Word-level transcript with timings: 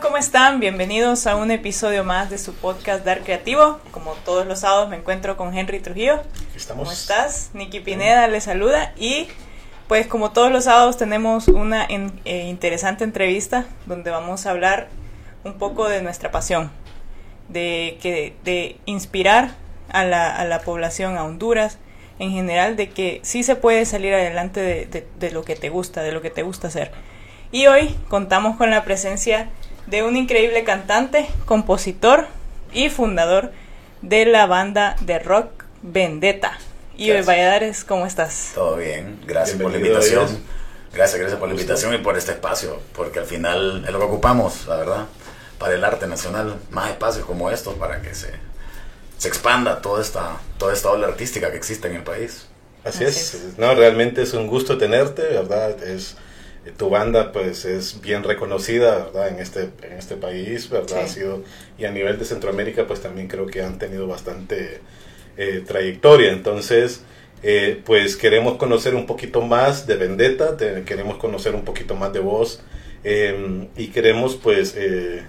¿cómo 0.00 0.16
están? 0.18 0.60
Bienvenidos 0.60 1.26
a 1.26 1.36
un 1.36 1.50
episodio 1.50 2.04
más 2.04 2.28
de 2.30 2.38
su 2.38 2.54
podcast 2.54 3.04
Dar 3.04 3.20
Creativo. 3.22 3.80
Como 3.90 4.12
todos 4.24 4.46
los 4.46 4.60
sábados 4.60 4.88
me 4.88 4.96
encuentro 4.96 5.36
con 5.36 5.56
Henry 5.56 5.80
Trujillo. 5.80 6.22
Estamos. 6.54 6.84
¿Cómo 6.84 6.92
estás? 6.92 7.50
Nicky 7.54 7.80
Pineda 7.80 8.26
le 8.28 8.40
saluda 8.40 8.92
y 8.96 9.28
pues 9.88 10.06
como 10.06 10.32
todos 10.32 10.50
los 10.52 10.64
sábados 10.64 10.96
tenemos 10.96 11.48
una 11.48 11.84
en- 11.84 12.12
eh, 12.24 12.44
interesante 12.48 13.04
entrevista 13.04 13.66
donde 13.86 14.10
vamos 14.10 14.46
a 14.46 14.50
hablar 14.50 14.88
un 15.44 15.54
poco 15.54 15.88
de 15.88 16.02
nuestra 16.02 16.30
pasión, 16.30 16.70
de, 17.48 17.98
que, 18.02 18.34
de 18.44 18.78
inspirar 18.84 19.50
a 19.90 20.04
la, 20.04 20.34
a 20.34 20.44
la 20.44 20.60
población, 20.60 21.16
a 21.16 21.24
Honduras 21.24 21.78
en 22.18 22.32
general, 22.32 22.76
de 22.76 22.90
que 22.90 23.20
sí 23.22 23.42
se 23.42 23.56
puede 23.56 23.84
salir 23.86 24.12
adelante 24.14 24.60
de, 24.60 24.86
de- 24.86 25.06
de 25.18 25.30
lo 25.30 25.44
que 25.44 25.54
te 25.56 25.68
gusta, 25.70 26.02
de 26.02 26.12
lo 26.12 26.20
que 26.22 26.30
te 26.30 26.42
gusta 26.42 26.68
hacer. 26.68 26.90
Y 27.52 27.68
hoy 27.68 27.96
contamos 28.08 28.56
con 28.56 28.70
la 28.70 28.82
presencia 28.84 29.48
de 29.86 30.02
un 30.02 30.16
increíble 30.16 30.64
cantante, 30.64 31.28
compositor 31.44 32.26
y 32.72 32.88
fundador 32.88 33.52
de 34.02 34.26
la 34.26 34.46
banda 34.46 34.96
de 35.00 35.18
rock 35.18 35.64
Vendetta. 35.82 36.58
Y. 36.96 37.10
Valladares, 37.10 37.84
¿cómo 37.84 38.06
estás? 38.06 38.52
Todo 38.54 38.76
bien, 38.76 39.20
gracias 39.26 39.60
por 39.60 39.70
la 39.70 39.78
invitación. 39.78 40.26
Gracias, 40.92 41.20
gracias 41.20 41.38
por 41.38 41.48
la 41.48 41.54
invitación 41.54 41.94
y 41.94 41.98
por 41.98 42.16
este 42.16 42.32
espacio, 42.32 42.80
porque 42.94 43.18
al 43.18 43.26
final 43.26 43.84
es 43.84 43.92
lo 43.92 43.98
que 43.98 44.04
ocupamos, 44.06 44.66
la 44.66 44.76
verdad, 44.76 45.06
para 45.58 45.74
el 45.74 45.84
arte 45.84 46.06
nacional, 46.06 46.56
más 46.70 46.90
espacios 46.90 47.26
como 47.26 47.50
estos 47.50 47.74
para 47.74 48.00
que 48.00 48.14
se, 48.14 48.30
se 49.18 49.28
expanda 49.28 49.82
toda 49.82 50.00
esta, 50.00 50.38
toda 50.56 50.72
esta 50.72 50.90
ola 50.90 51.08
artística 51.08 51.50
que 51.50 51.58
existe 51.58 51.88
en 51.88 51.96
el 51.96 52.02
país. 52.02 52.46
Así, 52.82 53.04
Así 53.04 53.36
es. 53.36 53.58
No, 53.58 53.74
realmente 53.74 54.22
es 54.22 54.32
un 54.32 54.46
gusto 54.46 54.78
tenerte, 54.78 55.22
¿verdad? 55.22 55.82
Es 55.82 56.16
tu 56.76 56.90
banda 56.90 57.32
pues 57.32 57.64
es 57.64 58.00
bien 58.00 58.22
reconocida, 58.24 59.04
¿verdad? 59.06 59.28
En 59.28 59.38
este 59.40 59.70
en 59.82 59.92
este 59.98 60.16
país, 60.16 60.68
¿verdad? 60.70 60.88
Sí. 60.88 60.94
Ha 61.04 61.08
sido 61.08 61.42
y 61.78 61.84
a 61.84 61.90
nivel 61.90 62.18
de 62.18 62.24
Centroamérica 62.24 62.86
pues 62.86 63.00
también 63.00 63.28
creo 63.28 63.46
que 63.46 63.62
han 63.62 63.78
tenido 63.78 64.06
bastante 64.06 64.80
eh, 65.36 65.62
trayectoria, 65.66 66.32
entonces 66.32 67.02
eh, 67.42 67.80
pues 67.84 68.16
queremos 68.16 68.56
conocer 68.56 68.94
un 68.94 69.06
poquito 69.06 69.42
más 69.42 69.86
de 69.86 69.96
Vendetta, 69.96 70.56
te- 70.56 70.82
queremos 70.84 71.18
conocer 71.18 71.54
un 71.54 71.64
poquito 71.64 71.94
más 71.94 72.12
de 72.12 72.20
vos 72.20 72.62
eh, 73.04 73.68
y 73.76 73.88
queremos 73.88 74.36
pues 74.36 74.74
eh, 74.76 75.22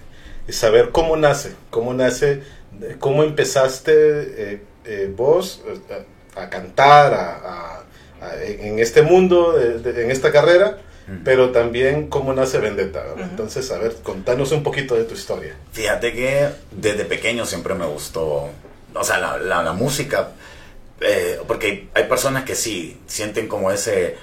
saber 0.50 0.90
cómo 0.92 1.18
nace, 1.18 1.52
cómo 1.70 1.94
nace, 1.94 2.42
eh, 2.82 2.96
cómo 3.00 3.24
empezaste 3.24 3.92
eh, 3.94 4.62
eh, 4.86 5.12
vos 5.16 5.62
eh, 5.68 6.04
a, 6.36 6.44
a 6.44 6.50
cantar, 6.50 7.14
a, 7.14 7.32
a- 7.36 7.84
a- 8.22 8.44
en 8.44 8.80
este 8.80 9.02
mundo, 9.02 9.52
de- 9.54 9.80
de- 9.80 10.04
en 10.06 10.10
esta 10.12 10.32
carrera, 10.32 10.78
pero 11.24 11.52
también 11.52 12.08
cómo 12.10 12.34
nace 12.34 12.60
Vendetta. 12.60 13.04
Entonces, 13.24 13.72
a 13.72 13.78
ver, 13.78 13.96
contanos 14.04 14.52
un 14.52 14.64
poquito 14.64 14.96
de 14.96 15.04
tu 15.06 15.14
historia. 15.14 15.56
Fíjate 15.72 16.14
que 16.14 16.50
desde 16.72 17.06
pequeño 17.06 17.46
siempre 17.46 17.74
me 17.76 17.86
gustó, 17.86 18.50
o 18.94 19.04
sea, 19.04 19.18
la, 19.20 19.38
la- 19.38 19.64
la 19.64 19.74
música, 19.74 20.32
eh, 21.00 21.40
porque 21.48 21.88
hay 21.94 22.04
personas 22.06 22.44
que 22.44 22.56
sí 22.56 23.00
sienten 23.08 23.48
como 23.48 23.72
ese, 23.72 24.18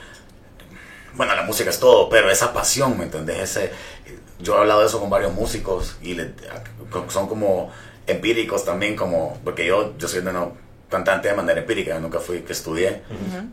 bueno, 1.14 1.34
la 1.34 1.42
música 1.44 1.70
es 1.70 1.78
todo, 1.78 2.08
pero 2.08 2.30
esa 2.30 2.52
pasión, 2.52 2.98
¿me 2.98 3.04
entendés? 3.04 3.38
Ese, 3.56 3.70
yo 4.40 4.56
he 4.56 4.58
hablado 4.58 4.80
de 4.80 4.86
eso 4.86 5.00
con 5.00 5.08
varios 5.10 5.32
músicos 5.32 5.96
y 6.02 6.14
le- 6.14 6.32
son 7.08 7.28
como 7.28 7.70
empíricos 8.06 8.64
también, 8.64 8.96
como, 8.96 9.40
porque 9.44 9.64
yo, 9.66 9.94
yo 9.96 10.08
soy 10.08 10.20
de 10.22 10.30
una 10.30 10.48
cantante 10.90 11.28
de 11.28 11.34
manera 11.34 11.60
empírica, 11.60 11.98
nunca 11.98 12.20
fui 12.20 12.40
que 12.42 12.52
estudié, 12.52 13.02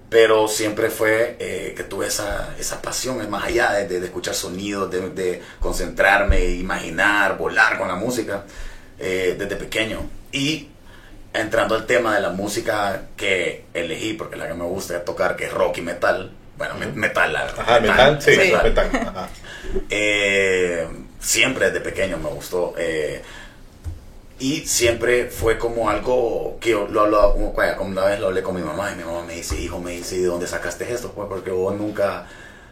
pero 0.09 0.47
siempre 0.47 0.89
fue 0.89 1.37
eh, 1.39 1.73
que 1.75 1.83
tuve 1.83 2.07
esa, 2.07 2.53
esa 2.59 2.81
pasión, 2.81 3.19
es 3.21 3.29
más 3.29 3.45
allá 3.45 3.71
de, 3.73 3.99
de 3.99 4.05
escuchar 4.05 4.35
sonidos, 4.35 4.91
de, 4.91 5.09
de 5.09 5.41
concentrarme, 5.59 6.45
imaginar, 6.45 7.37
volar 7.37 7.77
con 7.79 7.87
la 7.87 7.95
música 7.95 8.43
eh, 8.99 9.35
desde 9.39 9.55
pequeño. 9.55 10.07
Y 10.31 10.67
entrando 11.33 11.75
al 11.75 11.85
tema 11.85 12.13
de 12.15 12.21
la 12.21 12.29
música 12.29 13.03
que 13.17 13.65
elegí, 13.73 14.13
porque 14.13 14.35
la 14.35 14.47
que 14.47 14.53
me 14.53 14.65
gusta 14.65 15.03
tocar, 15.03 15.35
que 15.35 15.45
es 15.45 15.53
rock 15.53 15.77
y 15.79 15.81
metal, 15.81 16.31
bueno, 16.57 16.75
metal, 16.93 17.33
la 17.33 17.45
Ajá, 17.45 17.79
metal, 17.79 18.21
sí, 18.21 18.31
metal. 18.37 18.91
Ajá. 19.07 19.29
eh, 19.89 20.87
siempre 21.19 21.67
desde 21.67 21.81
pequeño 21.81 22.17
me 22.17 22.29
gustó. 22.29 22.73
eh, 22.77 23.21
y 24.41 24.65
siempre 24.65 25.27
fue 25.27 25.59
como 25.59 25.87
algo 25.87 26.57
que 26.59 26.71
yo 26.71 26.87
lo 26.87 27.01
hablaba, 27.01 27.33
como, 27.33 27.53
una 27.91 28.05
vez 28.05 28.19
lo 28.19 28.27
hablé 28.27 28.41
con 28.41 28.55
mi 28.55 28.63
mamá 28.63 28.91
y 28.91 28.95
mi 28.95 29.03
mamá 29.03 29.21
me 29.21 29.35
dice, 29.35 29.55
hijo, 29.61 29.79
me 29.79 29.91
dice, 29.91 30.15
¿y 30.15 30.21
de 30.21 30.27
dónde 30.27 30.47
sacaste 30.47 30.91
esto? 30.91 31.11
Pues 31.11 31.27
porque 31.29 31.51
vos 31.51 31.75
nunca, 31.75 32.25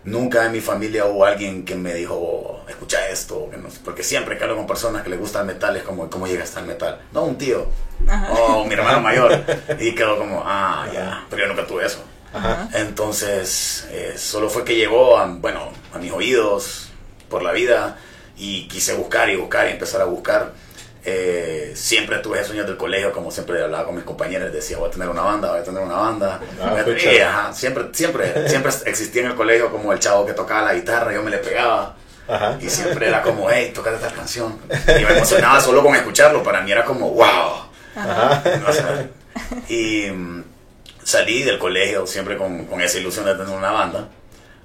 nunca 0.03 0.47
en 0.47 0.51
mi 0.51 0.61
familia 0.61 1.05
hubo 1.05 1.25
alguien 1.25 1.65
que 1.65 1.75
me 1.75 1.93
dijo, 1.93 2.65
escucha 2.67 3.07
esto, 3.09 3.51
que 3.51 3.57
no 3.57 3.69
sé", 3.69 3.81
porque 3.85 4.01
siempre 4.01 4.35
que 4.35 4.45
hablo 4.45 4.55
con 4.55 4.65
personas 4.65 5.03
que 5.03 5.11
les 5.11 5.19
gusta 5.19 5.41
el 5.41 5.45
metal 5.45 5.77
es 5.77 5.83
como, 5.83 6.09
¿cómo 6.09 6.25
llegaste 6.25 6.57
al 6.57 6.65
metal? 6.65 7.01
No, 7.11 7.25
un 7.25 7.37
tío, 7.37 7.67
o 8.31 8.65
mi 8.65 8.73
hermano 8.73 9.01
mayor. 9.01 9.39
Y 9.79 9.93
quedó 9.93 10.17
como, 10.17 10.41
ah, 10.43 10.87
ya, 10.91 11.27
pero 11.29 11.43
yo 11.43 11.49
nunca 11.49 11.67
tuve 11.67 11.85
eso. 11.85 12.03
Ajá. 12.33 12.67
Entonces, 12.73 13.87
eh, 13.91 14.15
solo 14.17 14.49
fue 14.49 14.63
que 14.63 14.75
llegó 14.75 15.19
a, 15.19 15.27
bueno, 15.27 15.69
a 15.93 15.99
mis 15.99 16.11
oídos 16.11 16.89
por 17.29 17.43
la 17.43 17.51
vida 17.51 17.97
y 18.37 18.67
quise 18.67 18.95
buscar 18.95 19.29
y 19.29 19.35
buscar 19.35 19.67
y 19.67 19.73
empezar 19.73 20.01
a 20.01 20.05
buscar. 20.05 20.53
Eh, 21.05 21.71
siempre 21.75 22.17
tuve 22.19 22.43
sueños 22.43 22.67
del 22.67 22.75
colegio, 22.75 23.13
como 23.13 23.31
siempre 23.31 23.63
hablaba 23.63 23.85
con 23.85 23.95
mis 23.95 24.03
compañeros, 24.03 24.51
decía, 24.51 24.77
voy 24.77 24.89
a 24.89 24.91
tener 24.91 25.07
una 25.07 25.21
banda, 25.21 25.51
voy 25.51 25.59
a 25.59 25.63
tener 25.63 25.81
una 25.81 25.95
banda. 25.95 26.41
Ah, 26.61 26.75
y, 26.87 27.17
ajá, 27.19 27.53
siempre, 27.53 27.85
siempre, 27.93 28.49
siempre 28.49 28.71
existía 28.85 29.21
en 29.21 29.29
el 29.29 29.35
colegio 29.35 29.71
como 29.71 29.93
el 29.93 29.99
chavo 29.99 30.25
que 30.25 30.33
tocaba 30.33 30.63
la 30.63 30.73
guitarra, 30.73 31.13
yo 31.13 31.23
me 31.23 31.31
le 31.31 31.37
pegaba. 31.37 31.95
Ajá. 32.27 32.57
Y 32.61 32.69
siempre 32.69 33.07
era 33.07 33.21
como, 33.21 33.49
hey, 33.49 33.71
tocate 33.73 33.95
esta 33.95 34.11
canción. 34.11 34.59
Y 34.87 35.03
me 35.05 35.15
emocionaba 35.15 35.61
solo 35.61 35.81
con 35.81 35.95
escucharlo, 35.95 36.43
para 36.43 36.61
mí 36.61 36.71
era 36.71 36.83
como, 36.83 37.11
wow. 37.11 37.69
Ajá. 37.95 38.43
Y 39.67 40.11
mm, 40.11 40.43
salí 41.03 41.43
del 41.43 41.57
colegio 41.57 42.05
siempre 42.05 42.37
con, 42.37 42.65
con 42.65 42.81
esa 42.81 42.97
ilusión 42.97 43.25
de 43.25 43.35
tener 43.35 43.55
una 43.55 43.71
banda. 43.71 44.09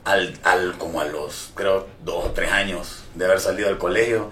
Al, 0.05 0.39
al, 0.43 0.77
como 0.77 1.01
a 1.01 1.05
los, 1.05 1.53
creo, 1.55 1.87
dos 2.03 2.27
o 2.27 2.31
tres 2.33 2.51
años 2.51 3.05
de 3.15 3.25
haber 3.25 3.41
salido 3.41 3.69
del 3.69 3.79
colegio, 3.79 4.31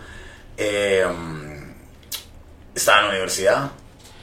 eh, 0.58 1.06
mm, 1.06 1.51
estaba 2.74 2.98
en 3.00 3.04
la 3.04 3.10
universidad 3.10 3.70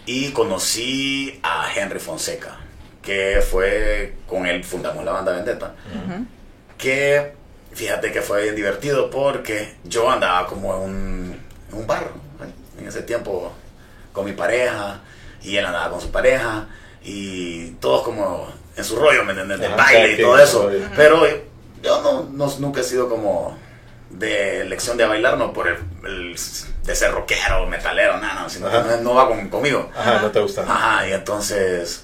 y 0.05 0.31
conocí 0.31 1.39
a 1.43 1.67
Henry 1.75 1.99
Fonseca, 1.99 2.57
que 3.01 3.41
fue, 3.47 4.15
con 4.27 4.45
él 4.45 4.63
fundamos 4.63 5.03
la 5.05 5.11
banda 5.11 5.31
Vendetta 5.33 5.73
que 6.77 7.33
fíjate 7.73 8.11
que 8.11 8.21
fue 8.21 8.43
bien 8.43 8.55
divertido 8.55 9.09
porque 9.09 9.75
yo 9.83 10.09
andaba 10.09 10.47
como 10.47 10.75
en 10.75 10.81
un, 10.81 11.39
en 11.71 11.77
un 11.77 11.87
bar 11.87 12.03
¿eh? 12.43 12.79
en 12.81 12.87
ese 12.87 13.01
tiempo 13.03 13.51
con 14.13 14.25
mi 14.25 14.31
pareja 14.33 15.01
y 15.41 15.55
él 15.57 15.65
andaba 15.65 15.91
con 15.91 16.01
su 16.01 16.11
pareja 16.11 16.67
y 17.03 17.71
todos 17.81 18.03
como 18.03 18.51
en 18.75 18.83
su 18.83 18.95
rollo, 18.95 19.23
¿me 19.23 19.31
entiendes? 19.31 19.59
Del 19.59 19.71
baile 19.77 20.13
y 20.13 20.15
todo 20.21 20.37
eso. 20.39 20.69
Pero 20.95 21.25
yo 21.83 22.01
no, 22.01 22.23
no- 22.31 22.55
nunca 22.59 22.81
he 22.81 22.83
sido 22.83 23.07
como 23.09 23.57
de 24.09 24.61
elección 24.61 24.97
de 24.97 25.05
bailar, 25.05 25.37
no 25.37 25.53
por 25.53 25.67
el, 25.67 25.77
el- 26.05 26.35
de 26.89 26.95
ser 26.95 27.11
rockero, 27.11 27.67
metalero, 27.67 28.17
nada, 28.17 28.41
no, 28.41 28.49
sino 28.49 28.67
no, 28.69 28.97
no 28.97 29.13
va 29.13 29.27
con- 29.27 29.47
conmigo. 29.49 29.89
Ajá, 29.95 30.19
no 30.21 30.31
te 30.31 30.39
gusta. 30.39 30.63
Ajá, 30.63 31.07
y 31.07 31.13
entonces 31.13 32.03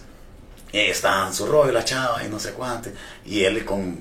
y 0.72 0.78
ahí 0.78 0.90
estaban 0.92 1.34
su 1.34 1.46
rollo, 1.48 1.72
la 1.72 1.84
chava 1.84 2.24
y 2.24 2.28
no 2.28 2.40
sé 2.40 2.52
cuánto. 2.52 2.90
Y 3.26 3.44
él 3.46 3.66
con, 3.66 4.00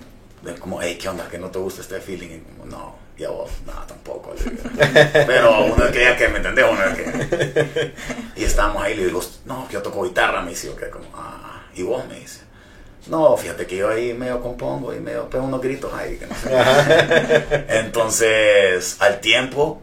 como, 0.61 0.83
hey, 0.83 0.99
¿qué 1.00 1.09
onda? 1.09 1.27
¿Que 1.28 1.39
no 1.39 1.49
te 1.49 1.59
gusta 1.59 1.81
este 1.81 2.00
feeling? 2.00 2.28
Y 2.37 2.39
como, 2.41 2.67
no, 2.67 2.97
y 3.17 3.25
a 3.25 3.31
vos, 3.31 3.50
no, 3.65 3.73
tampoco. 3.87 4.34
Pero 5.12 5.65
uno 5.67 5.87
quería 5.93 6.17
que 6.17 6.28
me 6.28 6.39
entendés, 6.39 6.67
uno 6.71 6.83
que... 6.97 7.94
Y 8.37 8.44
estábamos 8.44 8.83
ahí 8.83 8.94
le 8.94 9.06
digo, 9.06 9.23
no, 9.47 9.67
que 9.69 9.75
yo 9.75 9.83
toco 9.83 10.03
guitarra, 10.05 10.43
me 10.43 10.50
dice, 10.50 10.71
que 10.78 10.91
como, 10.91 11.06
ah, 11.15 11.62
y 11.75 11.83
vos 11.83 12.06
me 12.09 12.19
dice. 12.19 12.41
No, 13.06 13.37
fíjate 13.37 13.67
que 13.67 13.77
yo 13.77 13.89
ahí 13.91 14.12
medio 14.15 14.41
compongo 14.41 14.93
y 14.94 14.99
medio 15.00 15.31
pego 15.31 15.44
unos 15.44 15.61
gritos 15.62 15.93
ahí. 15.94 16.17
Que 16.17 16.27
no 16.27 16.34
sé 16.34 16.49
qué". 16.49 17.65
Entonces, 17.78 18.97
al 19.00 19.21
tiempo, 19.21 19.81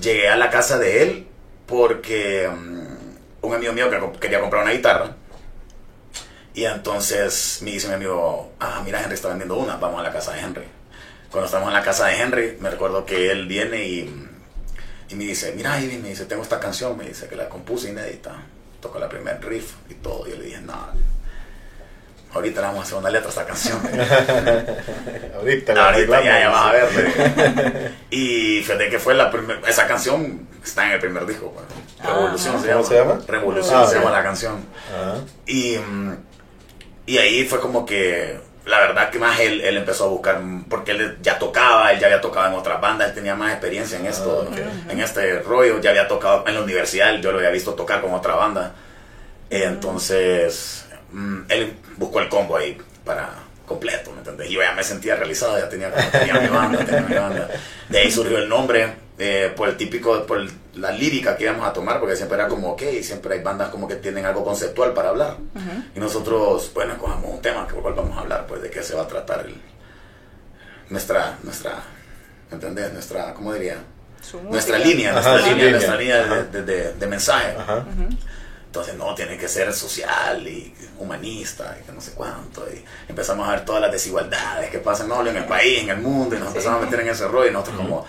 llegué 0.00 0.28
a 0.28 0.36
la 0.36 0.50
casa 0.50 0.78
de 0.78 1.02
él 1.02 1.26
porque 1.66 2.48
mm, 2.48 3.46
un 3.46 3.54
amigo 3.54 3.72
mío 3.72 3.90
que 3.90 4.20
quería 4.20 4.40
comprar 4.40 4.62
una 4.62 4.72
guitarra. 4.72 5.16
Y 6.52 6.64
entonces 6.64 7.60
me 7.62 7.70
dice 7.70 7.88
mi 7.88 7.94
amigo, 7.94 8.52
ah, 8.58 8.82
mira, 8.84 9.00
Henry 9.02 9.14
está 9.14 9.28
vendiendo 9.28 9.56
una, 9.56 9.76
vamos 9.76 10.00
a 10.00 10.02
la 10.02 10.12
casa 10.12 10.32
de 10.32 10.40
Henry. 10.40 10.64
Cuando 11.30 11.46
estamos 11.46 11.68
en 11.68 11.74
la 11.74 11.82
casa 11.82 12.06
de 12.06 12.20
Henry, 12.20 12.56
me 12.60 12.70
recuerdo 12.70 13.06
que 13.06 13.30
él 13.30 13.46
viene 13.46 13.86
y, 13.86 14.28
y 15.08 15.14
me 15.14 15.24
dice, 15.24 15.52
mira, 15.56 15.80
Ivy, 15.80 15.98
me 15.98 16.08
dice, 16.08 16.24
tengo 16.24 16.42
esta 16.42 16.58
canción, 16.58 16.96
me 16.96 17.04
dice 17.04 17.28
que 17.28 17.36
la 17.36 17.48
compuse 17.48 17.90
inédita. 17.90 18.34
Toco 18.80 18.98
la 18.98 19.08
primer 19.08 19.40
riff 19.44 19.74
y 19.88 19.94
todo. 19.94 20.26
Y 20.26 20.30
yo 20.30 20.36
le 20.38 20.44
dije, 20.44 20.60
no, 20.60 20.88
ahorita 22.32 22.60
le 22.60 22.66
vamos 22.68 22.80
a 22.80 22.82
hacer 22.84 22.98
una 22.98 23.10
letra 23.10 23.26
a 23.26 23.30
esta 23.30 23.46
canción. 23.46 23.78
Ahorita, 25.36 25.74
la 25.74 25.86
Ahorita 25.90 26.22
ya, 26.24 26.40
ya 26.40 26.48
vas 26.50 26.66
a 26.68 26.72
ver. 26.72 27.92
y 28.10 28.60
fíjate 28.62 28.88
que 28.90 28.98
fue 28.98 29.14
la 29.14 29.30
primera. 29.30 29.60
Esa 29.66 29.86
canción 29.86 30.46
está 30.62 30.86
en 30.86 30.92
el 30.92 31.00
primer 31.00 31.26
disco. 31.26 31.52
pues. 31.52 31.64
Ah, 32.00 32.14
Revolución 32.14 32.54
ajá. 32.56 32.62
se, 32.64 32.68
¿Cómo 32.72 32.82
llama. 32.82 32.88
se 32.88 32.94
llama? 32.96 33.20
Revolución 33.26 33.80
Ah, 33.82 33.86
se 33.86 33.94
llama 33.98 34.10
la 34.10 34.22
canción. 34.22 34.64
Ajá. 34.94 35.14
Y, 35.46 35.78
mm, 35.78 36.16
y 37.06 37.18
ahí 37.18 37.44
fue 37.44 37.60
como 37.60 37.84
que 37.86 38.38
la 38.66 38.78
verdad 38.78 39.10
que 39.10 39.18
más 39.18 39.40
él, 39.40 39.62
él 39.62 39.78
empezó 39.78 40.04
a 40.04 40.08
buscar, 40.08 40.40
porque 40.68 40.92
él 40.92 41.18
ya 41.22 41.38
tocaba, 41.38 41.90
él 41.92 41.98
ya 41.98 42.06
había 42.06 42.20
tocado 42.20 42.46
en 42.48 42.54
otras 42.54 42.80
bandas, 42.80 43.08
él 43.08 43.14
tenía 43.14 43.34
más 43.34 43.50
experiencia 43.52 43.98
en 43.98 44.06
esto, 44.06 44.46
Ah, 44.46 44.50
ok. 44.52 44.90
en 44.92 45.00
este 45.00 45.40
rollo, 45.40 45.80
ya 45.80 45.90
había 45.90 46.06
tocado 46.06 46.44
en 46.46 46.54
la 46.54 46.60
universidad, 46.60 47.14
yo 47.20 47.32
lo 47.32 47.38
había 47.38 47.50
visto 47.50 47.74
tocar 47.74 48.00
con 48.00 48.12
otra 48.14 48.34
banda. 48.36 48.74
Entonces, 49.48 50.84
mm, 51.12 51.40
él 51.48 51.72
buscó 51.96 52.20
el 52.20 52.28
combo 52.28 52.56
ahí 52.56 52.76
para 53.04 53.30
completo, 53.66 54.10
¿me 54.12 54.18
entendés? 54.18 54.50
Y 54.50 54.54
yo 54.54 54.62
ya 54.62 54.72
me 54.72 54.82
sentía 54.82 55.14
realizado, 55.16 55.56
ya 55.58 55.68
tenía, 55.68 55.92
tenía 56.10 56.40
mi 56.40 56.48
banda, 56.48 56.84
tenía 56.84 57.02
mi 57.02 57.14
banda. 57.14 57.48
De 57.88 57.98
ahí 57.98 58.10
surgió 58.10 58.38
el 58.38 58.48
nombre, 58.48 58.94
eh, 59.18 59.52
por 59.56 59.68
el 59.68 59.76
típico, 59.76 60.26
por 60.26 60.38
el- 60.38 60.50
la 60.74 60.90
lírica 60.90 61.36
que 61.36 61.44
íbamos 61.44 61.66
a 61.68 61.72
tomar, 61.72 62.00
porque 62.00 62.16
siempre 62.16 62.36
era 62.38 62.48
como, 62.48 62.70
ok, 62.72 62.82
siempre 63.02 63.34
hay 63.34 63.42
bandas 63.42 63.68
como 63.68 63.86
que 63.86 63.96
tienen 63.96 64.24
algo 64.26 64.44
conceptual 64.44 64.92
para 64.92 65.10
hablar. 65.10 65.36
Y 65.94 66.00
nosotros, 66.00 66.70
bueno, 66.74 66.96
cogamos 66.98 67.30
un 67.32 67.40
tema 67.42 67.66
por 67.68 67.82
cual 67.82 67.94
vamos 67.94 68.16
a 68.16 68.22
hablar, 68.22 68.46
pues 68.48 68.62
de 68.62 68.70
qué 68.70 68.82
se 68.82 68.94
va 68.94 69.02
a 69.02 69.08
tratar 69.08 69.46
el- 69.46 69.60
nuestra, 70.88 71.38
nuestra, 71.42 71.76
¿me 72.50 72.54
entendés? 72.54 72.92
Nuestra, 72.92 73.32
¿cómo 73.34 73.52
diría? 73.52 73.76
Nuestra 74.50 74.78
línea, 74.78 75.16
Ajá, 75.16 75.30
nuestra 75.32 75.52
línea, 75.52 75.64
línea. 75.64 75.70
nuestra 75.70 75.96
línea 75.96 76.16
de, 76.26 76.44
de- 76.44 76.62
de- 76.62 76.92
de 76.94 77.06
mensaje. 77.06 77.54
Ajá. 77.58 77.84
Entonces, 78.70 78.94
no, 78.94 79.12
tiene 79.16 79.36
que 79.36 79.48
ser 79.48 79.72
social 79.74 80.46
y 80.46 80.72
humanista 81.00 81.76
y 81.80 81.84
que 81.84 81.90
no 81.90 82.00
sé 82.00 82.12
cuánto. 82.12 82.64
Y 82.72 82.84
empezamos 83.08 83.48
a 83.48 83.50
ver 83.50 83.64
todas 83.64 83.82
las 83.82 83.90
desigualdades 83.90 84.70
que 84.70 84.78
pasan 84.78 85.08
no, 85.08 85.26
en 85.26 85.36
el 85.36 85.44
país, 85.46 85.80
en 85.82 85.90
el 85.90 85.98
mundo, 85.98 86.36
y 86.36 86.38
nos 86.38 86.50
Sí. 86.50 86.54
empezamos 86.58 86.80
a 86.80 86.84
meter 86.84 87.00
en 87.00 87.08
ese 87.08 87.26
rollo. 87.26 87.50
Y 87.50 87.52
nosotros, 87.52 87.76
como, 87.78 88.06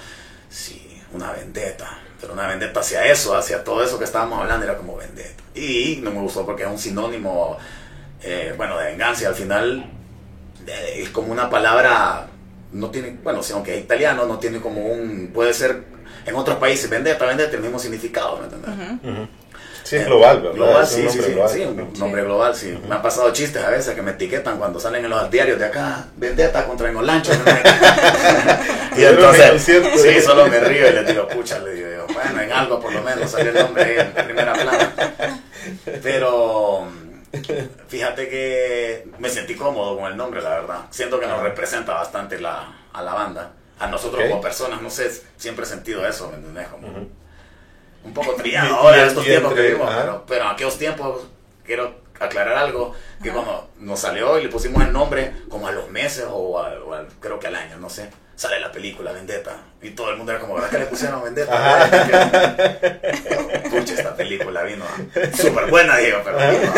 sí, 0.52 1.02
una 1.14 1.32
vendetta. 1.32 1.98
Pero 2.20 2.34
una 2.34 2.46
vendetta 2.48 2.82
hacia 2.82 3.04
eso, 3.08 3.36
hacia 3.36 3.64
todo 3.64 3.84
eso 3.84 3.98
que 3.98 4.06
estábamos 4.06 4.40
hablando, 4.40 4.64
era 4.64 4.78
como 4.78 4.96
vendetta. 4.98 5.42
Y 5.56 6.00
no 6.04 6.12
me 6.12 6.20
gustó 6.22 6.46
porque 6.46 6.62
es 6.62 6.70
un 6.70 6.78
sinónimo, 6.78 7.58
eh, 8.22 8.54
bueno, 8.56 8.78
de 8.78 8.86
venganza. 8.86 9.24
y 9.24 9.26
Al 9.26 9.36
final, 9.36 9.92
eh, 10.68 11.02
es 11.02 11.10
como 11.10 11.32
una 11.32 11.50
palabra, 11.50 12.28
no 12.72 12.92
tiene, 12.92 13.18
bueno, 13.24 13.42
si 13.42 13.54
aunque 13.54 13.76
es 13.80 13.84
italiano, 13.84 14.28
no 14.28 14.38
tiene 14.38 14.62
como 14.62 14.86
un, 14.86 15.32
puede 15.34 15.56
ser 15.56 15.84
en 16.24 16.36
otros 16.36 16.58
países, 16.58 16.88
vendetta, 16.88 17.26
vendetta, 17.26 17.56
el 17.56 17.64
mismo 17.64 17.80
significado, 17.80 18.38
¿me 18.38 18.44
entiendes? 18.44 19.00
Ujú. 19.04 19.28
Sí, 19.92 19.98
es 19.98 20.06
global, 20.06 20.40
¿verdad? 20.40 20.56
Global, 20.56 20.88
sí, 20.88 21.06
sí, 21.10 21.20
sí, 21.22 21.32
global. 21.34 21.50
sí, 21.50 21.64
un 21.64 21.94
nombre 22.00 22.24
global, 22.24 22.56
sí. 22.56 22.80
Me 22.88 22.96
han 22.96 23.02
pasado 23.02 23.34
chistes 23.34 23.62
a 23.62 23.70
veces 23.72 23.94
que 23.94 24.02
me 24.02 24.12
etiquetan 24.12 24.58
cuando 24.58 24.80
salen 24.80 25.04
en 25.04 25.12
los 25.12 25.30
diarios 25.30 25.60
de 25.60 25.66
acá, 25.66 26.06
vendetta 26.16 26.66
contra 26.66 26.88
Enolancho. 26.88 27.34
y 28.96 29.04
entonces, 29.04 29.62
sí, 29.62 30.22
solo 30.22 30.48
me 30.48 30.62
río 30.62 30.88
y 30.88 30.94
les 30.94 31.08
digo, 31.08 31.28
pucha, 31.28 31.60
le 31.60 31.74
digo 31.74 31.90
yo, 31.90 32.14
bueno, 32.14 32.40
en 32.40 32.54
algo 32.54 32.80
por 32.80 32.94
lo 32.94 33.02
menos 33.02 33.30
salió 33.30 33.52
el 33.52 33.58
nombre 33.58 33.84
ahí 33.84 33.98
en 34.00 34.14
primera 34.14 34.54
plana. 34.54 34.94
Pero 36.02 36.88
fíjate 37.90 38.30
que 38.30 39.10
me 39.20 39.30
sentí 39.30 39.56
cómodo 39.56 39.98
con 39.98 40.10
el 40.10 40.16
nombre, 40.16 40.42
la 40.42 40.52
verdad. 40.52 40.80
Siento 40.90 41.20
que 41.20 41.28
nos 41.28 41.44
representa 41.44 41.96
bastante 41.96 42.40
la, 42.40 42.78
a 42.94 43.02
la 43.02 43.14
banda. 43.14 43.52
A 43.78 43.88
nosotros 43.88 44.24
como 44.24 44.40
personas, 44.40 44.82
no 44.82 44.90
sé, 44.90 45.12
siempre 45.36 45.66
he 45.66 45.68
sentido 45.68 46.08
eso, 46.08 46.30
¿me 46.30 46.38
entendés? 46.38 46.70
Como. 46.70 46.88
Un 48.04 48.14
poco 48.14 48.34
trillado 48.36 48.76
ahora 48.76 49.02
en 49.04 49.08
estos 49.08 49.24
tiempos 49.26 49.52
entre- 49.52 49.64
que 49.66 49.70
vivimos, 49.74 49.94
pero, 49.96 50.24
pero 50.28 50.46
en 50.46 50.52
aquellos 50.52 50.78
tiempos 50.78 51.28
quiero 51.66 51.96
aclarar 52.20 52.58
algo, 52.58 52.94
que 53.24 53.32
cuando 53.32 53.70
nos 53.80 54.00
salió 54.00 54.38
y 54.38 54.44
le 54.44 54.50
pusimos 54.50 54.84
el 54.84 54.94
nombre, 54.94 55.34
como 55.50 55.68
a 55.68 55.72
los 55.72 55.90
meses 55.90 56.26
o, 56.30 56.60
a- 56.60 56.74
o 56.80 57.06
creo 57.20 57.40
que 57.40 57.48
al 57.48 57.56
año, 57.56 57.78
no 57.78 57.90
sé, 57.90 58.10
sale 58.36 58.60
la 58.60 58.72
película 58.72 59.12
Vendetta 59.12 59.56
y 59.82 59.92
todo 59.92 60.12
el 60.12 60.18
mundo 60.18 60.32
era 60.32 60.42
como, 60.42 60.54
¿verdad 60.56 60.70
que 60.70 60.80
le 60.80 60.86
pusieron 60.86 61.24
Vendetta? 61.24 61.52
Pucha, 63.72 63.94
esta 63.94 64.16
película 64.16 64.64
vino 64.64 64.86
súper 65.36 65.66
buena, 65.68 65.98
digo, 65.98 66.20
pero 66.24 66.38
vino. 66.38 66.72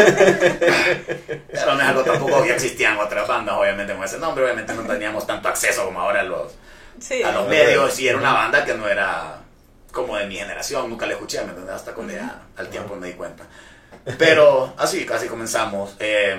Pero 1.52 1.74
no 1.76 1.82
es 1.82 1.88
algo 1.88 2.04
tampoco 2.04 2.44
que 2.44 2.54
existían 2.54 2.98
otras 2.98 3.28
bandas, 3.28 3.56
obviamente, 3.56 3.94
con 3.94 4.04
ese 4.04 4.18
nombre, 4.20 4.44
obviamente 4.46 4.74
no 4.74 4.84
teníamos 4.84 5.26
tanto 5.28 5.50
acceso 5.50 5.86
como 5.86 6.00
ahora 6.02 6.22
a 6.22 6.24
los, 6.24 6.54
Sí. 7.00 7.22
a 7.24 7.32
los 7.32 7.48
medios 7.48 8.00
y 8.00 8.08
era 8.08 8.18
una 8.18 8.34
banda 8.34 8.64
que 8.64 8.74
no 8.76 8.88
era 8.88 9.40
como 9.94 10.18
de 10.18 10.26
mi 10.26 10.36
generación, 10.36 10.90
nunca 10.90 11.06
la 11.06 11.14
escuché, 11.14 11.38
¿me 11.44 11.50
entiendes? 11.50 11.76
Hasta 11.76 11.94
cuando 11.94 12.14
ya 12.14 12.42
al 12.58 12.68
tiempo 12.68 12.96
me 12.96 13.08
di 13.08 13.14
cuenta. 13.14 13.46
Pero 14.18 14.74
así 14.78 15.06
casi 15.06 15.28
comenzamos. 15.28 15.96
Eh, 16.00 16.36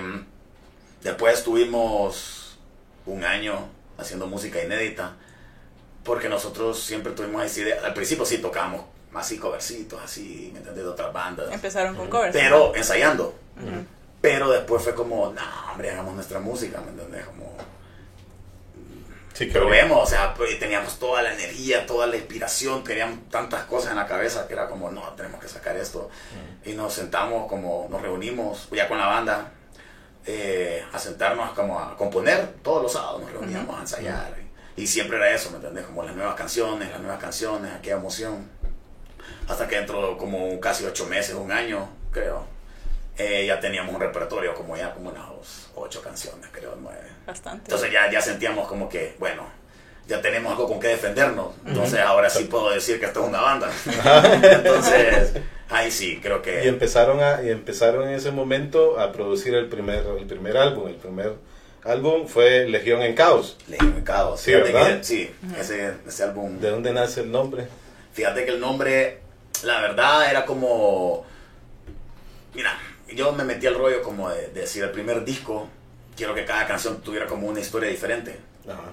después 1.03 1.43
tuvimos 1.43 2.59
un 3.07 3.25
año 3.25 3.69
haciendo 3.97 4.27
música 4.27 4.63
inédita, 4.63 5.13
porque 6.03 6.29
nosotros 6.29 6.83
siempre 6.83 7.13
tuvimos 7.13 7.45
esa 7.45 7.61
idea. 7.61 7.81
Al 7.85 7.95
principio 7.95 8.27
sí 8.27 8.39
tocábamos 8.39 8.85
así 9.15 9.39
covercitos, 9.39 10.03
así, 10.03 10.51
¿me 10.53 10.59
entiendes? 10.59 10.85
De 10.85 10.91
otras 10.91 11.13
bandas. 11.13 11.53
Empezaron 11.53 11.95
con 11.95 12.11
covers. 12.11 12.33
Pero 12.33 12.75
ensayando. 12.75 13.39
Ujú. 13.57 13.87
Pero 14.21 14.51
después 14.51 14.83
fue 14.83 14.95
como, 14.95 15.33
no, 15.33 15.43
hombre, 15.71 15.93
hagamos 15.93 16.15
nuestra 16.15 16.41
música, 16.41 16.81
¿me 16.81 16.91
entiendes? 16.91 17.25
Como, 17.27 17.57
Sí, 19.35 19.49
que 19.49 19.59
probemos, 19.59 20.01
o 20.01 20.07
sea, 20.07 20.33
pues, 20.33 20.61
teníamos 20.61 20.97
toda 21.01 21.21
la 21.21 21.35
energía, 21.35 21.85
toda 21.87 22.07
la 22.07 22.15
inspiración, 22.15 22.85
teníamos 22.85 23.29
tantas 23.31 23.65
cosas 23.65 23.91
en 23.91 23.97
la 23.97 24.07
cabeza 24.07 24.47
que 24.47 24.53
era 24.53 24.69
como, 24.69 24.93
no, 24.93 25.03
tenemos 25.15 25.41
que 25.41 25.49
sacar 25.49 25.77
esto. 25.77 26.09
Y 26.65 26.75
nos 26.75 26.95
sentamos, 26.95 27.49
como 27.49 27.89
nos 27.91 28.01
reunimos 28.01 28.69
ya 28.71 28.87
con 28.87 28.97
la 28.97 29.07
banda, 29.07 29.53
eh, 30.25 30.85
a 30.93 30.99
sentarnos 31.01 31.51
como 31.51 31.81
a 31.81 31.97
componer 31.97 32.55
todos 32.63 32.85
los 32.85 32.93
sábados, 32.93 33.23
nos 33.23 33.33
reuníamos 33.33 33.77
a 33.77 33.81
ensayar. 33.81 34.37
Y, 34.77 34.83
y 34.83 34.87
siempre 34.87 35.17
era 35.17 35.29
eso, 35.35 35.51
¿me 35.51 35.57
entendés? 35.57 35.85
Como 35.85 36.05
las 36.05 36.15
nuevas 36.15 36.37
canciones, 36.37 36.91
las 36.91 37.01
nuevas 37.01 37.21
canciones, 37.21 37.73
aquella 37.73 37.97
emoción. 37.97 38.49
Hasta 39.49 39.67
que 39.67 39.75
dentro 39.75 40.11
de 40.11 40.17
como 40.17 40.61
casi 40.61 40.85
ocho 40.85 41.07
meses, 41.07 41.35
un 41.35 41.51
año, 41.51 41.89
creo, 42.13 42.47
eh, 43.19 43.45
ya 43.47 43.61
teníamos 43.61 43.95
un 43.95 44.01
repertorio 44.01 44.55
como 44.55 44.77
ya 44.77 44.93
como 44.93 45.11
unas 45.11 45.25
ocho 45.75 46.03
canciones, 46.03 46.49
creo, 46.53 46.77
nueve. 46.81 47.09
Bastante. 47.27 47.65
Entonces 47.67 47.93
ya, 47.93 48.11
ya 48.11 48.21
sentíamos 48.21 48.67
como 48.69 48.89
que, 48.89 49.15
bueno, 49.19 49.47
ya 50.07 50.21
tenemos 50.21 50.53
algo 50.53 50.69
con 50.69 50.81
qué 50.81 50.89
defendernos. 50.89 51.55
Entonces 51.67 52.01
ahora 52.01 52.29
sí 52.29 52.45
puedo 52.45 52.71
decir 52.71 53.01
que 53.01 53.07
esto 53.07 53.23
es 53.23 53.29
una 53.29 53.41
banda. 53.41 53.71
Entonces, 54.43 55.33
ahí 55.71 55.91
sí, 55.91 56.19
creo 56.23 56.39
Y 56.39 56.43
que... 56.43 56.69
empezaron, 56.69 57.23
a, 57.23 57.43
y 57.43 57.51
empezaron 57.51 58.09
en 58.09 58.15
ese 58.15 58.31
momento 58.31 58.99
a 59.01 59.13
producir 59.13 59.55
el 59.55 59.69
primer, 59.69 60.05
el 60.19 60.27
primer 60.27 60.57
álbum. 60.57 60.89
El 60.89 60.97
primer 60.97 61.35
álbum 61.85 62.27
fue 62.27 62.67
Legión 62.69 63.01
en 63.03 63.15
Caos. 63.15 63.57
Legión 63.69 63.95
de 63.95 64.03
Caos. 64.05 64.41
Sí, 64.41 64.51
Fíjate 64.53 64.73
¿verdad? 64.73 64.99
que- 64.99 65.05
sí, 65.05 65.31
ese, 65.59 65.95
ese 66.07 66.23
álbum. 66.25 66.59
¿De 66.61 66.71
dónde 66.71 66.93
nace 66.93 67.21
el 67.23 67.31
nombre? 67.31 67.67
Fíjate 68.13 68.45
que 68.45 68.51
el 68.51 68.61
nombre, 68.61 69.21
la 69.63 69.81
verdad, 69.81 70.31
era 70.31 70.45
como... 70.45 71.25
Mira, 72.55 72.79
yo 73.13 73.33
me 73.33 73.45
metí 73.45 73.67
al 73.67 73.75
rollo 73.77 74.03
como 74.03 74.31
de, 74.31 74.49
de 74.49 74.61
decir 74.63 74.83
el 74.85 74.91
primer 74.91 75.25
disco, 75.25 75.69
quiero 76.17 76.35
que 76.35 76.45
cada 76.45 76.67
canción 76.67 77.01
tuviera 77.01 77.27
como 77.27 77.47
una 77.49 77.61
historia 77.61 77.89
diferente. 77.91 78.39
Ajá. 78.69 78.93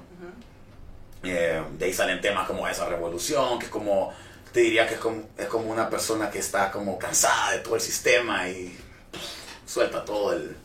Eh, 1.23 1.61
de 1.77 1.85
ahí 1.85 1.93
salen 1.93 2.19
temas 2.19 2.47
como 2.47 2.67
esa 2.67 2.87
revolución, 2.89 3.59
que 3.59 3.65
es 3.65 3.71
como, 3.71 4.11
te 4.51 4.61
diría 4.61 4.87
que 4.87 4.95
es 4.95 4.99
como, 4.99 5.29
es 5.37 5.45
como 5.47 5.71
una 5.71 5.89
persona 5.89 6.29
que 6.31 6.39
está 6.39 6.71
como 6.71 6.97
cansada 6.97 7.51
de 7.51 7.59
todo 7.59 7.75
el 7.75 7.81
sistema 7.81 8.49
y 8.49 8.75
pff, 9.11 9.69
suelta 9.71 10.03
todo 10.03 10.33
el, 10.33 10.55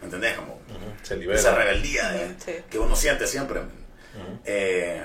¿me 0.00 0.04
entendés? 0.06 0.34
Como. 0.36 0.58
Se 1.02 1.16
libera. 1.16 1.38
esa 1.38 1.54
rebeldía 1.54 2.08
de- 2.10 2.24
Ujú, 2.26 2.34
sí. 2.44 2.52
que 2.70 2.78
uno 2.78 2.96
siente 2.96 3.26
siempre. 3.26 3.60
Eh, 4.44 5.04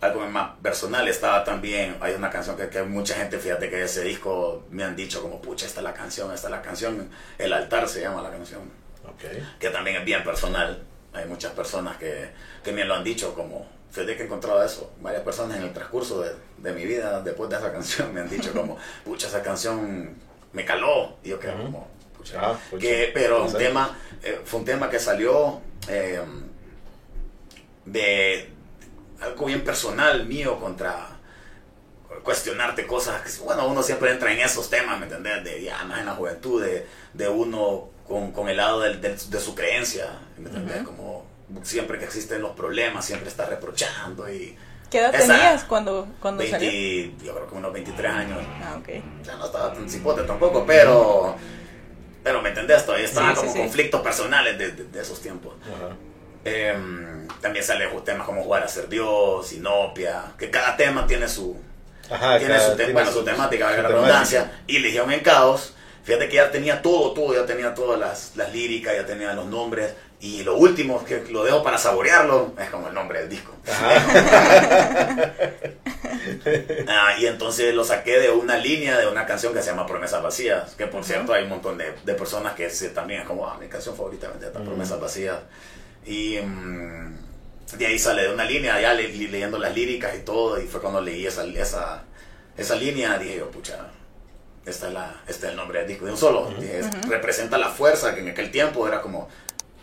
algo 0.00 0.26
más 0.28 0.56
personal 0.62 1.08
estaba 1.08 1.42
también, 1.44 1.96
hay 2.00 2.14
una 2.14 2.30
canción 2.30 2.56
que, 2.56 2.68
que 2.68 2.82
mucha 2.82 3.14
gente, 3.14 3.38
fíjate 3.38 3.70
que 3.70 3.82
ese 3.84 4.02
disco 4.02 4.64
me 4.70 4.84
han 4.84 4.94
dicho 4.96 5.22
como, 5.22 5.40
pucha, 5.40 5.66
esta 5.66 5.80
es 5.80 5.84
la 5.84 5.94
canción, 5.94 6.32
esta 6.32 6.48
es 6.48 6.50
la 6.50 6.62
canción, 6.62 7.08
El 7.38 7.52
altar 7.52 7.88
se 7.88 8.00
llama 8.02 8.22
la 8.22 8.30
canción 8.30 8.60
Ok. 9.04 9.22
que 9.58 9.70
también 9.70 9.96
es 9.96 10.04
bien 10.04 10.22
personal. 10.24 10.82
Hay 11.12 11.24
muchas 11.26 11.52
personas 11.52 11.96
que, 11.96 12.28
que 12.62 12.72
me 12.72 12.84
lo 12.84 12.94
han 12.94 13.02
dicho 13.04 13.32
como, 13.34 13.66
fíjate 13.90 14.16
que 14.16 14.22
he 14.22 14.26
encontrado 14.26 14.62
eso. 14.62 14.92
Varias 15.00 15.22
personas 15.22 15.56
en 15.56 15.62
el 15.62 15.72
transcurso 15.72 16.20
de, 16.20 16.32
de 16.58 16.72
mi 16.72 16.84
vida, 16.84 17.22
después 17.22 17.48
de 17.48 17.56
esa 17.56 17.72
canción, 17.78 18.12
me 18.12 18.20
han 18.20 18.28
dicho 18.28 18.52
como, 18.52 18.76
pucha, 19.04 19.28
esa 19.28 19.42
canción 19.42 20.14
me 20.52 20.64
caló. 20.66 21.16
Y 21.24 21.30
yo 21.30 21.36
Ujú. 21.38 21.62
como, 21.62 21.88
pucha. 22.18 22.38
Ah, 22.38 22.58
pucha. 22.70 22.82
que, 22.82 23.10
pero 23.14 23.44
un 23.44 23.52
tema, 23.54 23.96
eh, 24.22 24.40
fue 24.44 24.60
un 24.60 24.66
tema 24.66 24.90
que 24.90 24.98
salió 24.98 25.60
eh, 25.88 26.20
de 27.84 28.50
algo 29.20 29.46
bien 29.46 29.64
personal 29.64 30.26
mío 30.26 30.58
contra 30.60 31.08
cuestionarte 32.22 32.86
cosas. 32.86 33.22
que, 33.22 33.44
Bueno, 33.44 33.66
uno 33.68 33.82
siempre 33.82 34.10
entra 34.10 34.32
en 34.32 34.40
esos 34.40 34.68
temas, 34.70 34.98
¿me 34.98 35.06
entendés? 35.06 35.44
De 35.44 35.62
ya 35.62 35.84
más 35.84 36.00
en 36.00 36.06
la 36.06 36.12
juventud, 36.14 36.62
de, 36.62 36.86
de 37.14 37.28
uno 37.28 37.88
con, 38.06 38.32
con 38.32 38.48
el 38.48 38.56
lado 38.56 38.80
del- 38.80 39.00
del- 39.00 39.30
de 39.30 39.40
su 39.40 39.54
creencia, 39.54 40.18
¿me 40.38 40.48
entendés? 40.48 40.82
Como 40.84 41.26
siempre 41.62 41.98
que 41.98 42.04
existen 42.04 42.42
los 42.42 42.52
problemas, 42.52 43.04
siempre 43.04 43.28
está 43.28 43.46
reprochando 43.46 44.30
y... 44.32 44.56
¿Qué 44.90 44.98
edad 44.98 45.14
esa- 45.14 45.26
tenías 45.34 45.64
cuando, 45.64 46.06
cuando 46.20 46.38
20, 46.38 46.58
salió? 46.58 47.24
yo 47.24 47.34
creo 47.34 47.48
que 47.48 47.54
unos 47.56 47.72
23 47.72 48.12
años. 48.12 48.38
Ah, 48.62 48.76
ok. 48.78 48.88
Ya 49.24 49.36
no 49.36 49.46
estaba 49.46 49.72
tan 49.72 49.88
cipote 49.90 50.22
tampoco, 50.22 50.64
pero... 50.66 51.36
Pero 52.22 52.42
me 52.42 52.48
entendés, 52.48 52.84
todavía 52.84 53.06
estaba 53.06 53.28
Sí, 53.30 53.34
sí, 53.34 53.40
como 53.42 53.52
sí. 53.52 53.58
conflictos 53.60 54.00
personales 54.00 54.58
de, 54.58 54.72
de- 54.72 54.84
de 54.84 55.00
esos 55.00 55.20
tiempos. 55.20 55.54
Ajá. 55.62 55.94
Em, 56.46 57.28
también 57.40 57.64
salen 57.64 57.88
temas 58.04 58.26
como 58.26 58.42
jugar 58.42 58.62
a 58.62 58.68
ser 58.68 58.88
Dios, 58.88 59.48
Sinopia, 59.48 60.32
que 60.38 60.50
cada 60.50 60.76
tema 60.76 61.06
tiene 61.06 61.28
su, 61.28 61.56
Ajá, 62.10 62.38
tiene 62.38 62.54
cada- 62.54 62.70
su, 62.70 62.76
tiene 62.76 62.92
bueno, 62.92 63.10
su 63.10 63.18
su- 63.18 63.24
temática, 63.24 63.64
su 63.66 63.70
valga 63.72 63.82
la 63.82 63.88
temática. 63.88 63.88
redundancia, 63.88 64.52
y 64.66 64.78
Legión 64.78 65.10
en 65.12 65.20
Caos, 65.20 65.72
Fíjate 66.04 66.28
que 66.28 66.36
ya 66.36 66.52
tenía 66.52 66.82
todo, 66.82 67.12
todo, 67.14 67.34
ya 67.34 67.44
tenía 67.46 67.74
todas 67.74 67.98
las, 67.98 68.36
las 68.36 68.52
líricas, 68.52 68.94
ya 68.94 69.04
tenía 69.04 69.32
los 69.32 69.46
nombres. 69.46 69.92
Y 70.20 70.44
lo 70.44 70.54
último, 70.56 71.04
que 71.04 71.24
lo 71.32 71.42
dejo 71.42 71.64
para 71.64 71.78
saborearlo, 71.78 72.54
es 72.60 72.70
como 72.70 72.86
el 72.86 72.94
nombre 72.94 73.18
del 73.18 73.28
disco. 73.28 73.52
ah, 76.88 77.14
y 77.18 77.26
entonces 77.26 77.74
lo 77.74 77.84
saqué 77.84 78.18
de 78.20 78.30
una 78.30 78.56
línea 78.56 78.98
de 78.98 79.08
una 79.08 79.26
canción 79.26 79.52
que 79.52 79.62
se 79.62 79.70
llama 79.70 79.86
Promesas 79.86 80.22
Vacías, 80.22 80.74
que 80.76 80.86
por 80.86 81.04
cierto 81.04 81.32
hay 81.32 81.42
un 81.44 81.48
montón 81.50 81.76
de, 81.78 81.92
de 82.04 82.14
personas 82.14 82.54
que 82.54 82.70
se, 82.70 82.90
también 82.90 83.22
es 83.22 83.26
como, 83.26 83.46
ah, 83.48 83.56
mi 83.60 83.66
canción 83.68 83.96
favorita 83.96 84.28
es 84.40 84.48
Promesas 84.50 85.00
Vacías. 85.00 85.38
Y 86.06 86.38
mm, 86.38 87.76
de 87.78 87.86
ahí 87.86 87.98
sale 87.98 88.22
de 88.22 88.32
una 88.32 88.44
línea, 88.44 88.80
ya 88.80 88.94
le, 88.94 89.08
leyendo 89.08 89.58
las 89.58 89.74
líricas 89.74 90.14
y 90.16 90.20
todo, 90.20 90.60
y 90.60 90.66
fue 90.66 90.80
cuando 90.80 91.00
leí 91.00 91.26
esa, 91.26 91.44
esa, 91.44 92.04
esa 92.56 92.76
línea, 92.76 93.18
dije 93.18 93.38
yo, 93.38 93.50
pucha, 93.50 93.90
esta 94.64 94.88
es, 94.88 94.94
la, 94.94 95.22
este 95.28 95.46
es 95.46 95.50
el 95.52 95.56
nombre 95.56 95.80
del 95.80 95.88
disco 95.88 96.06
de 96.06 96.12
un 96.12 96.16
solo. 96.16 96.52
Representa 97.08 97.58
la 97.58 97.68
fuerza 97.68 98.14
que 98.14 98.20
en 98.20 98.28
aquel 98.28 98.50
tiempo 98.50 98.86
era 98.86 99.00
como, 99.00 99.28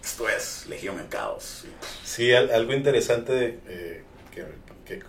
esto 0.03 0.27
es 0.27 0.65
Legión 0.68 1.00
en 1.00 1.08
Caos. 1.08 1.65
Sí, 2.03 2.34
algo 2.34 2.74
interesante 2.74 3.60
eh, 3.68 4.03
que, 4.34 4.46
que, 4.86 5.03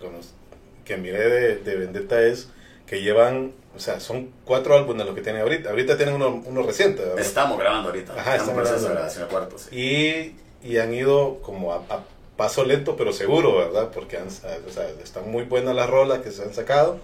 que, 0.85 0.97
miré 0.97 1.29
de, 1.29 1.55
de, 1.57 1.75
Vendetta 1.75 2.21
es 2.21 2.47
que 2.87 3.01
llevan, 3.01 3.53
o 3.75 3.79
sea, 3.79 3.99
son 3.99 4.31
cuatro 4.45 4.75
álbumes 4.75 5.05
los 5.05 5.15
que 5.15 5.21
tienen 5.21 5.41
ahorita. 5.41 5.71
Ahorita 5.71 5.97
tienen 5.97 6.15
uno, 6.15 6.41
uno 6.45 6.61
reciente. 6.63 7.03
Estamos 7.17 7.57
grabando 7.57 7.89
ahorita. 7.89 8.13
Ajá, 8.13 8.35
estamos, 8.37 8.63
grabando. 8.63 8.89
grabación 8.89 9.27
cuarto, 9.27 9.57
sí. 9.57 9.75
y, 9.75 10.35
y, 10.65 10.77
han 10.77 10.93
ido 10.93 11.39
como 11.41 11.73
a, 11.73 12.03
paso 12.35 12.65
lento 12.65 12.97
pero 12.97 13.13
seguro, 13.13 13.55
¿verdad? 13.57 13.91
Porque 13.93 14.17
han, 14.17 14.27
o 14.27 14.71
sea, 14.71 14.89
están 15.03 15.31
muy 15.31 15.43
buenas 15.43 15.75
las 15.75 15.89
rolas 15.89 16.19
que 16.19 16.31
se 16.31 16.43
han 16.43 16.53
sacado 16.53 16.99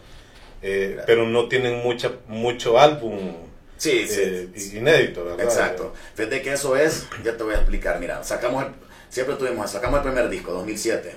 eh, 0.61 1.01
pero 1.05 1.27
no 1.27 1.47
tienen 1.47 1.81
mucha, 1.81 2.11
mucho 2.27 2.79
álbum 2.79 3.35
sí, 3.77 4.05
eh, 4.09 4.49
inédito, 4.73 5.25
¿verdad? 5.25 5.43
Exacto. 5.43 5.93
Fíjate 6.13 6.41
que 6.41 6.53
eso 6.53 6.75
es, 6.75 7.07
ya 7.23 7.35
te 7.35 7.43
voy 7.43 7.55
a 7.55 7.57
explicar, 7.57 7.99
mira, 7.99 8.23
sacamos, 8.23 8.65
siempre 9.09 9.35
tuvimos, 9.35 9.71
sacamos 9.71 9.97
el 9.97 10.03
primer 10.03 10.29
disco, 10.29 10.51
2007, 10.53 11.15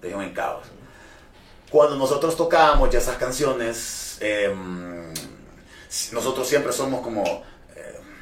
de 0.00 0.10
en 0.10 0.32
Caos. 0.32 0.66
Cuando 1.70 1.96
nosotros 1.96 2.34
tocábamos 2.34 2.88
ya 2.88 2.98
esas 2.98 3.18
canciones, 3.18 4.16
em, 4.20 5.12
nosotros 6.12 6.48
siempre 6.48 6.72
somos 6.72 7.02
como 7.02 7.42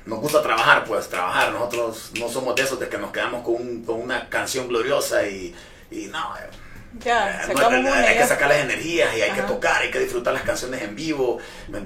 nos 0.07 0.21
gusta 0.21 0.43
trabajar, 0.43 0.85
pues 0.85 1.09
trabajar. 1.09 1.53
Nosotros 1.53 2.13
no 2.19 2.29
somos 2.29 2.55
de 2.55 2.63
esos 2.63 2.81
de 2.81 2.89
que 2.89 2.99
nos 2.99 3.13
quedamos 3.13 3.45
con, 3.45 3.83
con 3.83 4.01
una 4.01 4.29
canción 4.29 4.69
gloriosa 4.69 5.27
y, 5.27 5.55
y 5.91 6.07
no, 6.07 6.35
ya, 7.05 7.43
hay 7.43 8.17
que 8.17 8.27
sacar 8.27 8.49
las 8.49 8.59
energías 8.59 9.15
y 9.17 9.23
hay 9.23 9.33
que 9.33 9.43
tocar, 9.43 9.83
hay 9.83 9.91
que 9.91 9.99
disfrutar 9.99 10.33
las 10.33 10.43
canciones 10.43 10.83
en 10.83 10.95
vivo. 10.95 11.39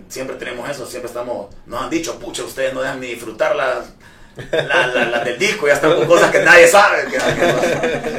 Siempre 0.09 0.37
tenemos 0.37 0.69
eso, 0.69 0.87
siempre 0.87 1.09
estamos, 1.09 1.49
nos 1.67 1.83
han 1.83 1.91
dicho, 1.91 2.19
pucha, 2.19 2.45
ustedes 2.45 2.73
no 2.73 2.83
dejan 2.83 3.01
ni 3.01 3.09
disfrutar 3.09 3.57
las, 3.57 3.87
la, 4.53 5.25
del 5.25 5.39
disco, 5.39 5.67
ya 5.67 5.75
están 5.75 5.95
con 5.95 6.07
cosas 6.07 6.31
que 6.31 6.41
nadie 6.41 6.69
sabe. 6.69 7.09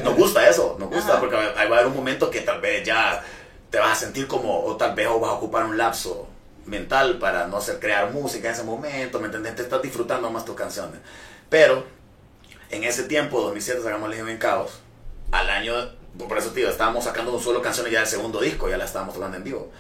nos, 0.03 0.15
gusta 0.15 0.48
eso, 0.50 0.75
nos 0.79 0.89
gusta, 0.89 1.20
porque 1.20 1.36
va 1.36 1.43
a 1.43 1.62
haber 1.62 1.86
un 1.86 1.96
momento 1.96 2.29
que 2.29 2.41
tal 2.41 2.60
vez 2.60 2.84
ya 2.84 3.24
te 3.70 3.79
vas 3.79 3.91
a 3.91 3.96
sentir 3.96 4.27
como, 4.27 4.65
o 4.65 4.75
tal 4.75 4.93
vez 4.93 5.08
vas 5.08 5.29
a 5.29 5.34
ocupar 5.34 5.63
un 5.63 5.77
lapso 5.77 6.27
mental 6.65 7.20
para 7.20 7.48
no 7.48 7.58
hacer 7.58 7.80
crear 7.80 8.12
música 8.12 8.48
en 8.48 8.53
ese 8.53 8.63
momento, 8.63 9.20
¿me 9.20 9.25
entiendes? 9.25 9.56
Te 9.56 9.63
estás 9.63 9.82
disfrutando 9.82 10.30
más 10.30 10.46
tus 10.46 10.56
canciones. 10.56 11.00
Pero 11.50 11.86
en 12.70 12.84
ese 12.84 13.03
tiempo, 13.03 13.41
2007, 13.41 13.82
sacamos 13.84 14.10
Legión 14.10 14.30
en 14.30 14.38
Caos. 14.38 14.80
Al 15.32 15.50
año 15.50 15.74
por 16.18 16.38
eso, 16.38 16.51
tío, 16.51 16.70
estábamos 16.70 17.06
sacando 17.06 17.34
un 17.34 17.41
solo 17.41 17.62
canciones 17.62 17.91
ya 17.94 18.00
del 18.00 18.08
segundo 18.08 18.41
disco, 18.41 18.70
ya 18.70 18.77
la 18.77 18.86
estábamos 18.86 19.15
tocando 19.15 19.38
en 19.38 19.44
vivo. 19.44 19.72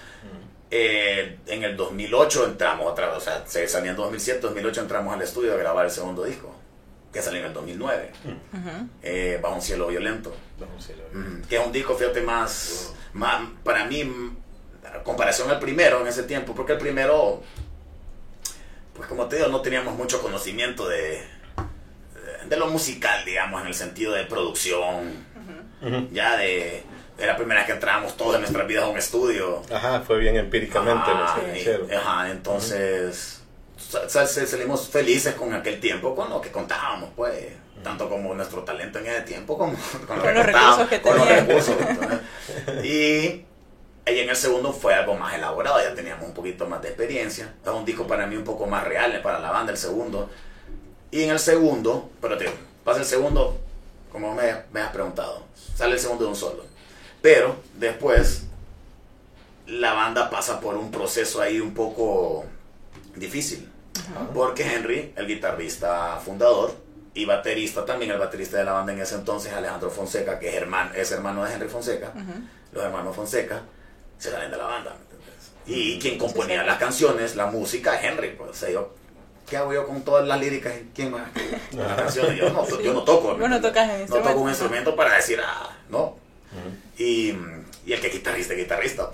Eh, 0.69 1.39
en 1.47 1.63
el 1.63 1.75
2008 1.75 2.45
entramos 2.45 2.89
otra 2.89 3.07
vez, 3.07 3.17
o 3.17 3.19
sea, 3.19 3.43
se 3.45 3.67
salía 3.67 3.91
en 3.91 3.97
2007, 3.97 4.39
2008 4.39 4.81
entramos 4.81 5.13
al 5.13 5.21
estudio 5.21 5.53
a 5.53 5.57
grabar 5.57 5.85
el 5.85 5.91
segundo 5.91 6.23
disco, 6.23 6.55
que 7.11 7.21
salió 7.21 7.41
en 7.41 7.47
el 7.47 7.53
2009, 7.53 8.11
eh, 9.03 9.39
Bajo 9.41 9.55
un 9.55 9.61
cielo 9.61 9.87
violento. 9.87 10.33
que 11.49 11.57
es 11.57 11.65
un 11.65 11.73
disco, 11.73 11.95
fíjate, 11.95 12.21
más, 12.21 12.93
más, 13.11 13.49
para 13.65 13.83
mí, 13.85 14.09
comparación 15.03 15.49
al 15.49 15.59
primero 15.59 16.01
en 16.01 16.07
ese 16.07 16.23
tiempo, 16.23 16.53
porque 16.53 16.73
el 16.73 16.79
primero, 16.79 17.41
pues 18.95 19.07
como 19.07 19.27
te 19.27 19.37
digo, 19.37 19.47
no 19.47 19.61
teníamos 19.61 19.95
mucho 19.95 20.21
conocimiento 20.21 20.87
de, 20.87 21.21
de 22.47 22.57
lo 22.57 22.67
musical, 22.67 23.23
digamos, 23.25 23.61
en 23.61 23.67
el 23.67 23.73
sentido 23.73 24.13
de 24.13 24.25
producción. 24.25 25.31
Ya 26.11 26.37
de, 26.37 26.83
de, 27.17 27.25
la 27.25 27.35
primera 27.35 27.61
vez 27.61 27.65
que 27.65 27.73
entramos 27.73 28.15
todos 28.15 28.35
en 28.35 28.41
nuestras 28.41 28.67
vidas 28.67 28.83
a 28.83 28.87
un 28.87 28.97
estudio. 28.97 29.63
Ajá, 29.73 30.01
fue 30.01 30.19
bien 30.19 30.35
empíricamente 30.35 31.09
Ajá, 31.95 32.29
entonces 32.29 33.41
salimos 34.47 34.89
felices 34.89 35.33
con 35.35 35.53
aquel 35.53 35.79
tiempo, 35.79 36.15
con 36.15 36.29
lo 36.29 36.39
que 36.41 36.51
contábamos, 36.51 37.09
pues, 37.15 37.33
tanto 37.83 38.09
como 38.09 38.33
nuestro 38.33 38.63
talento 38.63 38.99
en 38.99 39.07
ese 39.07 39.21
tiempo, 39.21 39.57
como 39.57 39.75
con, 40.07 40.17
los 40.17 40.45
recursos 40.45 40.87
que 40.87 40.99
teníamos. 40.99 41.71
y, 42.83 43.45
y 44.05 44.19
en 44.19 44.29
el 44.29 44.35
segundo 44.35 44.73
fue 44.73 44.93
algo 44.93 45.15
más 45.15 45.33
elaborado, 45.35 45.79
ya 45.81 45.93
teníamos 45.93 46.25
un 46.25 46.33
poquito 46.33 46.67
más 46.67 46.81
de 46.81 46.89
experiencia. 46.89 47.53
Es 47.63 47.71
un 47.71 47.85
disco 47.85 48.07
para 48.07 48.25
mí 48.27 48.35
un 48.35 48.43
poco 48.43 48.65
más 48.65 48.83
real 48.83 49.21
para 49.21 49.39
la 49.39 49.51
banda, 49.51 49.71
el 49.71 49.77
segundo. 49.77 50.29
Y 51.11 51.23
en 51.23 51.29
el 51.29 51.39
segundo, 51.39 52.09
pero 52.21 52.37
te 52.37 52.49
pasa 52.83 52.99
el 53.01 53.05
segundo, 53.05 53.59
como 54.11 54.33
me, 54.33 54.53
me 54.71 54.81
has 54.81 54.91
preguntado 54.91 55.51
sale 55.81 55.93
el 55.93 55.99
segundo 55.99 56.25
de 56.25 56.29
un 56.29 56.35
solo. 56.35 56.63
Pero 57.21 57.55
después 57.75 58.43
la 59.67 59.93
banda 59.93 60.29
pasa 60.29 60.59
por 60.59 60.75
un 60.75 60.91
proceso 60.91 61.41
ahí 61.41 61.59
un 61.59 61.73
poco 61.73 62.45
difícil. 63.15 63.67
Porque 64.33 64.63
Henry, 64.63 65.13
el 65.15 65.27
guitarrista 65.27 66.19
fundador 66.23 66.73
y 67.13 67.25
baterista 67.25 67.85
también, 67.85 68.11
el 68.11 68.19
baterista 68.19 68.57
de 68.57 68.63
la 68.63 68.73
banda 68.73 68.93
en 68.93 69.01
ese 69.01 69.15
entonces, 69.15 69.53
Alejandro 69.53 69.89
Fonseca, 69.89 70.39
que 70.39 70.49
es 70.49 70.55
hermano, 70.55 70.93
es 70.93 71.11
hermano 71.11 71.43
de 71.43 71.53
Henry 71.53 71.67
Fonseca, 71.67 72.13
los 72.71 72.83
hermanos 72.83 73.15
Fonseca, 73.15 73.61
se 74.21 74.29
salen 74.29 74.51
de 74.51 74.57
la 74.57 74.65
banda. 74.65 74.95
Y 75.65 75.97
quien 75.97 76.17
componía 76.19 76.63
las 76.63 76.77
canciones, 76.77 77.35
la 77.35 77.47
música, 77.47 77.99
Henry. 77.99 78.35
Pues, 78.37 78.51
o 78.51 78.53
sea, 78.53 78.69
yo 78.69 78.93
¿qué 79.49 79.57
hago 79.57 79.73
yo 79.73 79.87
con 79.87 80.03
todas 80.03 80.27
las 80.27 80.39
líricas? 80.39 80.73
¿Quién 80.93 81.11
más? 81.11 81.23
Las 81.71 81.95
canciones. 81.99 82.37
Yo 82.37 82.49
no, 82.51 82.81
yo 82.81 82.93
no 82.93 83.03
toco. 83.03 83.33
no 83.35 83.61
tocas 83.61 84.09
No 84.09 84.17
toco 84.17 84.39
un 84.41 84.49
instrumento 84.49 84.95
para 84.95 85.15
decir, 85.15 85.39
ah, 85.43 85.75
no. 85.89 86.17
y, 86.99 87.33
y, 87.85 87.93
el 87.93 87.99
que 87.99 88.09
guitarrista, 88.09 88.53
guitarrista. 88.53 89.09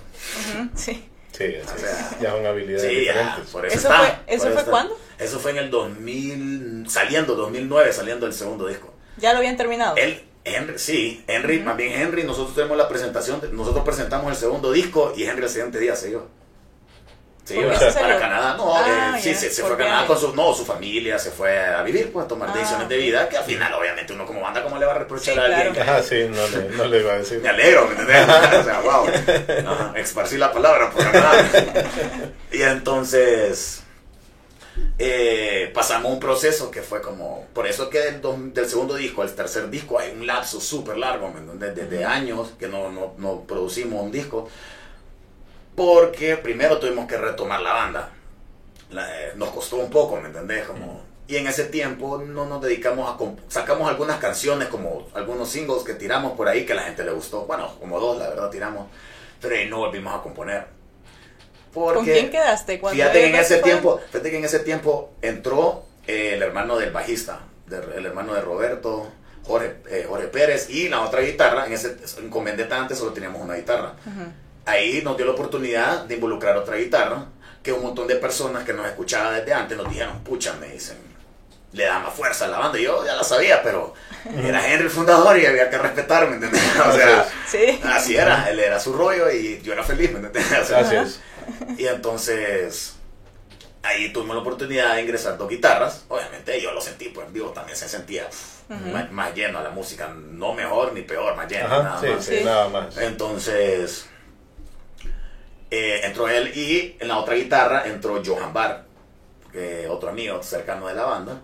Sí. 0.75 1.09
Sí, 1.31 1.53
o 1.55 1.77
sea, 1.77 2.17
ya 2.19 2.31
son 2.31 2.45
habilidades 2.45 2.91
sí, 2.91 3.05
Ya, 3.05 3.39
por 3.51 3.63
eso, 3.65 3.77
¿Eso 3.77 3.87
está, 3.89 3.99
fue, 3.99 4.35
¿eso 4.35 4.51
fue 4.51 4.65
cuándo? 4.65 4.99
Eso 5.19 5.39
fue 5.39 5.51
en 5.51 5.57
el 5.57 5.69
2000, 5.69 6.85
saliendo, 6.89 7.35
2009, 7.35 7.93
saliendo 7.93 8.25
el 8.25 8.33
segundo 8.33 8.67
disco. 8.67 8.91
¿Ya 9.17 9.33
lo 9.33 9.39
habían 9.39 9.55
terminado? 9.55 9.95
Él, 9.97 10.23
Henry, 10.55 10.79
sí, 10.79 11.23
Henry, 11.27 11.59
más 11.59 11.77
bien 11.77 11.93
Henry, 11.93 12.23
nosotros 12.23 12.55
tenemos 12.55 12.77
la 12.77 12.87
presentación, 12.87 13.41
nosotros 13.51 13.83
presentamos 13.83 14.31
el 14.31 14.37
segundo 14.37 14.71
disco 14.71 15.13
y 15.15 15.23
Henry 15.23 15.43
el 15.43 15.49
siguiente 15.49 15.79
día 15.79 15.95
se 15.95 16.07
dio. 16.09 16.27
Sí, 17.47 17.55
para 17.95 18.19
Canadá, 18.19 18.55
no, 18.57 18.75
ah, 18.75 19.15
eh, 19.17 19.21
sí, 19.21 19.33
se, 19.33 19.49
fue 19.63 19.73
a 19.73 19.77
Canadá 19.77 20.05
con 20.05 20.19
su, 20.19 20.35
no, 20.35 20.53
su 20.53 20.65
familia, 20.65 21.17
se 21.17 21.31
fue 21.31 21.57
a 21.57 21.81
vivir, 21.81 22.11
pues 22.11 22.25
a 22.25 22.27
tomar 22.27 22.49
ah, 22.49 22.57
decisiones 22.57 22.89
de 22.89 22.97
vida, 22.97 23.29
que 23.29 23.37
al 23.37 23.45
final, 23.45 23.73
obviamente, 23.73 24.11
uno 24.11 24.25
como 24.25 24.41
banda, 24.41 24.61
¿cómo 24.61 24.77
le 24.77 24.85
va 24.85 24.91
a 24.91 24.97
reprochar 24.97 25.39
a 25.39 25.45
alguien? 25.45 25.73
Ah, 25.87 26.01
sí, 26.03 26.27
no 26.29 26.45
le, 26.45 26.75
no 26.75 26.83
le 26.83 26.99
iba 26.99 27.13
a 27.13 27.17
decir. 27.19 27.39
Me 27.39 27.47
alegro, 27.47 27.87
¿me 27.87 27.91
entiendes? 27.91 28.27
o 28.59 28.63
sea, 28.65 28.81
wow, 28.81 29.95
esparcí 29.95 30.37
la 30.37 30.51
palabra 30.51 30.91
por 30.91 31.01
Canadá. 31.01 31.49
y 32.51 32.61
entonces, 32.63 33.81
eh, 34.99 35.71
pasamos 35.73 36.11
un 36.11 36.19
proceso 36.19 36.71
que 36.71 36.81
fue 36.81 37.01
como, 37.01 37.45
por 37.53 37.67
eso 37.67 37.89
que 37.89 37.99
del, 37.99 38.21
del 38.53 38.67
segundo 38.67 38.95
disco 38.95 39.21
al 39.21 39.33
tercer 39.33 39.69
disco 39.69 39.99
hay 39.99 40.11
un 40.11 40.25
lapso 40.25 40.59
súper 40.59 40.97
largo, 40.97 41.29
¿me? 41.29 41.41
Desde 41.69 42.05
años 42.05 42.53
que 42.59 42.67
no, 42.67 42.91
no, 42.91 43.13
no 43.17 43.41
producimos 43.41 44.01
un 44.01 44.11
disco 44.11 44.49
porque 45.75 46.37
primero 46.37 46.79
tuvimos 46.79 47.05
que 47.05 47.17
retomar 47.17 47.61
la 47.61 47.73
banda. 47.73 48.09
Eh, 48.91 49.33
nos 49.35 49.49
costó 49.49 49.75
un 49.75 49.91
poco, 49.91 50.19
¿me 50.19 50.27
entendés? 50.27 50.65
Como, 50.65 51.03
y 51.27 51.35
en 51.35 51.45
ese 51.45 51.65
tiempo 51.65 52.17
no 52.17 52.45
nos 52.45 52.61
dedicamos 52.63 53.07
a... 53.07 53.51
Sacamos 53.51 53.87
algunas 53.87 54.17
canciones, 54.17 54.69
como 54.69 55.07
algunos 55.13 55.49
singles 55.49 55.83
que 55.83 55.93
tiramos 55.93 56.33
por 56.33 56.47
ahí 56.47 56.65
que 56.65 56.73
a 56.73 56.77
la 56.77 56.83
gente 56.83 57.03
le 57.03 57.11
gustó. 57.11 57.41
Bueno, 57.45 57.75
como 57.79 57.99
dos, 57.99 58.17
la 58.17 58.29
verdad, 58.29 58.49
tiramos. 58.49 58.87
Pero 59.39 59.69
no 59.69 59.79
volvimos 59.79 60.15
a 60.15 60.21
componer. 60.23 60.76
Porque, 61.73 61.95
¿Con 61.95 62.05
quién 62.05 62.29
quedaste? 62.29 62.79
Fíjate 62.79 63.19
que, 63.19 63.27
en 63.27 63.35
ese 63.35 63.57
tiempo, 63.57 63.99
fíjate 64.11 64.31
que 64.31 64.37
en 64.37 64.45
ese 64.45 64.59
tiempo 64.59 65.11
entró 65.21 65.85
eh, 66.07 66.33
el 66.33 66.41
hermano 66.41 66.77
del 66.77 66.91
bajista, 66.91 67.41
el 67.69 68.05
hermano 68.05 68.33
de 68.33 68.41
Roberto, 68.41 69.07
Jorge, 69.43 69.75
eh, 69.89 70.05
Jorge 70.07 70.27
Pérez, 70.27 70.69
y 70.69 70.89
la 70.89 71.01
otra 71.01 71.21
guitarra. 71.21 71.65
En 71.65 71.73
ese 71.73 71.97
en 72.17 72.29
Comendeta 72.29 72.77
antes 72.77 72.97
solo 72.97 73.13
teníamos 73.13 73.41
una 73.41 73.55
guitarra 73.55 73.95
ahí 74.67 75.01
nos 75.01 75.17
dio 75.17 75.25
la 75.25 75.31
oportunidad 75.31 76.03
de 76.03 76.15
involucrar 76.15 76.57
otra 76.57 76.75
guitarra, 76.75 77.25
que 77.63 77.71
un 77.71 77.81
montón 77.81 78.07
de 78.07 78.15
personas 78.15 78.63
que 78.63 78.73
nos 78.73 78.85
escuchaban 78.85 79.35
desde 79.35 79.53
antes 79.53 79.77
nos 79.77 79.89
dijeron, 79.89 80.23
pucha, 80.23 80.53
me 80.59 80.67
dicen, 80.67 80.97
le 81.71 81.85
da 81.85 81.99
más 81.99 82.13
fuerza 82.13 82.45
a 82.45 82.47
la 82.49 82.59
banda. 82.59 82.77
Yo 82.77 83.05
ya 83.05 83.15
la 83.15 83.23
sabía, 83.23 83.63
pero 83.63 83.93
era 84.37 84.65
Henry 84.71 84.85
el 84.85 84.89
fundador 84.89 85.37
y 85.39 85.45
había 85.45 85.69
que 85.69 85.77
respetarme, 85.77 86.35
¿entendés? 86.35 86.61
O 86.85 86.91
sea, 86.93 87.25
así 87.95 88.15
era, 88.15 88.49
él 88.49 88.59
era 88.59 88.79
su 88.79 88.93
rollo 88.93 89.31
y 89.31 89.61
yo 89.61 89.73
era 89.73 89.83
feliz, 89.83 90.11
¿me 90.11 90.19
entendés? 90.19 90.45
O 90.61 90.65
sea, 90.65 91.05
Y 91.77 91.85
entonces, 91.87 92.95
ahí 93.83 94.11
tuvimos 94.13 94.35
la 94.35 94.41
oportunidad 94.41 94.95
de 94.95 95.01
ingresar 95.03 95.37
dos 95.37 95.49
guitarras. 95.49 96.05
Obviamente 96.07 96.61
yo 96.61 96.71
lo 96.71 96.81
sentí, 96.81 97.09
pues 97.09 97.27
en 97.27 97.33
vivo 97.33 97.49
también 97.49 97.77
se 97.77 97.87
sentía 97.89 98.27
más, 98.69 99.11
más 99.11 99.33
lleno 99.33 99.59
a 99.59 99.63
la 99.63 99.69
música. 99.69 100.07
No 100.09 100.53
mejor 100.53 100.93
ni 100.93 101.01
peor, 101.01 101.35
más 101.35 101.49
lleno. 101.49 101.65
Ajá, 101.67 101.83
nada 101.83 102.01
sí, 102.01 102.07
más. 102.07 102.25
sí, 102.25 102.37
Sí. 102.39 102.43
nada 102.43 102.69
más. 102.69 102.97
Entonces, 102.97 104.07
eh, 105.71 106.01
entró 106.03 106.27
él 106.29 106.51
y 106.55 106.95
en 106.99 107.07
la 107.07 107.17
otra 107.17 107.35
guitarra 107.35 107.87
entró 107.87 108.21
Johan 108.25 108.53
Barr, 108.53 108.85
que 109.51 109.87
otro 109.89 110.09
amigo 110.09 110.41
cercano 110.43 110.87
de 110.87 110.93
la 110.93 111.03
banda. 111.05 111.41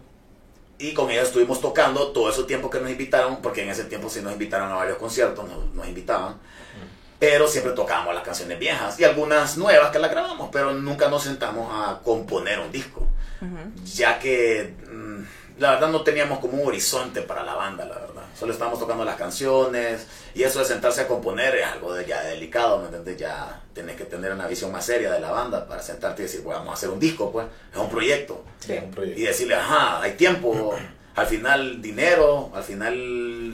Y 0.80 0.94
con 0.94 1.10
ellos 1.12 1.28
estuvimos 1.28 1.62
tocando 1.62 2.12
todo 2.12 2.30
ese 2.30 2.44
tiempo 2.44 2.70
que 2.70 2.80
nos 2.80 2.90
invitaron, 2.90 3.42
porque 3.42 3.64
en 3.64 3.70
ese 3.70 3.86
tiempo 3.86 4.10
sí 4.10 4.22
nos 4.22 4.34
invitaron 4.34 4.72
a 4.72 4.76
varios 4.76 4.98
conciertos, 4.98 5.48
nos, 5.48 5.74
nos 5.74 5.88
invitaban. 5.88 6.40
Pero 7.26 7.48
siempre 7.48 7.72
tocábamos 7.72 8.14
las 8.14 8.24
canciones 8.26 8.60
viejas 8.60 9.00
y 9.00 9.06
algunas 9.06 9.58
nuevas 9.58 9.92
que 9.92 10.00
las 10.00 10.12
grabamos, 10.12 10.50
pero 10.52 10.74
nunca 10.74 11.08
nos 11.08 11.24
sentamos 11.24 11.70
a 11.72 12.00
componer 12.04 12.60
un 12.60 12.70
disco. 12.70 13.08
Ya 13.96 14.20
que 14.20 14.74
mm, 14.92 15.62
la 15.62 15.72
verdad 15.72 15.90
no 15.90 16.02
teníamos 16.02 16.40
como 16.40 16.62
un 16.62 16.68
horizonte 16.68 17.22
para 17.22 17.44
la 17.44 17.54
banda, 17.56 17.86
la 17.86 17.96
verdad. 17.96 18.24
Solo 18.38 18.52
estábamos 18.52 18.78
tocando 18.80 19.06
las 19.06 19.16
canciones 19.16 20.06
y 20.36 20.44
eso 20.44 20.60
de 20.60 20.66
sentarse 20.66 21.02
a 21.02 21.08
componer 21.08 21.56
es 21.56 21.66
algo 21.66 21.94
de- 21.94 22.06
ya 22.06 22.22
delicado, 22.24 22.80
¿me 22.80 22.86
entiendes? 22.86 23.18
Ya 23.18 23.62
tienes 23.74 23.96
que 23.96 24.04
tener 24.04 24.34
una 24.34 24.48
visión 24.48 24.72
más 24.72 24.86
seria 24.86 25.10
de 25.12 25.20
la 25.22 25.32
banda 25.32 25.66
para 25.68 25.82
sentarte 25.82 26.24
y 26.24 26.26
decir, 26.26 26.42
bueno, 26.42 26.60
vamos 26.60 26.74
a 26.74 26.78
hacer 26.78 26.90
un 26.90 27.00
disco, 27.00 27.32
pues, 27.32 27.46
es 27.72 27.78
un 27.80 27.90
proyecto. 27.90 28.44
Sí. 28.60 28.74
Un 28.84 28.92
proyecto. 28.92 29.22
Y 29.22 29.24
decirle, 29.24 29.56
ajá, 29.56 30.02
hay 30.02 30.14
tiempo, 30.14 30.76
al 31.16 31.28
final 31.28 31.82
dinero, 31.82 32.52
al 32.54 32.64
final 32.64 32.96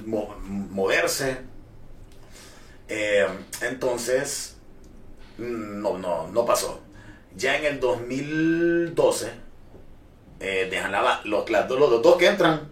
mo- 0.08 0.36
moverse. 0.44 1.49
Eh, 2.89 3.27
entonces, 3.62 4.58
no, 5.38 5.98
no, 5.98 6.27
no 6.27 6.46
pasó. 6.46 6.79
Ya 7.36 7.55
en 7.58 7.65
el 7.65 7.79
2012, 7.79 9.31
eh, 10.39 10.67
dejan 10.69 10.91
la 10.91 11.22
los, 11.24 11.50
las 11.50 11.67
dos- 11.67 11.79
los 11.79 12.01
dos 12.01 12.17
que 12.17 12.27
entran, 12.27 12.69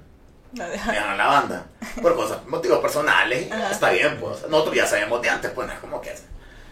dejan 0.51 1.17
la 1.17 1.27
banda. 1.27 1.65
Por 2.01 2.15
cosas, 2.15 2.45
motivos 2.47 2.79
personales, 2.79 3.47
y 3.47 3.51
Ajá. 3.51 3.71
está 3.71 3.89
bien, 3.91 4.17
pues. 4.19 4.47
Nosotros 4.50 4.75
ya 4.75 4.86
sabemos 4.88 5.21
de 5.21 5.29
antes, 5.29 5.51
pues, 5.51 5.67
no 5.67 5.74
es 5.74 5.79
como 5.79 6.01
que... 6.01 6.13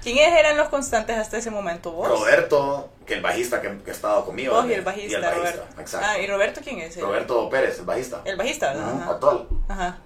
¿Quiénes 0.01 0.37
eran 0.39 0.55
los 0.55 0.69
constantes 0.69 1.17
hasta 1.17 1.37
ese 1.37 1.49
momento? 1.49 1.91
¿Vos? 1.91 2.07
Roberto, 2.07 2.89
que 3.07 3.15
el 3.15 3.21
bajista 3.21 3.59
que, 3.59 3.75
que 3.79 3.89
ha 3.89 3.93
estado 3.93 4.23
conmigo. 4.23 4.53
Vos 4.53 4.65
y 4.67 4.71
eh, 4.73 4.75
el 4.75 4.81
bajista, 4.83 5.31
Roberto. 5.33 5.65
exacto. 5.79 6.07
Ah, 6.09 6.19
¿y 6.19 6.27
Roberto 6.27 6.61
quién 6.63 6.79
es? 6.79 6.99
Roberto 7.01 7.49
Pérez, 7.49 7.79
el 7.79 7.85
bajista. 7.85 8.21
El 8.23 8.35
bajista, 8.35 8.71
Ajá. 8.71 9.11
actual. 9.11 9.47
Ajá. 9.67 9.97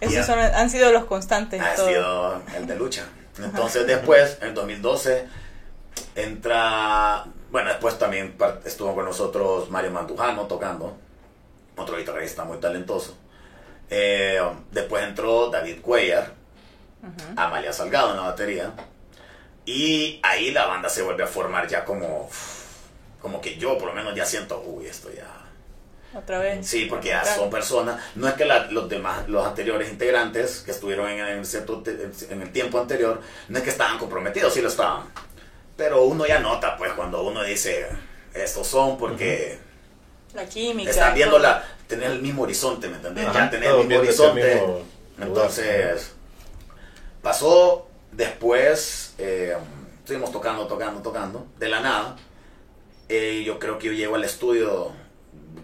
Esos 0.00 0.26
son, 0.26 0.38
han 0.38 0.70
sido 0.70 0.92
los 0.92 1.04
constantes. 1.04 1.60
Ha 1.60 1.74
todo. 1.74 1.88
sido 1.88 2.42
el 2.56 2.66
de 2.66 2.76
lucha. 2.76 3.06
Entonces 3.38 3.86
después, 3.86 4.38
en 4.40 4.54
2012, 4.54 5.26
entra... 6.14 7.24
Bueno, 7.50 7.70
después 7.70 7.98
también 7.98 8.36
estuvo 8.64 8.94
con 8.94 9.04
nosotros 9.04 9.70
Mario 9.70 9.92
Mandujano 9.92 10.46
tocando, 10.46 10.96
otro 11.76 11.96
guitarrista 11.96 12.44
muy 12.44 12.58
talentoso. 12.58 13.16
Eh, 13.88 14.40
después 14.72 15.04
entró 15.04 15.48
David 15.48 15.80
Cuellar. 15.80 16.34
Amalia 17.36 17.72
Salgado 17.72 18.10
en 18.10 18.16
la 18.16 18.22
batería. 18.24 18.72
Y 19.64 20.20
ahí 20.22 20.50
la 20.50 20.66
banda 20.66 20.88
se 20.88 21.02
vuelve 21.02 21.22
a 21.22 21.28
formar 21.28 21.66
ya 21.68 21.84
como... 21.84 22.28
Como 23.20 23.40
que 23.40 23.56
yo 23.56 23.78
por 23.78 23.88
lo 23.88 23.94
menos 23.94 24.14
ya 24.14 24.24
siento, 24.24 24.60
uy, 24.60 24.86
esto 24.86 25.08
ya... 25.12 25.45
Otra 26.16 26.38
vez. 26.38 26.66
Sí, 26.66 26.86
porque 26.86 27.08
ya 27.08 27.22
Claro. 27.22 27.42
son 27.42 27.50
personas. 27.50 28.00
No 28.14 28.26
es 28.26 28.34
que 28.34 28.44
la- 28.46 28.66
los 28.70 28.88
demás, 28.88 29.28
los 29.28 29.46
anteriores 29.46 29.90
integrantes 29.90 30.60
que 30.64 30.70
estuvieron 30.70 31.08
en 31.10 31.20
el, 31.20 31.44
cierto 31.44 31.82
te- 31.82 32.10
en 32.30 32.40
el 32.42 32.50
tiempo 32.52 32.78
anterior, 32.80 33.20
no 33.48 33.58
es 33.58 33.64
que 33.64 33.70
estaban 33.70 33.98
comprometidos, 33.98 34.54
sí 34.54 34.62
lo 34.62 34.68
estaban. 34.68 35.04
Pero 35.76 36.04
uno 36.04 36.26
ya 36.26 36.38
nota, 36.40 36.76
pues, 36.78 36.92
cuando 36.94 37.22
uno 37.22 37.42
dice, 37.42 37.86
estos 38.32 38.66
son 38.66 38.96
porque 38.96 39.58
La 40.32 40.46
química. 40.46 40.90
están 40.90 41.14
viendo 41.14 41.38
la, 41.38 41.62
tener 41.86 42.10
el 42.12 42.22
mismo 42.22 42.42
horizonte, 42.44 42.88
¿me 42.88 42.96
entendés? 42.96 43.26
Ajá, 43.26 43.40
ya 43.44 43.50
tener 43.50 43.70
el 43.70 43.76
mismo 43.86 43.98
horizonte. 43.98 44.54
mismo. 44.54 44.82
Entonces, 45.20 46.12
pasó 47.22 47.88
después, 48.12 49.14
eh, 49.18 49.56
estuvimos 49.98 50.32
tocando, 50.32 50.66
tocando, 50.66 51.02
tocando, 51.02 51.46
de 51.58 51.68
la 51.68 51.80
nada. 51.80 52.16
eh, 53.08 53.44
yo 53.46 53.58
creo 53.60 53.78
que 53.78 53.86
yo 53.86 53.92
llego 53.92 54.16
al 54.16 54.24
estudio, 54.24 54.90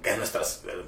que 0.02 0.10
es 0.10 0.18
nuestra, 0.18 0.42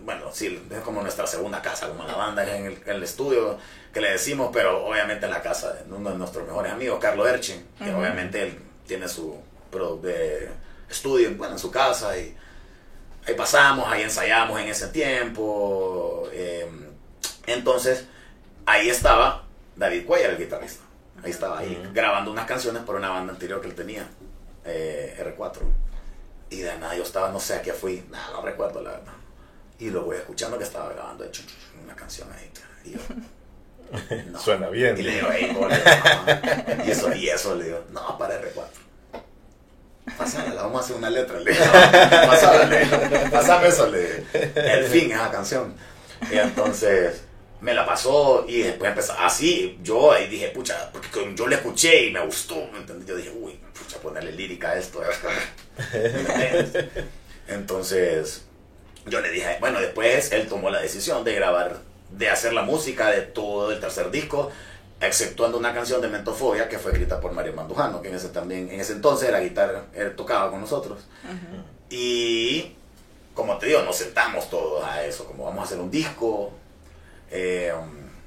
bueno, 0.05 0.31
sí, 0.33 0.63
es 0.71 0.81
como 0.81 1.03
nuestra 1.03 1.27
segunda 1.27 1.61
casa, 1.61 1.89
como 1.89 2.05
la 2.05 2.15
banda, 2.15 2.45
es 2.45 2.51
en 2.51 2.67
el, 2.67 2.79
el 2.87 3.03
estudio 3.03 3.59
que 3.93 4.01
le 4.01 4.13
decimos, 4.13 4.51
pero 4.53 4.87
obviamente 4.87 5.27
en 5.27 5.33
la 5.33 5.43
casa 5.43 5.73
de 5.73 5.93
uno 5.93 6.11
de 6.11 6.19
nuestros 6.19 6.47
mejores 6.47 6.73
amigos, 6.73 6.99
Carlos 7.01 7.29
Erchin, 7.29 7.67
que 7.79 7.93
obviamente 7.93 8.43
él 8.43 8.59
tiene 8.87 9.09
su 9.09 9.39
de 10.03 10.51
estudio 10.89 11.35
bueno, 11.37 11.55
en 11.55 11.59
su 11.59 11.71
casa 11.71 12.17
y 12.17 12.35
ahí 13.27 13.35
pasamos, 13.35 13.91
ahí 13.91 14.03
ensayamos 14.03 14.61
en 14.61 14.69
ese 14.69 14.89
tiempo. 14.89 16.29
eh, 16.33 16.69
entonces, 17.47 18.07
ahí 18.67 18.89
estaba 18.89 19.45
David 19.77 20.07
Cuellar, 20.07 20.31
el 20.31 20.39
guitarrista. 20.39 20.85
Ahí 21.23 21.31
estaba 21.31 21.59
ahí 21.59 21.91
grabando 21.93 22.31
unas 22.31 22.47
canciones 22.47 22.83
por 22.83 22.97
una 22.97 23.11
banda 23.11 23.33
anterior 23.33 23.61
que 23.61 23.69
él 23.69 23.75
tenía, 23.75 24.07
eh, 24.65 25.17
R4. 25.37 25.61
Y 26.55 26.61
de 26.61 26.79
nada, 26.79 26.95
yo 26.95 27.03
estaba, 27.03 27.31
no 27.31 27.41
sé 27.41 27.55
a 27.55 27.63
qué 27.63 27.73
fui, 27.73 28.05
nada, 28.11 28.31
no 28.33 28.43
recuerdo 28.43 28.81
la 28.81 28.93
verdad. 28.93 29.13
Y 29.81 29.91
lo 29.91 30.05
voy 30.05 30.17
escuchando 30.17 30.57
que 30.57 30.63
estaba 30.63 30.93
grabando 30.93 31.29
una 31.83 31.97
canción 31.97 32.29
ahí. 32.33 32.49
Y 32.85 32.93
yo, 32.93 32.99
no. 34.31 34.39
Suena 34.39 34.69
bien. 34.69 34.97
Y 34.97 35.03
le 35.03 35.17
digo, 35.17 35.29
hey, 35.33 35.57
no. 35.59 36.85
Y 36.85 36.91
eso, 36.93 37.13
y 37.13 37.29
eso, 37.29 37.57
le 37.57 37.65
digo, 37.65 37.85
no, 37.91 38.17
para 38.17 38.41
R4. 38.41 38.63
Pásamela, 40.17 40.63
vamos 40.63 40.83
a 40.83 40.85
hacer 40.85 40.97
una 40.97 41.11
letra. 41.11 41.41
Le 41.41 41.51
digo, 41.51 41.65
Pásame, 43.33 43.69
eso, 43.69 43.89
le 43.89 44.01
digo. 44.01 44.29
El 44.55 44.85
fin, 44.87 45.11
esa 45.11 45.31
canción. 45.33 45.75
Y 46.31 46.39
entonces 46.39 47.24
me 47.65 47.73
la 47.73 47.87
pasó 47.87 48.45
y 48.47 48.59
después 48.59 48.91
empezó 48.91 49.15
así. 49.19 49.79
Yo 49.83 50.13
ahí 50.13 50.29
dije, 50.29 50.49
pucha, 50.49 50.91
porque 50.93 51.33
yo 51.35 51.47
le 51.47 51.57
escuché 51.57 52.09
y 52.09 52.11
me 52.11 52.21
gustó. 52.21 52.57
¿me 52.71 52.79
entendés? 52.79 53.09
Yo 53.09 53.17
dije, 53.17 53.31
uy, 53.31 53.59
pucha, 53.73 53.97
ponerle 54.01 54.33
lírica 54.33 54.73
a 54.73 54.79
esto. 54.79 55.01
Entonces 57.49 58.45
yo 59.07 59.21
le 59.21 59.31
dije, 59.31 59.57
bueno, 59.61 59.81
después 59.81 60.31
él 60.33 60.47
tomó 60.47 60.69
la 60.69 60.83
decisión 60.83 61.25
de 61.25 61.35
grabar, 61.35 61.79
de 62.11 62.29
hacer 62.29 62.53
la 62.53 62.63
música 62.63 63.11
de 63.11 63.23
todo 63.23 63.73
el 63.73 63.81
tercer 63.81 64.11
disco, 64.11 64.51
exceptuando 65.01 65.57
una 65.57 65.73
canción 65.73 66.03
de 66.03 66.09
Mentofobia 66.09 66.69
que 66.69 66.79
fue 66.79 66.93
escrita 66.93 67.19
por 67.19 67.33
Mario 67.33 67.55
Mandujano, 67.55 68.03
que 68.03 68.09
en 68.09 68.17
ese 68.17 68.29
también, 68.29 68.71
en 68.71 68.79
ese 68.79 68.93
entonces 68.93 69.27
era 69.27 69.41
guitarra, 69.41 69.87
él 69.95 70.15
tocaba 70.15 70.51
con 70.51 70.61
nosotros. 70.61 70.99
Ujú. 71.25 71.63
Y 71.89 72.75
como 73.33 73.57
te 73.57 73.67
digo, 73.67 73.81
nos 73.83 73.97
sentamos 73.97 74.51
todos 74.51 74.85
a 74.85 75.03
eso, 75.03 75.25
como 75.25 75.45
vamos 75.45 75.63
a 75.63 75.65
hacer 75.65 75.79
un 75.79 75.91
disco, 75.91 76.53
eh, 77.31 77.73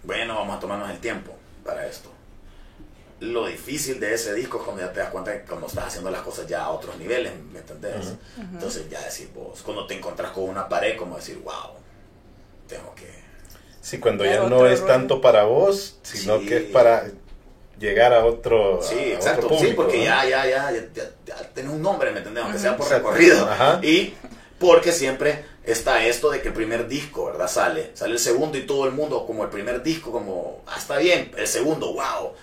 bueno, 0.04 0.36
vamos 0.36 0.58
a 0.58 0.60
tomarnos 0.60 0.90
el 0.90 1.00
tiempo 1.00 1.34
para 1.66 1.86
esto. 1.88 2.12
Lo 3.20 3.48
difícil 3.48 4.00
de 4.00 4.14
ese 4.14 4.34
disco 4.36 4.58
es 4.60 4.64
cuando 4.64 4.84
ya 4.84 4.94
te 4.94 5.00
das 5.00 5.10
cuenta 5.10 5.34
que 5.34 5.42
cuando 5.48 5.66
estás 5.68 5.86
haciendo 5.88 6.12
las 6.12 6.22
cosas 6.22 6.46
ya 6.48 6.64
a 6.64 6.70
otros 6.70 6.98
niveles, 6.98 7.34
¿me 7.52 7.60
entendés? 7.60 7.96
Ujú. 7.96 8.18
Entonces 8.54 8.88
ya 8.90 9.02
decir 9.02 9.30
vos, 9.34 9.62
cuando 9.64 9.88
te 9.88 9.96
encontrás 9.96 10.32
con 10.32 10.44
una 10.44 10.70
pared, 10.70 10.96
como 10.98 11.16
decir, 11.16 11.40
wow, 11.44 11.72
tengo 12.68 12.94
que... 12.94 13.08
Sí, 13.82 13.98
cuando 14.00 14.24
ya 14.24 14.38
no 14.38 14.58
otro 14.58 14.68
es 14.70 14.82
rollo. 14.82 14.94
tanto 14.94 15.22
para 15.22 15.44
vos, 15.46 15.98
sino 16.04 16.40
Sí. 16.40 16.46
que 16.46 16.58
es 16.58 16.64
para 16.66 17.06
llegar 17.80 18.14
a 18.14 18.24
otro, 18.26 18.82
Sí, 18.84 18.94
a 18.96 18.98
otro 18.98 19.14
exacto, 19.16 19.48
público, 19.48 19.66
sí, 19.68 19.74
porque 19.76 19.98
¿no? 19.98 20.04
ya, 20.04 20.26
ya, 20.26 20.46
ya, 20.46 20.72
ya, 20.72 20.84
ya, 20.94 21.10
ya 21.26 21.36
tenés 21.54 21.72
un 21.72 21.82
nombre, 21.82 22.12
¿me 22.12 22.20
entendés? 22.20 22.44
Aunque 22.44 22.60
sea 22.60 22.78
por 22.78 22.86
Exacto. 22.86 23.10
recorrido. 23.12 23.50
Ajá. 23.50 23.80
Y 23.84 24.14
porque 24.60 24.92
siempre 24.92 25.46
está 25.64 26.06
esto 26.06 26.30
de 26.32 26.42
que 26.42 26.48
el 26.50 26.54
primer 26.54 26.88
disco, 26.88 27.26
¿verdad? 27.26 27.48
Sale, 27.48 27.92
sale 27.94 28.14
el 28.14 28.20
segundo 28.20 28.58
y 28.58 28.62
todo 28.66 28.86
el 28.86 28.92
mundo 28.92 29.26
como 29.26 29.44
el 29.44 29.50
primer 29.50 29.84
disco, 29.84 30.12
como, 30.12 30.64
ah, 30.68 30.76
está 30.78 30.98
bien, 30.98 31.32
el 31.38 31.48
segundo, 31.48 31.94
wow, 31.94 32.34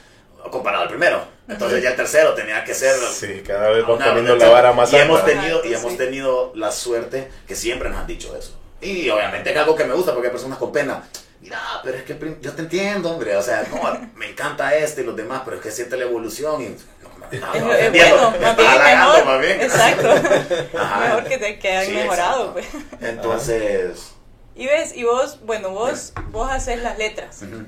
comparado 0.50 0.82
al 0.84 0.88
primero. 0.88 1.24
Entonces 1.48 1.82
ya 1.82 1.90
el 1.90 1.96
tercero 1.96 2.34
tenía 2.34 2.64
que 2.64 2.74
ser... 2.74 2.94
Sí, 3.12 3.42
cada 3.46 3.70
vez 3.70 3.84
va 3.84 3.94
una- 3.94 4.06
poniendo 4.06 4.36
la 4.36 4.48
vara 4.48 4.72
más 4.72 4.92
y 4.92 4.96
hemos 4.96 5.24
tenido 5.24 5.64
y 5.64 5.74
hemos 5.74 5.96
tenido 5.96 6.52
la 6.54 6.70
suerte 6.72 7.28
que 7.46 7.54
siempre 7.56 7.88
nos 7.90 7.98
han 7.98 8.06
dicho 8.06 8.34
eso. 8.36 8.58
Y 8.80 9.08
obviamente 9.10 9.50
es 9.50 9.56
algo 9.56 9.74
que 9.74 9.84
me 9.84 9.94
gusta 9.94 10.12
porque 10.12 10.28
hay 10.28 10.32
personas 10.32 10.58
con 10.58 10.72
pena. 10.72 11.02
Mira 11.40 11.60
pero 11.82 11.98
es 11.98 12.04
que 12.04 12.16
yo 12.40 12.52
te 12.52 12.62
entiendo 12.62 13.10
hombre 13.10 13.36
o 13.36 13.42
sea 13.42 13.66
no, 13.70 14.08
me 14.14 14.30
encanta 14.30 14.74
este 14.76 15.02
y 15.02 15.04
los 15.04 15.14
demás 15.14 15.42
pero 15.44 15.56
es 15.58 15.62
que 15.62 15.70
siente 15.70 15.94
la 15.98 16.04
evolución 16.04 16.62
y 16.62 16.74
no, 17.40 17.72
Es, 17.74 17.82
es 17.82 17.90
bueno, 18.10 18.30
más 18.40 18.56
bien 18.56 18.70
mejor. 18.84 19.24
más 19.26 19.40
bien. 19.40 19.60
Exacto. 19.60 20.08
Ajá. 20.78 21.00
mejor 21.06 21.24
que 21.24 21.38
te 21.38 21.58
que 21.58 21.76
han 21.76 21.86
Sí, 21.86 21.92
mejorado, 21.92 22.52
pues. 22.52 22.66
entonces 23.00 24.10
Y 24.56 24.66
ves, 24.66 24.94
y 24.94 25.02
vos, 25.02 25.40
bueno, 25.44 25.70
vos, 25.70 26.12
vos 26.30 26.48
haces 26.50 26.80
las 26.82 26.96
letras. 26.98 27.42
ujú. 27.42 27.64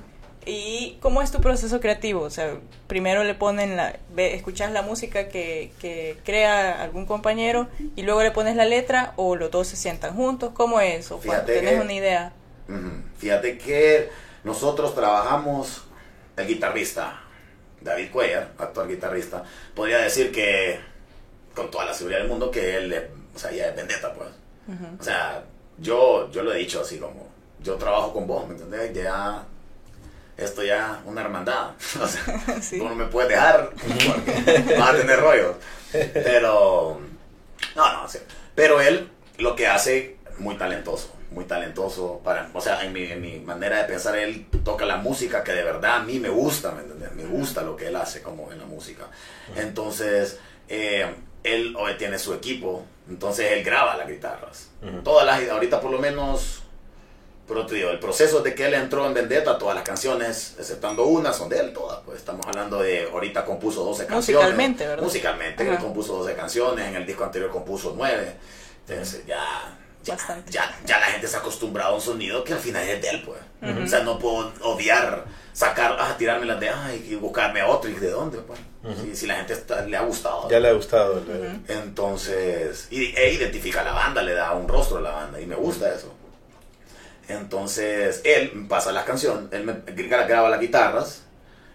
¿Y 0.49 0.99
cómo 1.01 1.23
es 1.23 1.33
tu 1.33 1.41
proceso 1.41 1.81
creativo? 1.81 2.21
O 2.21 2.31
sea, 2.31 2.55
primero 2.87 3.25
le 3.25 3.35
ponen 3.35 3.77
la, 3.77 3.97
escuchas 4.17 4.71
la 4.71 4.83
música 4.83 5.27
que, 5.27 5.73
que 5.81 6.17
crea 6.25 6.81
algún 6.81 7.05
compañero 7.05 7.67
y 7.97 8.03
luego 8.03 8.23
le 8.23 8.31
pones 8.31 8.55
la 8.55 8.65
letra 8.65 9.13
o 9.17 9.35
los 9.35 9.51
dos 9.51 9.67
se 9.67 9.75
sientan 9.75 10.15
juntos. 10.15 10.53
¿Cómo 10.55 10.81
es? 10.81 11.11
¿O 11.11 11.17
cuando 11.17 11.33
Fíjate 11.33 11.55
tenés 11.57 11.75
que- 11.75 11.81
una 11.81 11.93
idea? 11.93 12.33
Ujú. 12.69 13.03
Fíjate 13.19 13.59
que 13.59 14.09
nosotros 14.45 14.95
trabajamos, 14.95 15.83
el 16.37 16.47
guitarrista 16.47 17.21
David 17.81 18.11
Cuellar, 18.11 18.53
actual 18.59 18.89
guitarrista, 18.89 19.45
podría 19.75 19.99
decir 19.99 20.33
que, 20.33 20.81
con 21.55 21.71
toda 21.71 21.87
la 21.87 21.95
seguridad 21.95 22.21
del 22.21 22.29
mundo, 22.29 22.51
que 22.51 22.77
él 22.77 22.93
es 22.93 23.03
o 23.37 23.39
sea, 23.39 23.53
ya 23.53 23.67
es 23.69 23.77
vendetta, 23.77 24.13
pues. 24.15 24.31
O 24.99 25.05
sea, 25.05 25.45
yo, 25.79 26.31
yo 26.31 26.43
lo 26.43 26.53
he 26.55 26.59
dicho 26.59 26.81
así 26.81 26.99
como, 26.99 27.29
yo 27.63 27.75
trabajo 27.77 28.13
con 28.15 28.27
vos, 28.27 28.49
¿me 28.49 28.55
entendés? 28.55 28.95
Ya, 28.95 29.45
esto 30.39 30.63
ya 30.65 31.03
una 31.05 31.21
hermandad. 31.21 31.73
O 32.01 32.09
sea, 32.09 32.61
Sí. 32.63 32.79
tú 32.79 32.89
no 32.89 32.95
me 32.95 33.05
puedes 33.05 33.29
dejar 33.31 33.71
porque 33.71 34.75
vas 34.79 34.91
a 34.91 34.97
tener 34.97 35.21
rollo. 35.21 35.55
Pero, 35.93 36.99
no, 37.77 37.93
no, 37.93 38.09
sí. 38.09 38.19
Pero 38.55 38.81
él 38.81 39.11
lo 39.37 39.55
que 39.55 39.67
hace, 39.67 40.17
muy 40.39 40.57
talentoso, 40.57 41.13
muy 41.31 41.45
talentoso. 41.45 42.21
Para, 42.25 42.51
o 42.55 42.61
sea, 42.61 42.85
en 42.85 42.93
mi, 42.93 43.05
en 43.05 43.21
mi 43.21 43.39
manera 43.41 43.79
de 43.79 43.85
pensar, 43.85 44.17
él 44.17 44.47
toca 44.65 44.85
la 44.85 44.97
música 44.97 45.43
que 45.43 45.53
de 45.53 45.63
verdad 45.63 45.97
a 45.97 46.01
mí 46.01 46.19
me 46.19 46.29
gusta, 46.29 46.73
¿me 46.73 46.81
entiendes? 46.81 47.13
Me 47.15 47.25
gusta 47.25 47.63
lo 47.63 47.77
que 47.77 47.89
él 47.89 47.97
hace 47.97 48.23
como 48.23 48.53
en 48.53 48.59
la 48.59 48.67
música. 48.67 49.09
Entonces, 49.57 50.39
eh, 50.69 51.07
él 51.43 51.77
hoy 51.79 51.95
tiene 51.95 52.19
su 52.19 52.35
equipo, 52.35 52.85
entonces 53.09 53.53
él 53.53 53.65
graba 53.65 53.97
las 53.97 54.09
guitarras. 54.09 54.69
Ujú. 54.83 55.03
Todas 55.03 55.27
las, 55.27 55.49
ahorita 55.49 55.81
por 55.81 55.91
lo 55.91 55.99
menos, 55.99 56.63
pero 57.47 57.65
te 57.67 57.77
digo, 57.77 57.91
el 57.91 58.01
proceso 58.01 58.41
de 58.43 58.55
que 58.55 58.67
él 58.67 58.75
entró 58.75 59.07
en 59.07 59.15
Vendetta, 59.15 59.57
todas 59.57 59.75
las 59.75 59.85
canciones, 59.85 60.57
exceptando 60.59 61.05
una, 61.07 61.33
son 61.33 61.49
de 61.49 61.61
él 61.61 61.73
todas. 61.73 62.01
Pues 62.05 62.19
estamos 62.19 62.45
hablando 62.47 62.81
de, 62.81 63.09
ahorita 63.13 63.45
compuso 63.45 63.85
12 63.85 64.07
canciones. 64.07 64.45
Musicalmente, 64.45 64.87
¿verdad? 64.87 65.05
Musicalmente, 65.05 65.63
Ajá. 65.63 65.73
él 65.73 65.79
compuso 65.79 66.17
12 66.17 66.35
canciones, 66.35 66.89
en 66.89 66.97
el 66.97 67.07
disco 67.07 67.25
anterior 67.25 67.51
compuso 67.51 67.95
9. 67.97 68.37
Entonces 68.89 69.25
ya, 69.27 69.37
ya, 69.37 69.86
Bastante. 70.07 70.51
ya, 70.53 70.75
ya 70.85 70.99
la 71.01 71.07
gente 71.07 71.27
se 71.27 71.37
ha 71.37 71.41
acostumbrado 71.41 71.93
a 71.93 71.95
un 71.97 72.01
sonido 72.01 72.45
que 72.45 72.53
al 72.53 72.59
final 72.59 72.83
es 72.89 73.01
de 73.03 73.09
él, 73.11 73.23
pues. 73.25 73.39
O 73.85 73.87
sea, 73.89 74.01
no 74.01 74.19
puedo 74.19 74.53
odiar, 74.63 75.25
sacar, 75.53 75.97
ah, 75.99 76.15
tirarme 76.19 76.47
las 76.47 76.61
de, 76.61 76.69
ay, 76.69 77.07
y 77.11 77.15
buscarme 77.17 77.61
a 77.61 77.67
otro, 77.69 77.91
y 77.91 77.95
de 77.95 78.11
dónde, 78.11 78.39
pues. 78.39 78.59
si, 79.03 79.17
si 79.17 79.27
la 79.27 79.35
gente 79.37 79.55
está- 79.55 79.83
le 79.85 79.97
ha 79.97 80.03
gustado. 80.03 80.49
Ya 80.49 80.61
le 80.61 80.69
ha 80.69 80.73
gustado. 80.73 81.21
le- 81.27 81.75
Entonces, 81.75 82.87
y, 82.91 83.15
e 83.17 83.33
identifica 83.33 83.81
a 83.81 83.85
la 83.85 83.93
banda, 83.93 84.23
le 84.23 84.35
da 84.35 84.53
un 84.53 84.69
rostro 84.69 84.99
a 84.99 85.01
la 85.01 85.11
banda, 85.11 85.41
y 85.41 85.47
me 85.47 85.57
gusta 85.57 85.93
eso. 85.93 86.15
Entonces, 87.29 88.21
él 88.25 88.53
me 88.55 88.69
pasa 88.69 88.93
las 88.93 89.05
canciones, 89.05 89.53
él 89.53 89.65
me 89.65 89.73
gra- 89.85 90.27
graba 90.29 90.49
las 90.49 90.61
guitarras, 90.61 91.23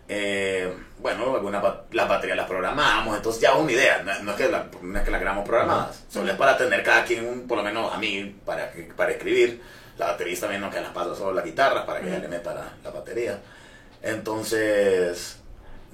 eh, 0.08 0.74
bueno, 1.02 1.36
algunas 1.36 1.62
ba- 1.62 1.84
las 1.92 2.08
baterías 2.08 2.38
las 2.38 2.48
programamos, 2.48 3.16
entonces 3.18 3.42
ya 3.42 3.50
es 3.52 3.56
una 3.56 3.72
idea, 3.72 4.02
no, 4.04 4.20
no 4.24 4.32
es 4.32 4.38
que 4.38 4.50
la- 4.50 4.68
no 4.82 4.98
es 5.00 5.04
que 5.04 5.12
las 5.12 5.20
grabamos 5.22 5.48
programadas, 5.48 6.04
solo 6.10 6.32
es 6.32 6.38
para 6.38 6.58
tener 6.58 6.84
cada 6.84 7.04
quien, 7.04 7.26
un- 7.28 7.48
por 7.48 7.58
lo 7.58 7.64
menos 7.64 7.94
a 7.94 7.98
mí, 7.98 8.36
para, 8.46 8.72
para 8.96 9.12
escribir, 9.12 9.62
la 9.98 10.08
baterista 10.08 10.46
también, 10.48 10.62
no 10.62 10.70
que 10.70 10.80
las 10.82 10.92
paso 10.92 11.16
solo 11.16 11.34
las 11.34 11.46
guitarras, 11.46 11.84
para 11.86 12.00
que 12.02 12.08
ella 12.08 12.20
le 12.20 12.28
meta 12.28 12.54
la, 12.54 12.72
la 12.84 12.90
batería. 12.90 13.40
Entonces, 14.02 15.38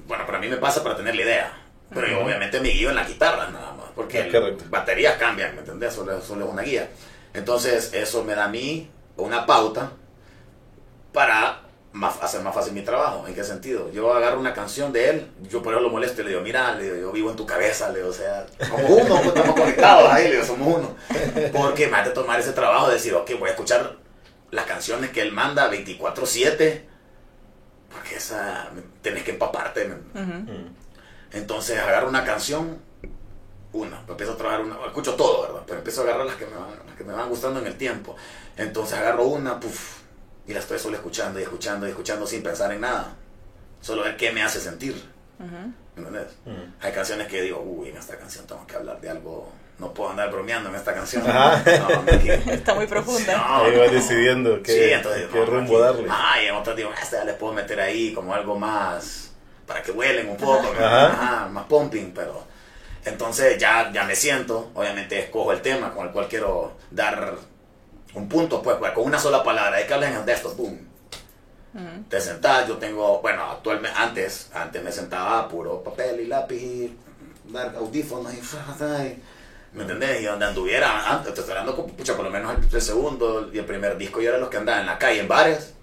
bueno, 0.07 0.25
para 0.25 0.39
mí 0.39 0.47
me 0.47 0.57
pasa 0.57 0.83
para 0.83 0.95
tener 0.95 1.15
la 1.15 1.21
idea, 1.21 1.53
pero 1.93 2.07
yo 2.07 2.19
obviamente 2.23 2.59
me 2.59 2.69
guío 2.69 2.89
en 2.89 2.95
las 2.95 3.07
guitarras 3.07 3.51
nada 3.51 3.73
más, 3.73 3.87
porque 3.95 4.29
baterías 4.69 5.15
cambian, 5.17 5.53
¿me 5.55 5.61
entendés? 5.61 5.93
Solo, 5.93 6.21
solo 6.21 6.45
es 6.45 6.51
una 6.51 6.61
guía. 6.61 6.89
Entonces, 7.33 7.93
eso 7.93 8.23
me 8.23 8.35
da 8.35 8.45
a 8.45 8.47
mí 8.49 8.89
una 9.17 9.45
pauta 9.45 9.91
para 11.13 11.61
más, 11.97 12.21
hacer 12.21 12.41
más 12.41 12.53
fácil 12.53 12.73
mi 12.73 12.81
trabajo. 12.81 13.25
¿En 13.27 13.33
qué 13.33 13.43
sentido? 13.43 13.91
Yo 13.91 14.13
agarro 14.13 14.39
una 14.39 14.53
canción 14.53 14.93
de 14.93 15.09
él, 15.09 15.31
yo 15.49 15.61
por 15.63 15.73
eso 15.73 15.81
lo 15.81 15.89
molesto 15.89 16.21
y 16.21 16.25
le 16.25 16.29
digo, 16.31 16.41
mira, 16.41 16.75
le 16.75 16.83
digo, 16.83 16.95
yo 16.97 17.11
vivo 17.11 17.29
en 17.31 17.35
tu 17.35 17.45
cabeza, 17.45 17.89
le 17.89 17.97
digo, 17.99 18.09
o 18.09 18.13
sea, 18.13 18.45
como 18.69 18.87
uno, 18.87 19.15
pues, 19.15 19.27
estamos 19.27 19.55
conectados 19.59 20.11
ahí, 20.11 20.25
le 20.25 20.33
digo, 20.35 20.45
somos 20.45 20.77
uno. 20.77 20.95
Porque 21.53 21.87
me 21.87 21.97
hace 21.97 22.11
tomar 22.11 22.39
ese 22.39 22.51
trabajo 22.53 22.87
de 22.87 22.93
decir, 22.93 23.13
ok, 23.15 23.31
voy 23.39 23.49
a 23.49 23.51
escuchar 23.53 23.95
las 24.51 24.65
canciones 24.65 25.09
que 25.11 25.21
él 25.21 25.31
manda 25.31 25.69
24-7, 25.71 26.81
porque 27.91 28.15
esa, 28.15 28.69
tenés 29.01 29.23
que 29.23 29.31
empaparte. 29.31 29.85
¿me- 29.85 30.21
Ujú. 30.21 30.51
Mm. 30.51 30.75
entonces 31.33 31.79
agarro 31.79 32.09
una 32.09 32.23
canción, 32.23 32.77
una, 33.73 34.01
empiezo 34.07 34.33
a 34.33 34.37
trabajar 34.37 34.61
una, 34.61 34.75
escucho 34.85 35.15
todo, 35.15 35.41
¿verdad? 35.43 35.61
Pero 35.65 35.79
empiezo 35.79 36.01
a 36.01 36.03
agarrar 36.05 36.25
las 36.25 36.35
que 36.35 36.45
me 36.45 36.55
van, 36.55 36.69
las 36.87 36.95
que 36.95 37.03
me 37.03 37.13
van 37.13 37.27
gustando 37.29 37.59
en 37.59 37.67
el 37.67 37.75
tiempo. 37.77 38.15
Entonces 38.55 38.97
agarro 38.97 39.23
una, 39.25 39.59
puff, 39.59 39.97
y 40.47 40.53
la 40.53 40.59
estoy 40.59 40.79
solo 40.79 40.95
escuchando 40.95 41.39
y 41.39 41.43
escuchando 41.43 41.85
y 41.87 41.89
escuchando 41.91 42.25
sin 42.25 42.41
pensar 42.41 42.71
en 42.71 42.81
nada. 42.81 43.15
Solo 43.81 44.03
ver 44.03 44.17
qué 44.17 44.31
me 44.31 44.41
hace 44.43 44.59
sentir, 44.59 44.95
Ujú. 45.39 45.71
¿entendés? 45.97 46.27
Mm. 46.45 46.73
Hay 46.85 46.91
canciones 46.91 47.27
que 47.27 47.41
digo, 47.41 47.61
uy, 47.61 47.89
en 47.89 47.97
esta 47.97 48.17
canción 48.17 48.45
tengo 48.47 48.65
que 48.65 48.75
hablar 48.75 48.99
de 48.99 49.09
algo, 49.09 49.51
no 49.77 49.93
puedo 49.93 50.09
andar 50.09 50.31
bromeando 50.31 50.69
en 50.69 50.75
esta 50.75 50.93
canción. 50.93 51.23
No, 51.27 51.33
no, 52.01 52.11
aquí- 52.11 52.29
Está 52.51 52.73
muy 52.73 52.87
profunda. 52.87 53.37
No, 53.37 53.65
Ahí 53.65 53.77
vas 53.77 53.91
decidiendo 53.91 54.61
qué, 54.63 54.71
Sí, 54.71 54.93
entonces, 54.93 55.27
qué 55.31 55.39
no, 55.39 55.45
rumbo 55.45 55.75
aquí- 55.77 55.83
darle. 55.83 56.07
Ah, 56.09 56.41
y 56.41 56.45
en 56.47 56.55
otras 56.55 56.75
digo, 56.75 56.89
esta 56.99 57.17
ya 57.19 57.23
les 57.25 57.35
puedo 57.35 57.53
meter 57.53 57.79
ahí 57.79 58.13
como 58.13 58.33
algo 58.33 58.57
más 58.57 59.31
para 59.67 59.81
que 59.83 59.91
huelen 59.91 60.29
un 60.29 60.37
poco, 60.37 60.71
Ajá. 60.73 61.07
Ajá, 61.07 61.47
más 61.49 61.65
pumping, 61.65 62.11
pero 62.15 62.45
entonces 63.05 63.57
ya, 63.59 63.91
ya 63.93 64.03
me 64.05 64.15
siento, 64.15 64.71
obviamente 64.73 65.19
escojo 65.19 65.51
el 65.51 65.61
tema 65.61 65.93
con 65.93 66.07
el 66.07 66.11
cual 66.13 66.27
quiero 66.27 66.77
dar 66.89 67.35
un 68.17 68.29
punto, 68.29 68.61
pues, 68.61 68.77
pues, 68.77 68.91
con 68.93 69.05
una 69.05 69.19
sola 69.19 69.43
palabra, 69.43 69.77
hay 69.77 69.85
que 69.87 69.93
hablar 69.93 70.25
de 70.25 70.33
esto, 70.33 70.53
boom. 70.55 70.79
Te 72.09 72.19
sentás, 72.19 72.67
yo 72.67 72.77
tengo, 72.77 73.21
bueno, 73.21 73.43
actualmente, 73.51 73.95
antes, 73.97 74.49
antes 74.53 74.81
me 74.83 74.91
sentaba 74.91 75.47
puro 75.47 75.83
papel 75.83 76.21
y 76.21 76.25
lápiz, 76.25 76.55
y 76.63 76.97
dar 77.51 77.75
audífonos 77.75 78.33
y, 78.33 78.41
¿me 79.73 79.81
entendés? 79.83 80.21
Y 80.21 80.25
donde 80.25 80.45
anduviera, 80.45 81.11
antes, 81.11 81.33
te 81.35 81.41
estoy 81.41 81.51
hablando, 81.55 81.75
con- 81.75 81.91
pucha, 81.91 82.15
por 82.15 82.25
lo 82.25 82.31
menos 82.31 82.55
el, 82.57 82.75
el 82.75 82.81
segundo 82.81 83.49
y 83.53 83.59
el 83.59 83.65
primer 83.65 83.95
disco, 83.97 84.19
yo 84.21 84.29
era 84.29 84.39
los 84.39 84.49
que 84.49 84.57
andaban 84.57 84.81
en 84.81 84.87
la 84.87 84.97
calle, 84.97 85.19
en 85.19 85.27
bares, 85.27 85.73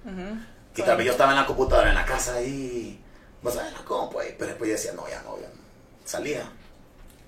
y 0.76 0.82
también 0.82 1.06
yo 1.06 1.12
estaba 1.12 1.30
en 1.30 1.36
la 1.36 1.46
computadora, 1.46 1.90
en 1.90 1.94
la 1.94 2.04
casa 2.04 2.34
ahí, 2.34 3.00
vas 3.42 3.56
a 3.56 3.62
ver 3.62 3.72
la 3.72 3.84
compu 3.84 4.18
ahí, 4.18 4.34
pero 4.36 4.48
después 4.48 4.68
yo 4.68 4.74
decía, 4.76 4.92
no, 4.94 5.06
ya 5.08 5.22
no, 5.22 5.36
ya 5.38 5.46
no. 5.46 5.60
salía, 6.04 6.42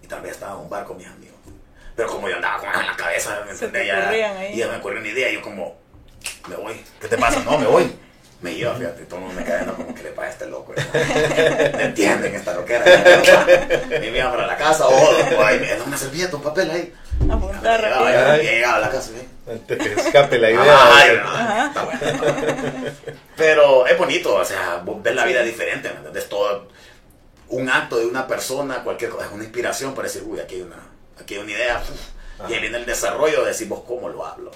y 0.02 0.06
también 0.08 0.34
estaba 0.34 0.54
en 0.56 0.60
un 0.62 0.70
bar 0.70 0.84
con 0.84 0.96
mis 0.96 1.06
amigos. 1.06 1.35
Pero 1.96 2.08
como 2.10 2.28
yo 2.28 2.36
andaba 2.36 2.58
con 2.58 2.68
eso 2.70 2.80
en 2.80 2.86
la 2.86 2.96
cabeza, 2.96 3.42
¿me 3.46 3.52
entendés? 3.52 3.86
Ya- 3.86 4.48
y 4.50 4.56
ya 4.58 4.68
me 4.68 4.76
ocurrió 4.76 5.00
una 5.00 5.08
idea, 5.08 5.30
y 5.30 5.34
yo 5.34 5.42
como, 5.42 5.76
me 6.48 6.56
voy, 6.56 6.84
¿qué 7.00 7.08
te 7.08 7.16
pasa? 7.16 7.40
No, 7.44 7.58
me 7.58 7.66
voy. 7.66 7.90
Me 8.42 8.52
iba, 8.52 8.74
fíjate, 8.74 9.04
todo 9.06 9.16
el 9.20 9.24
mundo 9.24 9.40
me 9.40 9.46
cae 9.46 9.56
viendo 9.56 9.74
como 9.76 9.94
que 9.94 10.02
le 10.02 10.10
pasa 10.10 10.28
a 10.28 10.30
este 10.32 10.46
loco. 10.46 10.74
No 10.76 11.80
entienden 11.80 12.34
esta 12.34 12.52
loquera. 12.52 12.84
Y 13.96 14.10
me 14.10 14.18
iba 14.18 14.30
para 14.30 14.46
la 14.46 14.56
casa, 14.58 14.86
o, 14.86 14.92
o 14.94 15.42
ahí 15.42 15.58
me 15.58 15.74
da 15.74 15.82
una 15.84 15.96
servilleta, 15.96 16.36
un 16.36 16.42
papel 16.42 16.70
ahí. 16.70 16.92
Apuntar 17.30 17.80
Ya 17.80 17.88
llegaba, 17.88 18.10
rápido. 18.10 18.12
ya, 18.12 18.32
Ay. 18.34 18.44
ya 18.44 18.50
llegaba 18.52 18.76
a 18.76 18.80
la 18.80 18.90
casa, 18.90 19.10
¿sí? 19.10 19.28
Antes 19.50 19.78
que 19.78 19.92
escape 20.00 20.38
la 20.38 20.50
idea. 20.50 20.62
Ay, 20.96 21.18
no, 21.22 21.66
está 21.66 21.84
bueno. 21.84 22.90
Pero 23.36 23.86
es 23.86 23.96
bonito, 23.98 24.34
o 24.34 24.44
sea, 24.44 24.82
vos 24.84 25.02
ves 25.02 25.14
la 25.14 25.24
vida 25.24 25.42
diferente, 25.42 25.88
¿me 25.88 25.96
entiendes? 25.96 26.28
Todo 26.28 26.68
un 27.48 27.70
acto 27.70 27.96
de 27.98 28.06
una 28.06 28.26
persona, 28.26 28.82
cualquier 28.84 29.10
cosa, 29.10 29.26
es 29.26 29.32
una 29.32 29.44
inspiración 29.44 29.94
para 29.94 30.08
decir, 30.08 30.22
uy, 30.26 30.40
aquí 30.40 30.56
hay 30.56 30.62
una, 30.62 30.76
aquí 31.18 31.34
hay 31.34 31.40
una 31.40 31.52
idea. 31.52 31.82
Y 32.48 32.52
ahí 32.52 32.60
viene 32.60 32.78
el 32.78 32.86
desarrollo 32.86 33.42
de 33.42 33.48
decir, 33.48 33.68
vos 33.68 33.82
cómo 33.86 34.08
lo 34.08 34.24
hablo. 34.24 34.50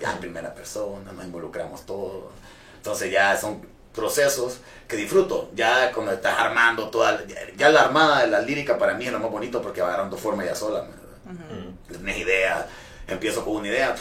Ya 0.00 0.12
en 0.12 0.18
primera 0.18 0.54
persona, 0.54 1.12
nos 1.12 1.24
involucramos 1.24 1.84
todos. 1.84 2.32
Entonces 2.76 3.12
ya 3.12 3.36
son 3.36 3.66
procesos 3.94 4.60
que 4.86 4.96
disfruto. 4.96 5.50
Ya 5.54 5.92
cuando 5.92 6.12
estás 6.12 6.38
armando 6.38 6.88
toda, 6.88 7.26
ya, 7.26 7.36
ya 7.56 7.68
la 7.68 7.82
armada 7.82 8.22
de 8.22 8.28
la 8.28 8.40
lírica 8.40 8.78
para 8.78 8.94
mí 8.94 9.06
es 9.06 9.12
lo 9.12 9.18
más 9.18 9.30
bonito 9.30 9.60
porque 9.60 9.82
va 9.82 9.88
agarrando 9.88 10.16
forma 10.16 10.44
ya 10.44 10.54
sola. 10.54 10.82
¿me 10.82 10.90
entiendes? 10.90 11.74
Mm. 11.88 11.92
Tienes 11.92 12.18
ideas, 12.18 12.66
empiezo 13.06 13.44
con 13.44 13.56
una 13.56 13.68
idea 13.68 13.94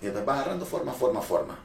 y 0.00 0.06
después 0.06 0.28
va 0.28 0.34
agarrando 0.34 0.66
forma, 0.66 0.92
forma, 0.92 1.22
forma. 1.22 1.58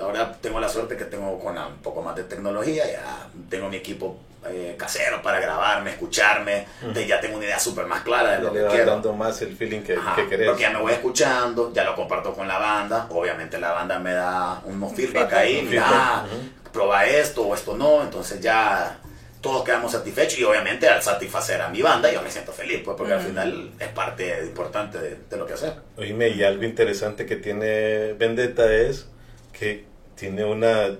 Ahora 0.00 0.32
tengo 0.40 0.58
la 0.60 0.68
suerte 0.68 0.96
que 0.96 1.04
tengo 1.04 1.38
con 1.38 1.56
un 1.58 1.76
poco 1.82 2.02
más 2.02 2.16
de 2.16 2.24
tecnología, 2.24 2.84
ya 2.90 3.28
tengo 3.48 3.68
mi 3.68 3.76
equipo 3.76 4.18
eh, 4.48 4.74
casero 4.78 5.20
para 5.20 5.38
grabarme, 5.40 5.90
escucharme, 5.90 6.66
ya 7.06 7.20
tengo 7.20 7.36
una 7.36 7.44
idea 7.44 7.58
súper 7.58 7.84
más 7.86 8.02
clara 8.02 8.30
de 8.30 8.36
Ya 8.38 8.42
lo 8.42 8.54
le 8.54 8.60
que 8.62 8.66
quiero. 8.68 8.90
dando 8.92 9.12
más 9.12 9.42
el 9.42 9.54
feeling 9.56 9.82
que, 9.82 9.94
Ajá, 9.94 10.16
que 10.16 10.28
querés. 10.28 10.48
Porque 10.48 10.62
ya 10.62 10.70
me 10.70 10.80
voy 10.80 10.92
escuchando, 10.92 11.72
ya 11.74 11.84
lo 11.84 11.94
comparto 11.94 12.32
con 12.32 12.48
la 12.48 12.58
banda, 12.58 13.06
obviamente 13.10 13.58
la 13.58 13.72
banda 13.72 13.98
me 13.98 14.12
da 14.12 14.62
unos 14.64 14.92
feedback 14.94 15.32
ahí, 15.34 15.62
mira, 15.68 16.24
prueba 16.72 17.04
esto 17.04 17.42
o 17.42 17.54
esto 17.54 17.76
no, 17.76 18.02
entonces 18.02 18.40
ya 18.40 18.96
todos 19.42 19.64
quedamos 19.64 19.92
satisfechos 19.92 20.38
y 20.38 20.44
obviamente 20.44 20.86
al 20.88 21.02
satisfacer 21.02 21.60
a 21.60 21.68
mi 21.68 21.82
banda 21.82 22.10
yo 22.12 22.22
me 22.22 22.30
siento 22.30 22.52
feliz, 22.52 22.80
pues 22.84 22.96
porque 22.96 23.12
al 23.12 23.18
Ujú. 23.20 23.28
final 23.28 23.70
es 23.78 23.88
parte 23.88 24.42
importante 24.44 24.98
de, 24.98 25.16
de 25.28 25.36
lo 25.36 25.46
que 25.46 25.54
hacer. 25.54 25.74
Oíme, 25.98 26.28
y 26.28 26.42
algo 26.44 26.62
interesante 26.64 27.26
que 27.26 27.36
tiene 27.36 28.12
Vendetta 28.14 28.72
es 28.72 29.06
que 29.52 29.89
tiene 30.20 30.44
una, 30.44 30.90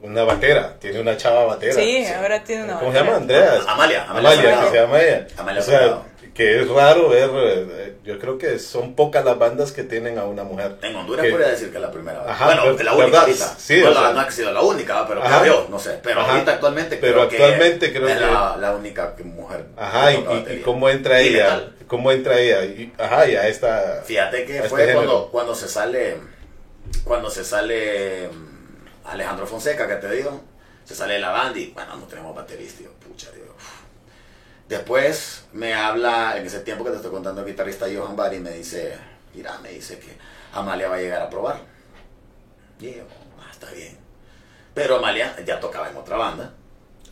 una 0.00 0.24
batera, 0.24 0.74
tiene 0.80 1.00
una 1.00 1.14
chava 1.16 1.44
batera. 1.44 1.74
Sí, 1.74 2.06
ahora 2.06 2.42
tiene 2.42 2.64
una. 2.64 2.78
¿Cómo 2.78 2.90
se 2.92 2.98
llama? 2.98 3.16
Andreas. 3.16 3.62
Amalia, 3.68 4.04
Amalia 4.08 4.30
Amalia, 4.32 4.60
que 4.64 4.70
se 4.70 4.76
llama 4.76 5.02
ella. 5.02 5.26
Amalia 5.36 5.60
o 5.60 5.64
sea, 5.64 6.02
que 6.32 6.60
es 6.62 6.68
raro 6.68 7.10
ver, 7.10 7.28
eh, 7.34 7.94
yo 8.02 8.18
creo 8.18 8.38
que 8.38 8.58
son 8.58 8.94
pocas 8.94 9.22
las 9.22 9.38
bandas 9.38 9.72
que 9.72 9.82
tienen 9.82 10.16
a 10.18 10.24
una 10.24 10.44
mujer. 10.44 10.76
En 10.80 10.96
Honduras 10.96 11.26
Que- 11.26 11.30
podría 11.30 11.48
decir 11.48 11.68
que 11.70 11.76
es 11.76 11.82
la 11.82 11.90
primera. 11.90 12.24
Ajá, 12.26 12.46
bueno, 12.46 12.62
pero- 12.62 12.76
es 12.78 12.84
la 12.84 12.92
única 12.92 13.04
¿verdad? 13.06 13.20
ahorita. 13.22 13.54
Sí, 13.58 13.80
Bueno, 13.82 13.90
o 13.98 14.02
sea- 14.02 14.12
no 14.14 14.20
ha 14.20 14.30
sido 14.30 14.52
la 14.52 14.60
única, 14.62 15.06
pero 15.06 15.22
Ajá. 15.22 15.40
creo 15.42 15.52
yo, 15.64 15.66
no 15.68 15.78
sé. 15.78 15.98
Pero 16.02 16.20
Ajá. 16.22 16.32
ahorita 16.32 16.52
actualmente 16.52 16.96
Pero 16.96 17.12
creo 17.12 17.22
actualmente 17.24 17.92
que 17.92 17.98
creo 17.98 18.08
es 18.08 18.14
que- 18.14 18.20
la, 18.20 18.56
la 18.58 18.72
única 18.74 19.14
que 19.14 19.24
mujer. 19.24 19.66
Ajá, 19.76 20.12
y, 20.12 20.16
y- 20.16 20.60
cómo 20.62 20.88
entra 20.88 21.20
Y 21.20 21.28
ella, 21.28 21.44
metal. 21.44 21.74
cómo 21.86 22.12
entra 22.12 22.38
ella, 22.40 22.64
y, 22.64 22.90
ajá, 22.96 23.26
ya 23.26 23.46
está. 23.46 24.02
Fíjate 24.06 24.46
que 24.46 24.62
fue 24.62 24.80
este 24.82 24.94
cuando, 24.94 25.28
cuando 25.30 25.54
se 25.54 25.68
sale 25.68 26.16
cuando 27.04 27.28
se 27.30 27.44
sale 27.44 28.28
Alejandro 29.04 29.46
Fonseca, 29.46 29.86
que 29.88 29.96
te 29.96 30.10
digo, 30.10 30.40
se 30.84 30.94
sale 30.94 31.14
de 31.14 31.20
la 31.20 31.30
banda 31.30 31.58
y 31.58 31.70
bueno, 31.72 31.96
no 31.96 32.04
tenemos 32.06 32.34
baterista, 32.34 32.82
y 32.82 32.84
yo, 32.84 32.92
pucha, 32.94 33.30
digo. 33.32 33.54
Después 34.68 35.44
me 35.52 35.74
habla, 35.74 36.36
en 36.36 36.46
ese 36.46 36.60
tiempo 36.60 36.84
que 36.84 36.90
te 36.90 36.96
estoy 36.96 37.10
contando, 37.10 37.40
el 37.40 37.46
guitarrista 37.46 37.86
Johan 37.92 38.14
Bari 38.14 38.38
me 38.38 38.50
dice, 38.52 38.96
mira, 39.34 39.58
me 39.58 39.70
dice 39.70 39.98
que 39.98 40.16
Amalia 40.52 40.88
va 40.88 40.96
a 40.96 41.00
llegar 41.00 41.22
a 41.22 41.28
probar. 41.30 41.60
Y 42.78 42.94
yo, 42.94 43.02
ah, 43.40 43.48
está 43.50 43.70
bien. 43.72 43.98
Pero 44.72 44.96
Amalia 44.98 45.34
ya 45.44 45.58
tocaba 45.58 45.90
en 45.90 45.96
otra 45.96 46.16
banda. 46.16 46.52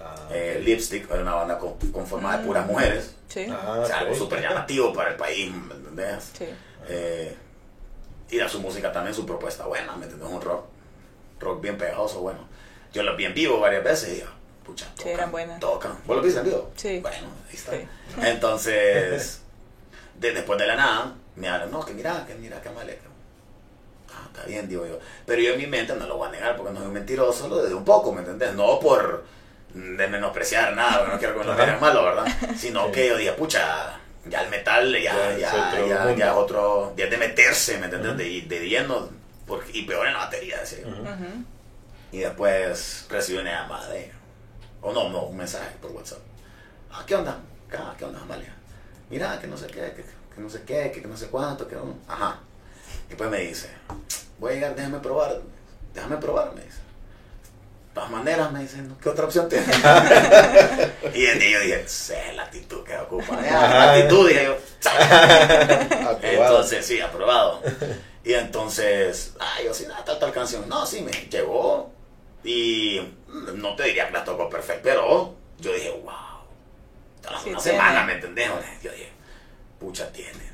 Ah, 0.00 0.28
Eh, 0.30 0.60
Lipstick 0.64 1.10
era 1.10 1.22
una 1.22 1.34
banda 1.34 1.58
con- 1.58 1.76
conformada 1.90 2.38
de 2.38 2.46
puras 2.46 2.64
mujeres. 2.66 3.16
Sí, 3.28 3.46
ah, 3.50 3.80
O 3.82 3.86
sea, 3.86 3.98
algo 4.00 4.14
súper 4.14 4.40
llamativo 4.40 4.92
para 4.92 5.10
el 5.10 5.16
país, 5.16 5.52
¿me 5.52 5.74
entendés? 5.74 6.30
sí. 6.38 6.46
Eh, 6.88 7.36
y 8.30 8.38
a 8.40 8.48
su 8.48 8.60
música 8.60 8.92
también, 8.92 9.14
su 9.14 9.26
propuesta 9.26 9.66
buena, 9.66 9.96
¿me 9.96 10.04
entiendes? 10.04 10.28
Un 10.30 10.40
rock, 10.40 10.64
rock 11.40 11.60
bien 11.60 11.76
pegajoso, 11.78 12.20
bueno. 12.20 12.40
Yo 12.92 13.02
los 13.02 13.16
vi 13.16 13.24
en 13.26 13.34
vivo 13.34 13.60
varias 13.60 13.84
veces 13.84 14.16
y 14.16 14.20
yo, 14.20 14.26
pucha, 14.64 14.86
tocan, 14.96 15.12
eran 15.12 15.30
buenas. 15.30 15.60
Tocan. 15.60 15.92
¿Vos 16.06 16.16
los 16.16 16.24
viste 16.24 16.40
en 16.40 16.46
vivo? 16.46 16.72
Sí. 16.76 17.00
Bueno, 17.00 17.28
ahí 17.48 17.54
está. 17.56 17.72
Sí. 17.72 17.86
Entonces, 18.22 19.42
de- 20.18 20.32
después 20.32 20.58
de 20.58 20.66
la 20.66 20.76
nada, 20.76 21.14
me 21.36 21.48
hablan, 21.48 21.70
no, 21.70 21.84
que 21.84 21.92
mira, 21.92 22.24
que 22.26 22.34
mira, 22.34 22.60
que 22.60 22.70
maleca. 22.70 23.02
Ah, 24.10 24.24
está 24.32 24.46
bien, 24.46 24.68
digo 24.68 24.86
yo. 24.86 24.98
Pero 25.26 25.40
yo 25.42 25.52
en 25.52 25.58
mi 25.58 25.66
mente 25.66 25.94
no 25.94 26.06
lo 26.06 26.16
voy 26.16 26.28
a 26.28 26.32
negar 26.32 26.56
porque 26.56 26.72
no 26.72 26.80
soy 26.80 26.90
mentiroso, 26.90 27.46
lo 27.48 27.62
de 27.62 27.74
un 27.74 27.84
poco, 27.84 28.12
¿me 28.12 28.20
entendés? 28.20 28.54
No 28.54 28.80
por 28.80 29.24
de 29.74 30.08
menospreciar 30.08 30.74
nada, 30.74 30.98
porque 31.00 31.12
no 31.12 31.18
quiero 31.18 31.34
que 31.34 31.40
me 31.40 31.44
lo 31.46 31.54
tengan 31.56 31.80
malo, 31.80 32.02
¿verdad? 32.04 32.26
Sino 32.56 32.86
Sí. 32.86 32.92
que 32.92 33.08
yo 33.08 33.16
dije, 33.18 33.32
pucha, 33.32 34.00
ya 34.24 34.40
el 34.42 34.48
metal 34.48 34.92
ya, 34.94 35.12
Ya 35.32 35.38
ya, 35.38 35.48
es 35.48 35.54
otro 35.54 35.86
ya, 35.86 35.98
mundo. 36.04 36.16
ya 36.18 36.26
es 36.30 36.32
otro, 36.36 36.94
ya 36.96 37.04
es 37.04 37.10
de 37.10 37.18
meterse, 37.18 37.76
¿me 37.78 37.84
entiendes? 37.84 38.10
Ujú. 38.12 38.18
de, 38.18 38.58
de 38.58 38.68
lleno, 38.68 39.08
porque, 39.48 39.78
y 39.78 39.82
peor 39.82 40.06
en 40.06 40.12
la 40.12 40.20
batería, 40.20 40.60
decía 40.60 40.80
yo. 40.82 40.88
Ujú. 40.88 41.02
Ujú. 41.02 41.44
Y 42.12 42.18
después 42.18 43.06
recibí 43.10 43.38
una 43.38 43.62
llamada 43.62 43.88
de. 43.88 44.12
O 44.80 44.92
no, 44.92 45.08
no, 45.08 45.24
un 45.24 45.36
mensaje 45.36 45.74
por 45.80 45.90
WhatsApp. 45.90 46.20
Ah, 46.92 47.02
¿qué 47.06 47.16
onda? 47.16 47.38
Ah, 47.76 47.94
¿Qué 47.98 48.04
onda, 48.04 48.20
Amalia? 48.20 48.54
Mira, 49.10 49.40
que 49.40 49.46
no 49.46 49.56
sé 49.56 49.66
qué, 49.66 49.92
que, 49.96 50.04
que 50.34 50.40
no 50.40 50.48
sé 50.48 50.62
qué, 50.62 50.90
que, 50.92 51.02
que 51.02 51.08
no 51.08 51.16
sé 51.16 51.26
cuánto, 51.26 51.66
que 51.66 51.74
no. 51.74 51.96
Ajá. 52.06 52.38
Y 53.06 53.08
después 53.10 53.30
me 53.30 53.40
dice, 53.40 53.70
voy 54.38 54.52
a 54.52 54.54
llegar, 54.54 54.76
déjame 54.76 55.00
probar. 55.00 55.40
Déjame 55.94 56.16
probar, 56.18 56.54
me 56.54 56.62
dice. 56.62 56.78
De 56.78 57.94
todas 57.94 58.10
maneras, 58.10 58.52
me 58.52 58.60
dice, 58.60 58.78
¿qué 59.02 59.08
otra 59.08 59.24
opción 59.24 59.48
tienes? 59.48 59.68
y 61.14 61.26
en 61.26 61.40
yo 61.40 61.60
dije, 61.60 61.88
sé 61.88 62.32
la 62.34 62.44
actitud 62.44 62.84
que 62.84 62.96
ocupa. 62.96 63.40
La 63.40 63.94
actitud, 63.94 64.28
dije 64.28 64.44
yo. 64.44 64.56
Entonces, 66.22 66.86
sí, 66.86 67.00
aprobado. 67.00 67.60
Y 68.28 68.34
entonces, 68.34 69.32
ah, 69.40 69.56
yo 69.64 69.72
sí, 69.72 69.86
nada, 69.86 70.04
tal, 70.04 70.18
tal 70.18 70.30
canción. 70.32 70.68
No, 70.68 70.84
sí, 70.84 71.00
me 71.00 71.10
llegó. 71.10 71.90
Y 72.44 73.00
no 73.54 73.74
te 73.74 73.84
diría 73.84 74.06
que 74.08 74.12
la 74.12 74.22
tocó 74.22 74.50
perfecto, 74.50 74.82
pero 74.84 75.34
yo 75.58 75.72
dije, 75.72 75.90
wow. 76.04 76.12
Sí, 77.42 77.48
una 77.48 77.58
tiene. 77.58 77.60
semana, 77.60 78.04
¿me 78.04 78.12
entendés? 78.12 78.50
Yo 78.82 78.92
dije, 78.92 79.08
pucha, 79.80 80.12
tiene. 80.12 80.52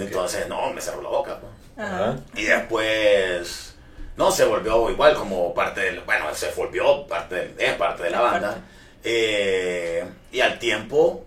Entonces, 0.00 0.48
no, 0.48 0.70
me 0.70 0.80
cerró 0.80 1.02
la 1.02 1.10
boca. 1.10 1.38
pues. 1.38 1.86
Ajá. 1.86 2.16
Y 2.34 2.44
después, 2.44 3.74
no, 4.16 4.32
se 4.32 4.46
volvió 4.46 4.88
igual 4.88 5.16
como 5.16 5.52
parte 5.52 5.82
del, 5.82 6.00
bueno, 6.00 6.34
se 6.34 6.50
volvió 6.52 7.06
parte 7.06 7.34
del, 7.34 7.54
es 7.58 7.74
parte 7.74 8.04
de 8.04 8.10
la 8.10 8.20
banda. 8.22 8.48
parte. 8.52 8.62
Eh, 9.04 10.02
y 10.32 10.40
al 10.40 10.58
tiempo, 10.58 11.26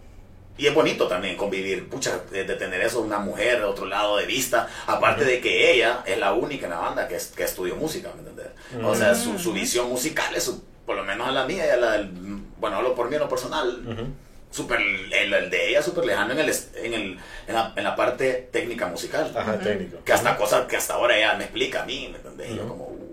y 0.58 0.68
es 0.68 0.74
bonito 0.74 1.08
también 1.08 1.36
convivir, 1.38 1.88
pucha, 1.90 2.20
de, 2.32 2.44
de 2.44 2.56
tener 2.56 2.82
eso, 2.82 3.02
una 3.02 3.20
mujer 3.20 3.60
de 3.60 3.66
otro 3.66 3.86
lado 3.86 4.18
de 4.18 4.26
vista, 4.26 4.68
aparte 4.88 5.24
de 5.26 5.40
que 5.40 5.72
ella 5.74 6.04
es 6.06 6.18
la 6.18 6.34
única 6.34 6.66
en 6.66 6.72
la 6.72 6.80
banda 6.80 7.08
que, 7.08 7.16
es- 7.16 7.28
que 7.36 7.44
estudió 7.44 7.76
música, 7.76 8.10
¿me 8.16 8.20
entiendes? 8.28 8.48
O 8.84 8.96
sea, 8.96 9.14
su, 9.16 9.38
su 9.40 9.54
visión 9.54 9.90
musical 9.90 10.36
es, 10.36 10.44
su- 10.44 10.64
por 10.86 10.96
lo 10.96 11.04
menos 11.04 11.28
a 11.28 11.32
la 11.32 11.46
mía 11.46 11.66
y 11.68 11.70
a 11.70 11.78
la 11.78 11.92
del, 11.94 12.10
bueno, 12.58 12.78
hablo 12.78 12.96
por 12.96 13.10
mí 13.10 13.16
en 13.16 13.22
lo 13.22 13.30
personal, 13.30 13.84
Ujú. 13.88 14.08
super, 14.50 14.80
el, 14.82 15.34
el 15.34 15.50
de 15.50 15.70
ella 15.70 15.82
súper 15.84 16.06
lejano 16.06 16.32
en, 16.34 16.40
el, 16.40 16.50
en, 16.50 16.94
el, 16.94 17.20
en, 17.48 17.54
la, 17.54 17.74
en 17.76 17.84
la 17.84 17.96
parte 17.96 18.50
técnica 18.52 18.88
musical. 18.88 19.32
Ajá, 19.36 19.60
técnico. 19.60 19.98
Que 20.04 20.14
hasta 20.14 20.36
cosas 20.38 20.66
que 20.66 20.78
hasta 20.78 20.94
ahora 20.96 21.18
ella 21.18 21.36
me 21.36 21.44
explica 21.44 21.84
a 21.84 21.86
mí, 21.86 22.08
¿me 22.12 22.18
entendés? 22.18 22.52
Y 22.52 22.56
yo 22.56 22.68
como... 22.68 22.86
uh, 22.86 23.04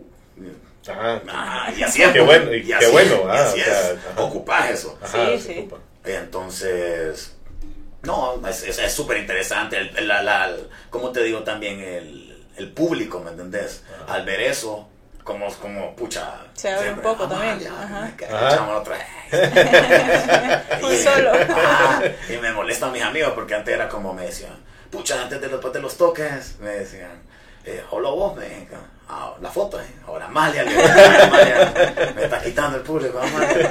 Ajá. 0.87 1.23
ah, 1.29 1.73
y 1.77 1.83
así 1.83 2.03
es. 2.03 2.11
Qué 2.13 2.21
bueno, 2.21 2.55
y 2.55 2.59
y 2.59 2.63
qué 2.65 2.75
así- 2.75 2.91
bueno, 2.93 3.17
y 3.25 3.29
ah, 3.29 3.45
así 3.45 3.61
o 3.61 3.65
sea, 3.65 3.81
es. 3.91 3.99
ajá. 4.13 4.23
Ocupás 4.23 4.71
eso. 4.71 4.99
Ajá, 5.03 5.27
Sí, 5.33 5.41
se 5.43 5.53
sí. 5.55 5.59
ocupa. 5.61 5.79
Entonces... 6.05 7.34
No, 8.05 8.41
es 8.47 8.93
súper 8.93 9.19
interesante. 9.19 9.77
El, 9.79 9.97
el- 9.99 10.09
la- 10.09 10.23
la- 10.23 10.51
como 10.91 11.11
te 11.11 11.23
digo 11.23 11.41
también, 11.43 11.81
el, 11.81 12.45
el 12.57 12.71
público, 12.73 13.21
¿me 13.21 13.31
entendés? 13.31 13.83
Al 14.09 14.25
ver 14.25 14.41
eso, 14.41 14.89
como, 15.23 15.49
como 15.55 15.97
pucha... 15.97 16.35
Se 16.55 16.71
abre 16.71 16.93
un 16.93 17.01
poco 17.01 17.25
"Amalia, 17.25 17.71
también, 17.71 17.73
Ajá. 17.73 18.53
echamos 18.53 18.81
otra 18.81 18.97
vez". 18.99 20.83
Un 20.83 20.97
solo. 20.99 21.33
Ajá, 21.33 22.03
y 22.29 22.37
me 22.37 22.53
molestan 22.53 22.93
mis 22.93 23.03
amigos 23.03 23.33
porque 23.35 23.55
antes 23.55 23.75
era 23.75 23.89
como 23.89 24.13
me 24.15 24.27
decían, 24.27 24.55
pucha, 24.91 25.23
antes 25.23 25.41
de 25.41 25.49
los, 25.49 25.73
de 25.73 25.81
los 25.81 25.97
toques, 25.97 26.57
me 26.61 26.71
decían, 26.71 27.23
eh, 27.65 27.83
hola 27.91 28.11
vos, 28.11 28.37
me 28.37 28.45
dijeron, 28.49 28.83
"Ah, 29.09 29.33
la 29.41 29.51
foto, 29.51 29.81
eh. 29.81 29.87
ahora 30.07 30.27
Amalia, 30.27 30.63
le 30.65 30.71
digo, 30.71 30.83
"Ay, 30.85 31.21
Amalia, 31.23 32.13
me 32.15 32.25
está 32.25 32.43
quitando 32.43 32.77
el 32.77 32.83
público, 32.83 33.19
Amalia. 33.19 33.71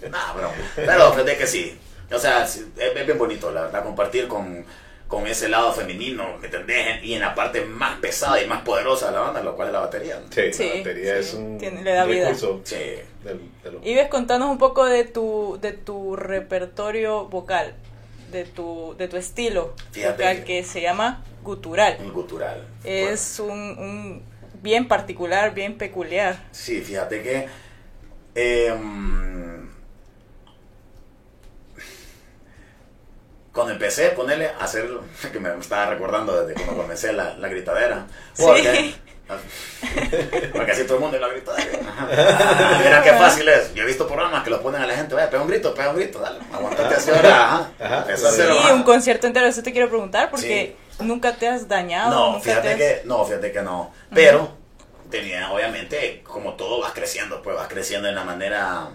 Nah, 0.10 0.32
pero, 0.34 0.52
pero 0.76 1.12
fíjate 1.12 1.36
que 1.36 1.46
sí, 1.48 1.78
o 2.12 2.18
sea, 2.18 2.44
es, 2.44 2.64
es 2.78 3.06
bien 3.06 3.18
bonito, 3.18 3.50
la 3.50 3.62
verdad, 3.62 3.82
compartir 3.84 4.28
con, 4.28 4.64
con 5.08 5.26
ese 5.26 5.48
lado 5.48 5.72
femenino, 5.72 6.38
¿me 6.38 6.46
entendés? 6.46 7.02
Y 7.02 7.14
en 7.14 7.20
la 7.20 7.34
parte 7.34 7.64
más 7.64 7.98
pesada 8.00 8.42
y 8.42 8.46
más 8.46 8.62
poderosa 8.62 9.06
de 9.06 9.12
la 9.12 9.20
banda, 9.20 9.42
lo 9.42 9.54
cual 9.56 9.68
es 9.68 9.72
la 9.72 9.80
batería. 9.80 10.20
¿no? 10.20 10.26
Sí, 10.32 10.52
Sí, 10.52 10.68
la 10.68 10.76
batería 10.78 11.14
sí. 11.14 11.20
es 11.20 11.34
un 11.34 11.58
Tiene- 11.58 11.82
le 11.82 11.92
da 11.92 12.04
vida. 12.04 12.24
recurso 12.26 12.60
Sí. 12.64 12.76
del, 13.24 13.40
de 13.62 13.70
lo- 13.72 13.80
Y 13.84 13.94
ves, 13.94 14.08
contanos 14.08 14.48
un 14.50 14.58
poco 14.58 14.84
de 14.84 15.04
tu, 15.04 15.58
de 15.60 15.72
tu 15.72 16.16
repertorio 16.16 17.26
vocal, 17.26 17.74
de 18.32 18.44
tu, 18.44 18.94
de 18.98 19.06
tu 19.08 19.16
estilo 19.16 19.74
Fíjate 19.92 20.22
vocal 20.22 20.36
que- 20.38 20.44
que 20.44 20.64
se 20.64 20.80
llama 20.80 21.22
gutural. 21.44 21.96
Un 22.00 22.12
gutural. 22.12 22.66
Es 22.82 23.38
un, 23.38 23.50
un 23.50 24.22
bien 24.62 24.88
particular, 24.88 25.54
bien 25.54 25.78
peculiar. 25.78 26.36
Sí, 26.50 26.80
fíjate 26.80 27.22
que 27.22 27.46
eh, 28.34 28.74
cuando 33.56 33.72
empecé 33.72 34.08
a 34.08 34.14
ponerle 34.14 34.50
a 34.50 34.64
hacer, 34.64 34.86
que 35.32 35.40
me 35.40 35.48
estaba 35.58 35.86
recordando 35.86 36.44
desde 36.44 36.62
cuando 36.62 36.82
comencé 36.82 37.12
la, 37.12 37.34
la 37.38 37.48
gritadera. 37.48 38.06
Porque, 38.36 38.94
porque 40.52 40.72
así 40.72 40.84
todo 40.84 40.96
el 40.96 41.00
mundo 41.00 41.16
es 41.16 41.22
la 41.22 41.28
gritadera. 41.28 41.78
Ajá. 41.88 42.78
Mira 42.84 43.02
qué 43.02 43.10
fácil 43.14 43.48
es. 43.48 43.74
Yo 43.74 43.82
he 43.82 43.86
visto 43.86 44.06
programas 44.06 44.44
que 44.44 44.50
los 44.50 44.60
ponen 44.60 44.82
a 44.82 44.86
la 44.86 44.94
gente, 44.94 45.14
vaya, 45.14 45.30
pega 45.30 45.42
un 45.42 45.48
grito, 45.48 45.74
pega 45.74 45.88
un 45.90 45.96
grito, 45.96 46.20
dale, 46.20 46.38
aguantate 46.52 46.94
así 46.94 47.10
ahora. 47.10 47.70
Ajá. 47.80 48.04
Sí, 48.06 48.12
hacerlo, 48.26 48.58
ajá. 48.60 48.74
un 48.74 48.82
concierto 48.82 49.26
entero, 49.26 49.46
eso 49.46 49.62
te 49.62 49.72
quiero 49.72 49.88
preguntar 49.88 50.30
porque 50.30 50.76
nunca 51.00 51.34
te 51.34 51.48
has 51.48 51.66
dañado. 51.66 52.10
No, 52.14 52.32
nunca 52.34 52.44
fíjate 52.44 52.68
te 52.68 52.72
has- 52.74 53.00
que 53.00 53.06
no, 53.08 53.24
fíjate 53.24 53.52
que 53.52 53.62
no. 53.62 53.90
Pero 54.14 54.50
tenía, 55.10 55.50
obviamente, 55.50 56.22
como 56.24 56.54
todo 56.54 56.80
vas 56.82 56.92
creciendo, 56.92 57.40
pues 57.42 57.56
vas 57.56 57.68
creciendo 57.68 58.06
en 58.08 58.14
la 58.14 58.24
manera 58.24 58.88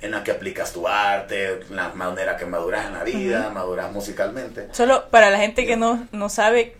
en 0.00 0.10
la 0.10 0.22
que 0.22 0.32
aplicas 0.32 0.72
tu 0.72 0.86
arte, 0.86 1.60
en 1.68 1.76
la 1.76 1.90
manera 1.90 2.36
que 2.36 2.46
maduras 2.46 2.86
en 2.86 2.94
la 2.94 3.04
vida, 3.04 3.50
maduras 3.50 3.90
musicalmente. 3.92 4.68
Solo 4.72 5.08
para 5.10 5.30
la 5.30 5.38
gente 5.38 5.66
que 5.66 5.76
no, 5.76 6.06
no 6.12 6.28
sabe, 6.28 6.76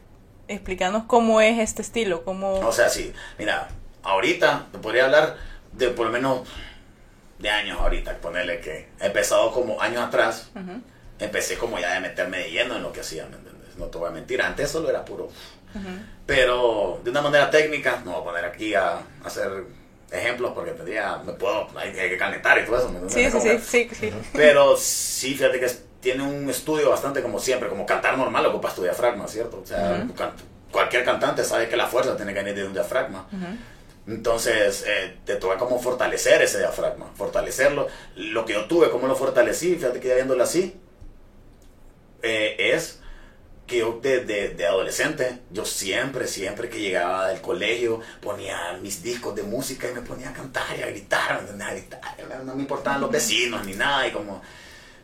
explícanos 0.49 1.05
cómo 1.07 1.41
es 1.41 1.59
este 1.59 1.83
estilo, 1.83 2.25
cómo... 2.25 2.55
O 2.61 2.73
sea, 2.73 2.89
sí, 2.89 3.13
mira, 3.39 3.69
ahorita 4.03 4.67
te 4.73 4.79
podría 4.79 5.07
hablar 5.07 5.37
de 5.73 5.89
por 5.89 6.07
lo 6.07 6.13
menos 6.13 6.49
de 7.39 7.51
años 7.51 7.81
ahorita, 7.81 8.17
ponerle 8.19 8.61
que 8.61 8.89
he 9.01 9.07
empezado 9.07 9.53
como 9.53 9.81
años 9.81 10.03
atrás, 10.03 10.51
empecé 11.19 11.57
como 11.57 11.79
ya 11.79 11.95
de 11.95 12.01
meterme 12.01 12.39
de 12.39 12.51
lleno 12.51 12.77
en 12.77 12.83
lo 12.83 12.93
que 12.93 13.01
hacía, 13.01 13.27
¿me 13.27 13.37
entiendes? 13.37 13.77
No 13.77 13.87
te 13.87 13.99
voy 13.99 14.09
a 14.09 14.13
mentir, 14.13 14.41
antes 14.43 14.71
solo 14.71 14.91
era 14.91 15.05
puro 15.05 15.31
pero 16.27 17.01
de 17.05 17.11
una 17.11 17.21
manera 17.21 17.51
técnica, 17.51 18.01
no 18.05 18.13
voy 18.13 18.21
a 18.21 18.25
poner 18.25 18.45
aquí 18.45 18.75
a, 18.75 18.95
a 18.95 19.03
hacer 19.25 19.65
ejemplos 20.15 20.53
porque 20.55 20.73
tendría, 20.73 21.17
me 21.19 21.33
puedo, 21.33 21.69
hay, 21.77 21.93
que 21.93 22.17
calentar 22.17 22.59
y 22.59 22.65
todo 22.65 22.79
eso. 22.79 22.91
¿me? 22.91 23.09
Sí, 23.11 23.31
sí, 23.31 23.41
sí, 23.41 23.89
sí, 23.91 23.95
sí. 23.95 24.13
Pero 24.33 24.77
sí, 24.77 25.35
fíjate 25.35 25.59
que 25.61 25.67
es- 25.67 25.83
tiene 26.01 26.23
un 26.23 26.49
estudio 26.51 26.91
bastante 26.91 27.23
como 27.23 27.39
siempre, 27.39 27.69
como 27.69 27.87
cantar 27.87 28.17
normal 28.19 28.45
ocupas 28.47 28.75
tu 28.75 28.83
diafragma, 28.83 29.27
¿cierto? 29.27 29.61
O 29.63 29.67
sea, 29.67 30.03
Ujú. 30.05 30.15
can- 30.15 30.33
cualquier 30.71 31.05
cantante 31.05 31.45
sabe 31.45 31.69
que 31.69 31.77
la 31.77 31.87
fuerza 31.87 32.17
tiene 32.17 32.33
que 32.35 32.41
venir 32.41 32.55
de 32.57 32.65
un 32.67 32.73
diafragma. 32.75 33.27
Ujú. 33.33 34.13
Entonces, 34.15 34.85
eh, 34.87 35.17
te 35.25 35.37
toca 35.37 35.57
como 35.57 35.81
fortalecer 35.81 36.43
ese 36.43 36.59
diafragma, 36.59 37.07
fortalecerlo. 37.17 37.89
Lo 38.17 38.45
que 38.45 38.53
yo 38.53 38.67
tuve, 38.67 38.91
cómo 38.91 39.07
lo 39.07 39.17
fortalecí, 39.17 39.77
fíjate 39.77 39.99
que 40.01 40.09
ya 40.09 40.15
viéndolo 40.17 40.43
así, 40.45 40.77
eh, 42.23 42.57
es 42.75 43.01
que 43.67 43.79
yo 43.79 43.99
desde 44.03 44.51
de 44.51 44.67
adolescente, 44.67 45.39
yo 45.51 45.65
siempre, 45.65 46.27
siempre 46.27 46.69
que 46.69 46.81
llegaba 46.81 47.29
del 47.29 47.41
colegio, 47.41 48.01
ponía 48.21 48.79
mis 48.83 49.03
discos 49.03 49.35
de 49.35 49.43
música 49.43 49.89
y 49.91 49.95
me 49.95 50.03
ponía 50.03 50.31
a 50.31 50.33
cantar 50.33 50.65
y 50.79 50.83
a 50.83 50.87
gritar. 50.87 51.33
A 51.33 51.71
gritar, 51.73 52.45
no 52.45 52.55
me 52.55 52.63
importaban 52.63 53.01
los 53.01 53.11
vecinos 53.11 53.65
ni 53.67 53.75
nada, 53.75 54.07
y 54.07 54.13
como... 54.13 54.43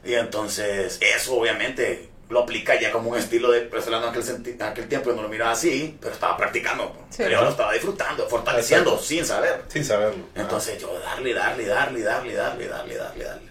Y 0.04 0.14
entonces, 0.14 0.98
eso 1.00 1.34
obviamente 1.34 2.08
lo 2.30 2.40
aplica 2.40 2.78
ya 2.80 2.92
como 2.92 3.10
un 3.10 3.18
estilo 3.18 3.50
de, 3.50 3.68
hablando 3.72 4.08
en 4.08 4.14
aquel, 4.14 4.62
aquel 4.62 4.88
tiempo 4.88 5.10
yo 5.10 5.16
no 5.16 5.22
lo 5.22 5.28
miraba 5.28 5.50
así, 5.50 5.98
pero 6.00 6.14
estaba 6.14 6.36
practicando, 6.36 6.94
Sí. 7.10 7.16
pero 7.24 7.30
yo 7.32 7.42
lo 7.42 7.50
estaba 7.50 7.72
disfrutando, 7.72 8.28
fortaleciendo, 8.28 8.98
sin 8.98 9.24
saber. 9.26 9.62
Sin 9.68 9.84
saberlo. 9.84 10.24
Entonces 10.34 10.80
yo 10.80 10.96
darle, 11.00 11.34
darle, 11.34 11.66
darle, 11.66 12.02
darle, 12.02 12.34
darle, 12.34 12.68
darle, 12.68 12.96
darle, 12.96 13.24
darle. 13.24 13.49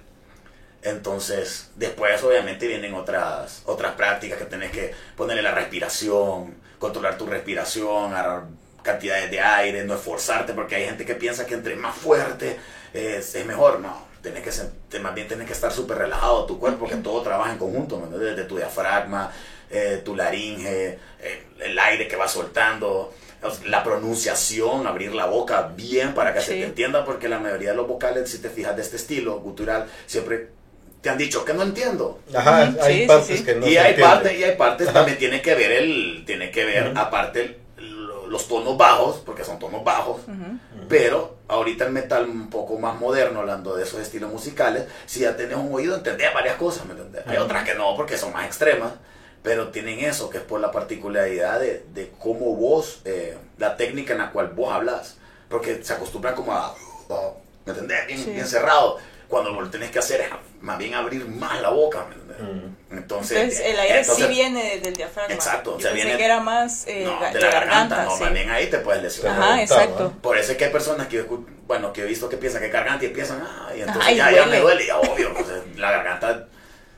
Entonces, 0.81 1.69
después 1.75 2.21
obviamente 2.23 2.67
vienen 2.67 2.93
otras, 2.93 3.63
otras 3.65 3.93
prácticas 3.95 4.37
que 4.39 4.45
tenés 4.45 4.71
que 4.71 4.93
ponerle 5.17 5.41
la 5.41 5.51
respiración, 5.51 6.55
controlar 6.79 7.17
tu 7.17 7.25
respiración, 7.25 8.13
agarrar 8.13 8.43
cantidades 8.81 9.29
de 9.29 9.41
aire, 9.41 9.83
no 9.83 9.95
esforzarte, 9.95 10.53
porque 10.53 10.75
hay 10.75 10.85
gente 10.85 11.05
que 11.05 11.15
piensa 11.15 11.45
que 11.45 11.53
entre 11.55 11.75
más 11.75 11.95
fuerte 11.95 12.57
es, 12.93 13.35
es 13.35 13.45
mejor. 13.45 13.81
No, 13.81 14.05
tenés 14.21 14.41
que, 14.41 14.51
ser- 14.53 14.71
más 15.01 15.13
bien 15.13 15.27
tienes 15.27 15.47
que 15.47 15.53
estar 15.53 15.71
súper 15.71 15.97
relajado 15.97 16.45
tu 16.45 16.57
cuerpo, 16.59 16.87
que 16.87 16.95
todo 16.95 17.21
trabaja 17.21 17.51
en 17.51 17.57
conjunto, 17.57 17.97
¿me 17.97 18.03
entiendes? 18.05 18.35
desde 18.37 18.47
tu 18.47 18.55
diafragma, 18.55 19.31
eh, 19.69 20.01
tu 20.05 20.15
laringe, 20.15 20.97
eh, 21.19 21.43
el 21.59 21.77
aire 21.77 22.07
que 22.07 22.15
va 22.15 22.27
soltando, 22.29 23.13
la 23.65 23.83
pronunciación, 23.83 24.87
abrir 24.87 25.13
la 25.13 25.25
boca 25.25 25.71
bien 25.75 26.13
para 26.13 26.33
que 26.33 26.41
se 26.41 26.53
te 26.53 26.63
entienda, 26.63 27.05
porque 27.05 27.29
la 27.29 27.39
mayoría 27.39 27.71
de 27.71 27.75
los 27.77 27.87
vocales, 27.87 28.29
si 28.29 28.39
te 28.39 28.49
fijas 28.49 28.75
de 28.75 28.81
este 28.81 28.95
estilo 28.97 29.39
gutural, 29.39 29.87
siempre 30.07 30.49
te 31.01 31.09
han 31.09 31.17
dicho 31.17 31.45
que 31.45 31.53
no 31.53 31.63
entiendo. 31.63 32.19
Ajá, 32.35 32.73
hay 32.81 33.01
sí, 33.01 33.07
partes 33.07 33.39
sí. 33.39 33.45
que 33.45 33.55
no 33.55 33.67
y, 33.67 33.73
se 33.73 33.79
hay 33.79 33.93
parte, 34.01 34.37
y 34.37 34.43
hay 34.43 34.55
partes 34.57 34.91
también 34.91 35.17
tiene 35.17 35.41
que 35.41 35.55
ver 35.55 35.71
el 35.71 36.23
tiene 36.25 36.51
que 36.51 36.65
ver 36.65 36.89
Ujú. 36.89 36.99
aparte 36.99 37.59
el- 37.77 38.07
lo- 38.07 38.27
los 38.27 38.47
tonos 38.47 38.77
bajos 38.77 39.21
porque 39.25 39.43
son 39.45 39.57
tonos 39.59 39.83
bajos 39.83 40.17
Ujú. 40.27 40.87
pero 40.89 41.37
ahorita 41.47 41.85
el 41.85 41.91
metal 41.93 42.27
un 42.29 42.49
poco 42.49 42.77
más 42.77 42.99
moderno 42.99 43.39
hablando 43.39 43.75
de 43.75 43.83
esos 43.83 43.99
estilos 44.01 44.31
musicales 44.31 44.85
si 45.05 45.21
ya 45.21 45.35
tenés 45.37 45.57
un 45.57 45.73
oído 45.73 45.95
entendés 45.95 46.33
varias 46.33 46.57
cosas 46.57 46.85
¿me 46.85 46.91
entendés? 46.91 47.23
hay 47.27 47.37
Ujú. 47.37 47.45
otras 47.45 47.63
que 47.63 47.75
no 47.75 47.95
porque 47.95 48.17
son 48.17 48.33
más 48.33 48.45
extremas 48.45 48.91
pero 49.41 49.69
tienen 49.69 49.99
eso 49.99 50.29
que 50.29 50.39
es 50.39 50.43
por 50.43 50.59
la 50.59 50.71
particularidad 50.71 51.59
de, 51.61 51.85
de 51.93 52.11
cómo 52.19 52.55
vos 52.55 53.01
eh, 53.05 53.37
la 53.57 53.77
técnica 53.77 54.11
en 54.13 54.19
la 54.19 54.31
cual 54.31 54.49
vos 54.49 54.73
hablas 54.73 55.15
porque 55.49 55.81
se 55.83 55.93
acostumbran 55.93 56.35
como 56.35 56.51
a 56.51 56.67
a- 56.67 57.31
¿me 57.65 57.71
entendés? 57.71 58.05
bien, 58.07 58.19
Sí. 58.19 58.31
bien 58.31 58.45
cerrado 58.47 58.97
cuando 59.29 59.51
lo 59.51 59.69
tenés 59.69 59.91
que 59.91 59.99
hacer 59.99 60.21
es 60.21 60.29
más 60.61 60.77
bien 60.77 60.93
abrir 60.95 61.25
más 61.27 61.61
la 61.61 61.69
boca. 61.69 62.07
Ujú. 62.39 62.69
entonces, 62.97 63.37
Entonces 63.37 63.65
el 63.65 63.79
aire 63.79 63.99
entonces- 63.99 64.25
sí 64.27 64.31
viene 64.33 64.63
desde 64.75 64.87
el 64.89 64.95
diafragma. 64.95 65.33
Exacto, 65.35 65.71
Yo 65.71 65.77
o 65.77 65.81
sea, 65.81 65.91
viene- 65.91 66.15
que 66.17 66.23
era 66.25 66.39
más 66.39 66.87
eh, 66.87 67.03
no, 67.05 67.19
de 67.33 67.39
la 67.41 67.51
garganta, 67.51 68.05
no, 68.05 68.15
sí. 68.17 68.23
más 68.23 68.33
bien 68.33 68.49
ahí 68.49 68.67
te 68.67 68.79
puedes 68.79 69.03
lesionar. 69.03 69.41
Ajá, 69.41 69.61
exacto. 69.61 70.13
Por 70.21 70.37
eso 70.37 70.53
es 70.53 70.57
que 70.57 70.65
hay 70.65 70.71
personas 70.71 71.07
que, 71.07 71.17
yo 71.17 71.25
bueno, 71.67 71.91
que 71.91 72.01
he 72.01 72.05
visto 72.05 72.29
que 72.29 72.37
piensan 72.37 72.61
que 72.61 72.67
es 72.67 72.73
garganta 72.73 73.03
y 73.05 73.09
piensan, 73.09 73.41
ah, 73.45 73.69
y 73.75 73.81
entonces 73.81 74.03
Ay, 74.05 74.15
ya, 74.15 74.31
ya 74.31 74.45
me 74.45 74.59
duele, 74.59 74.87
ya 74.87 74.97
obvio, 74.99 75.33
pues, 75.33 75.47
la 75.75 75.91
garganta, 75.91 76.47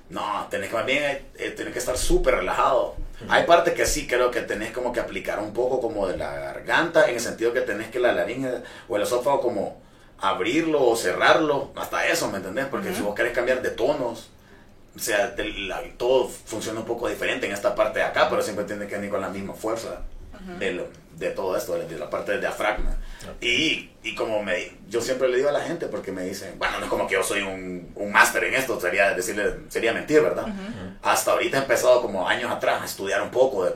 no, 0.09 0.47
tenés 0.51 0.69
que 0.69 0.75
más 0.75 0.85
bien, 0.85 1.03
eh, 1.03 1.25
eh, 1.39 1.49
tenés 1.51 1.73
que 1.73 1.79
estar 1.79 1.97
súper 1.97 2.35
relajado. 2.35 2.95
Hay 3.29 3.43
partes 3.45 3.73
que 3.73 3.85
sí 3.87 4.05
creo 4.07 4.29
que 4.31 4.41
tenés 4.41 4.71
como 4.71 4.91
que 4.93 4.99
aplicar 4.99 5.39
un 5.39 5.53
poco 5.53 5.79
como 5.81 6.07
de 6.07 6.17
la 6.17 6.33
garganta, 6.33 7.07
en 7.09 7.15
el 7.15 7.21
sentido 7.21 7.51
que 7.51 7.61
tenés 7.61 7.89
que 7.89 7.99
la 7.99 8.13
laringe 8.13 8.61
o 8.87 8.95
el 8.95 9.01
esófago 9.03 9.41
como 9.41 9.81
abrirlo 10.21 10.83
o 10.85 10.95
cerrarlo, 10.95 11.71
hasta 11.75 12.05
eso, 12.07 12.29
¿me 12.29 12.37
entendés? 12.37 12.65
Porque 12.67 12.93
si 12.93 13.01
vos 13.01 13.15
querés 13.15 13.33
cambiar 13.33 13.61
de 13.61 13.71
tonos, 13.71 14.29
o 14.95 14.99
sea, 14.99 15.27
de 15.29 15.45
la- 15.45 15.81
todo 15.97 16.27
funciona 16.27 16.79
un 16.81 16.85
poco 16.85 17.07
diferente 17.09 17.47
en 17.47 17.53
esta 17.53 17.73
parte 17.75 17.99
de 17.99 18.05
acá, 18.05 18.29
pero 18.29 18.41
siempre 18.41 18.65
tiene 18.65 18.85
que 18.87 18.95
venir 18.95 19.09
con 19.09 19.21
la 19.21 19.29
misma 19.29 19.53
fuerza 19.53 20.01
de, 20.59 20.71
lo- 20.73 20.87
de 21.17 21.29
todo 21.31 21.55
esto, 21.57 21.75
de 21.77 21.97
la 21.97 22.09
parte 22.09 22.31
del 22.33 22.41
diafragma. 22.41 22.95
Y, 23.39 23.91
y 24.03 24.15
como 24.15 24.41
me, 24.43 24.71
yo 24.89 24.99
siempre 25.01 25.27
le 25.29 25.37
digo 25.37 25.49
a 25.49 25.51
la 25.51 25.61
gente, 25.61 25.85
porque 25.87 26.11
me 26.11 26.23
dicen, 26.23 26.55
bueno, 26.57 26.77
no 26.79 26.85
es 26.85 26.89
como 26.89 27.07
que 27.07 27.13
yo 27.15 27.23
soy 27.23 27.41
un, 27.41 27.91
un 27.95 28.11
máster 28.11 28.43
en 28.45 28.55
esto, 28.55 28.79
sería 28.81 29.13
decirle, 29.13 29.55
sería 29.69 29.93
mentir, 29.93 30.21
¿verdad? 30.21 30.47
Hasta 31.03 31.31
ahorita 31.31 31.57
he 31.57 31.61
empezado 31.61 32.01
como 32.01 32.27
años 32.27 32.51
atrás 32.51 32.81
a 32.81 32.85
estudiar 32.85 33.21
un 33.21 33.29
poco. 33.31 33.65
de- 33.65 33.75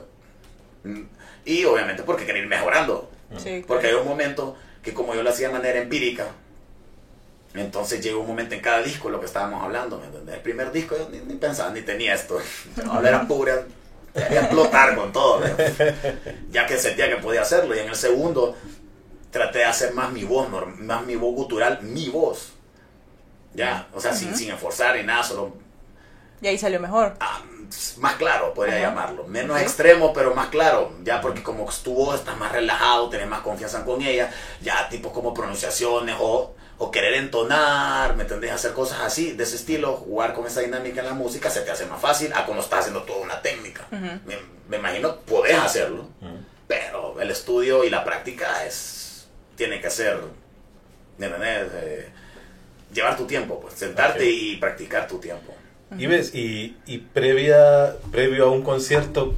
y 1.45 1.63
obviamente 1.65 2.03
porque 2.03 2.25
quería 2.25 2.41
ir 2.41 2.47
mejorando. 2.47 3.09
Sí, 3.37 3.63
Porque 3.67 3.87
hay 3.87 3.93
claro. 3.93 4.03
un 4.03 4.09
momento 4.09 4.55
que 4.85 4.93
como 4.93 5.15
yo 5.15 5.23
lo 5.23 5.31
hacía 5.31 5.47
de 5.47 5.53
manera 5.53 5.79
empírica, 5.79 6.27
entonces 7.55 8.01
llegó 8.01 8.21
un 8.21 8.27
momento 8.27 8.53
en 8.53 8.61
cada 8.61 8.83
disco, 8.83 9.09
lo 9.09 9.19
que 9.19 9.25
estábamos 9.25 9.63
hablando, 9.63 9.97
¿me 9.97 10.05
entendés? 10.05 10.35
El 10.35 10.41
primer 10.41 10.71
disco 10.71 10.95
yo 10.95 11.09
ni, 11.09 11.19
ni 11.19 11.33
pensaba, 11.35 11.71
ni 11.71 11.81
tenía 11.81 12.13
esto. 12.13 12.37
Ahora 12.87 13.09
era 13.09 13.27
pura, 13.27 13.63
quería 14.13 14.41
explotar 14.41 14.95
con 14.95 15.11
todo, 15.11 15.41
ya 16.51 16.65
que 16.67 16.77
sentía 16.77 17.09
que 17.09 17.17
podía 17.17 17.41
hacerlo. 17.41 17.75
Y 17.75 17.79
en 17.79 17.89
el 17.89 17.95
segundo 17.95 18.55
traté 19.31 19.59
de 19.59 19.65
hacer 19.65 19.93
más 19.93 20.11
mi 20.11 20.23
voz, 20.23 20.47
más 20.77 21.05
mi 21.05 21.15
voz 21.15 21.33
gutural, 21.33 21.81
mi 21.81 22.09
voz. 22.09 22.51
Ya, 23.55 23.87
o 23.93 23.99
sea, 24.01 24.13
sin, 24.13 24.35
sin 24.35 24.51
esforzar 24.51 24.97
y 24.97 25.03
nada, 25.03 25.23
solo 25.23 25.55
Y 26.41 26.47
ahí 26.47 26.57
salió 26.57 26.79
mejor. 26.79 27.15
ah, 27.21 27.41
más 27.97 28.15
claro, 28.15 28.53
podría 28.53 28.75
Ajá. 28.75 28.83
llamarlo. 28.87 29.25
Menos 29.27 29.59
extremo, 29.61 30.13
pero 30.13 30.33
más 30.33 30.47
claro. 30.47 30.91
Ya 31.03 31.21
porque 31.21 31.43
como 31.43 31.69
tu 31.83 31.93
voz 31.93 32.15
estás 32.19 32.37
más 32.37 32.51
relajado, 32.51 33.09
tenés 33.09 33.27
más 33.27 33.41
confianza 33.41 33.83
con 33.85 34.01
ella. 34.01 34.31
Ya 34.61 34.87
tipo 34.89 35.11
como 35.11 35.33
pronunciaciones 35.33 36.15
o, 36.19 36.55
o 36.77 36.91
querer 36.91 37.13
entonar, 37.15 38.15
¿me 38.15 38.23
entendés? 38.23 38.51
Hacer 38.51 38.73
cosas 38.73 38.99
así, 39.01 39.31
de 39.31 39.43
ese 39.43 39.55
estilo, 39.55 39.93
jugar 39.93 40.33
con 40.33 40.45
esa 40.45 40.61
dinámica 40.61 41.01
en 41.01 41.07
la 41.07 41.13
música, 41.13 41.49
se 41.49 41.61
te 41.61 41.71
hace 41.71 41.85
más 41.85 42.01
fácil 42.01 42.31
a 42.33 42.45
cuando 42.45 42.63
estás 42.63 42.79
haciendo 42.81 43.03
toda 43.03 43.19
una 43.19 43.41
técnica. 43.41 43.85
Me, 43.91 44.37
me 44.67 44.77
imagino 44.77 45.17
podés 45.21 45.57
hacerlo, 45.57 46.07
pero 46.67 47.19
el 47.21 47.31
estudio 47.31 47.83
y 47.83 47.89
la 47.89 48.03
práctica 48.03 48.65
es 48.65 49.27
tiene 49.55 49.79
que 49.79 49.89
ser, 49.89 50.19
¿me 51.17 51.27
entendés? 51.27 51.71
Eh, 51.75 52.09
llevar 52.91 53.15
tu 53.15 53.25
tiempo, 53.25 53.59
pues 53.61 53.75
sentarte 53.75 54.29
y 54.29 54.57
practicar 54.57 55.07
tu 55.07 55.17
tiempo. 55.19 55.54
Y 55.97 56.07
ves, 56.07 56.35
y, 56.35 56.77
y 56.85 56.97
previa, 56.99 57.95
previo 58.11 58.45
a 58.45 58.51
un 58.51 58.63
concierto, 58.63 59.33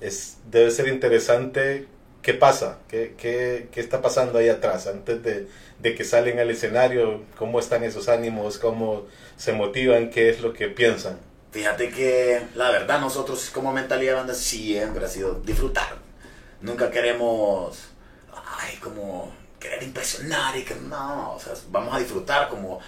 es, 0.00 0.38
debe 0.50 0.70
ser 0.70 0.88
interesante 0.88 1.86
qué 2.22 2.34
pasa, 2.34 2.78
qué, 2.88 3.14
qué, 3.16 3.68
qué 3.72 3.80
está 3.80 4.02
pasando 4.02 4.38
ahí 4.38 4.48
atrás, 4.48 4.86
antes 4.86 5.22
de, 5.22 5.48
de 5.78 5.94
que 5.94 6.04
salen 6.04 6.38
al 6.38 6.50
escenario, 6.50 7.22
cómo 7.38 7.58
están 7.58 7.84
esos 7.84 8.08
ánimos, 8.08 8.58
cómo 8.58 9.06
se 9.36 9.52
motivan, 9.52 10.10
qué 10.10 10.30
es 10.30 10.40
lo 10.40 10.52
que 10.52 10.68
piensan. 10.68 11.18
Fíjate 11.52 11.90
que 11.90 12.42
la 12.54 12.70
verdad 12.70 13.00
nosotros 13.00 13.50
como 13.50 13.72
mentalidad 13.72 14.12
de 14.12 14.18
banda 14.18 14.34
siempre 14.34 15.04
ha 15.04 15.08
sido 15.08 15.40
disfrutar. 15.40 15.96
Nunca 16.60 16.90
queremos, 16.90 17.78
ay, 18.58 18.76
como 18.76 19.32
querer 19.58 19.82
impresionar 19.82 20.56
y 20.56 20.64
que 20.64 20.74
no, 20.74 21.34
o 21.34 21.40
sea, 21.40 21.54
vamos 21.70 21.94
a 21.94 21.98
disfrutar 21.98 22.48
como, 22.48 22.80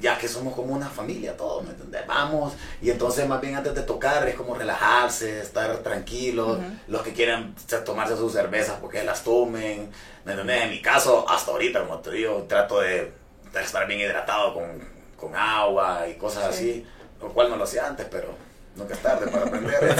ya 0.00 0.16
que 0.18 0.28
somos 0.28 0.54
como 0.54 0.74
una 0.74 0.88
familia 0.88 1.36
todos, 1.36 1.64
¿me 1.64 1.70
entendés? 1.70 2.06
Vamos, 2.06 2.52
y 2.80 2.90
entonces 2.90 3.26
más 3.28 3.40
bien 3.40 3.56
antes 3.56 3.74
de 3.74 3.82
tocar 3.82 4.26
es 4.28 4.34
como 4.36 4.54
relajarse, 4.54 5.40
estar 5.40 5.76
tranquilos, 5.78 6.58
los 6.86 7.02
que 7.02 7.12
quieran 7.12 7.54
tomarse 7.84 8.16
sus 8.16 8.32
cervezas 8.32 8.76
porque 8.80 9.02
las 9.02 9.24
tomen, 9.24 9.90
¿me 10.24 10.32
entendés? 10.32 10.62
En 10.62 10.70
mi 10.70 10.80
caso, 10.82 11.28
hasta 11.28 11.50
ahorita, 11.50 11.80
como 11.80 11.98
te 11.98 12.10
digo, 12.12 12.44
trato 12.48 12.80
de, 12.80 13.12
de 13.52 13.62
estar 13.62 13.86
bien 13.86 14.00
hidratado 14.00 14.54
con, 14.54 14.88
con 15.16 15.34
agua 15.36 16.06
y 16.08 16.14
cosas 16.14 16.54
Sí. 16.54 16.70
así, 16.70 16.86
lo 17.20 17.32
cual 17.32 17.50
no 17.50 17.56
lo 17.56 17.64
hacía 17.64 17.86
antes, 17.86 18.06
pero 18.10 18.28
nunca 18.76 18.94
es 18.94 19.00
tarde 19.00 19.26
para 19.30 19.44
aprender. 19.46 19.96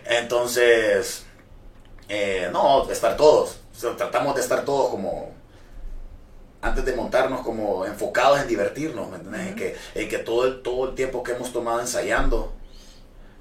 Entonces, 0.06 1.24
eh, 2.08 2.48
no, 2.52 2.90
estar 2.90 3.16
todos, 3.16 3.60
o 3.76 3.78
sea, 3.78 3.96
tratamos 3.96 4.34
de 4.34 4.40
estar 4.40 4.64
todos 4.64 4.90
como 4.90 5.32
antes 6.62 6.84
de 6.84 6.94
montarnos 6.94 7.40
como 7.40 7.86
enfocados 7.86 8.40
en 8.40 8.48
divertirnos, 8.48 9.08
¿me 9.08 9.16
entiendes? 9.16 9.48
En 9.48 9.56
que, 9.56 9.76
en 9.94 10.08
que 10.08 10.18
todo, 10.18 10.46
el, 10.46 10.62
todo 10.62 10.90
el 10.90 10.94
tiempo 10.94 11.22
que 11.22 11.32
hemos 11.32 11.52
tomado 11.52 11.80
ensayando 11.80 12.52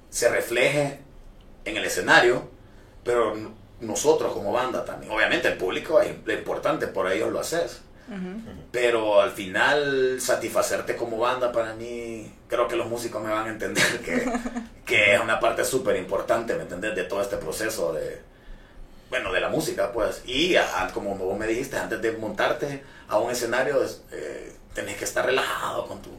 se 0.09 0.29
refleje 0.29 0.99
en 1.65 1.77
el 1.77 1.85
escenario, 1.85 2.49
pero 3.03 3.35
nosotros 3.81 4.33
como 4.33 4.51
banda 4.51 4.85
también. 4.85 5.11
Obviamente 5.11 5.47
el 5.47 5.57
público 5.57 5.99
es 6.01 6.11
importante, 6.27 6.87
por 6.87 7.11
ellos 7.11 7.31
lo 7.31 7.39
haces. 7.39 7.81
Ujú. 8.07 8.41
Pero 8.71 9.21
al 9.21 9.31
final, 9.31 10.19
satisfacerte 10.19 10.95
como 10.95 11.17
banda 11.19 11.51
para 11.51 11.75
mí, 11.75 12.31
creo 12.47 12.67
que 12.67 12.75
los 12.75 12.87
músicos 12.87 13.21
me 13.21 13.29
van 13.29 13.47
a 13.47 13.49
entender 13.49 13.99
que, 13.99 14.31
que 14.85 15.13
es 15.13 15.21
una 15.21 15.39
parte 15.39 15.63
súper 15.63 15.95
importante, 15.97 16.55
¿me 16.55 16.63
entendés? 16.63 16.95
De 16.95 17.03
todo 17.03 17.21
este 17.21 17.37
proceso 17.37 17.93
de, 17.93 18.21
bueno, 19.09 19.31
de 19.33 19.39
la 19.41 19.49
música, 19.49 19.91
pues. 19.91 20.21
Y 20.25 20.55
a- 20.55 20.83
a- 20.85 20.91
como 20.91 21.15
vos 21.15 21.37
me 21.37 21.47
dijiste, 21.47 21.77
antes 21.77 22.01
de 22.01 22.11
montarte 22.13 22.83
a 23.07 23.17
un 23.17 23.31
escenario, 23.31 23.83
es, 23.83 24.01
eh, 24.11 24.53
tenés 24.73 24.97
que 24.97 25.03
estar 25.05 25.25
relajado 25.25 25.87
con 25.87 26.01
tu... 26.01 26.09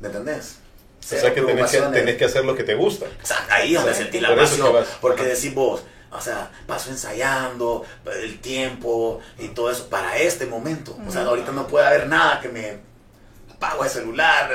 ¿Me 0.00 0.08
entendés? 0.08 0.56
O 1.02 1.06
sea 1.06 1.32
que 1.34 1.40
tenés 1.42 1.70
que, 1.70 1.80
tenés 1.80 2.16
que 2.16 2.24
hacer 2.26 2.44
lo 2.44 2.54
que 2.54 2.62
te 2.64 2.74
gusta. 2.74 3.06
Exacto, 3.06 3.52
ahí 3.54 3.74
es 3.74 3.80
donde 3.80 3.94
Sí. 3.96 4.02
sentí 4.02 4.20
la 4.20 4.28
Por 4.28 4.38
pasión. 4.38 4.84
Porque 5.00 5.22
decís 5.24 5.54
vos, 5.54 5.82
o 6.12 6.20
sea, 6.20 6.50
paso 6.66 6.90
ensayando, 6.90 7.84
el 8.22 8.38
tiempo 8.40 9.20
y 9.38 9.48
todo 9.48 9.70
eso 9.70 9.88
para 9.88 10.18
este 10.18 10.46
momento. 10.46 10.96
O 11.06 11.10
sea, 11.10 11.22
ahorita 11.22 11.52
no 11.52 11.66
puede 11.66 11.86
haber 11.86 12.06
nada 12.06 12.40
que 12.40 12.48
me 12.50 12.78
apago 13.54 13.84
el 13.84 13.90
celular. 13.90 14.50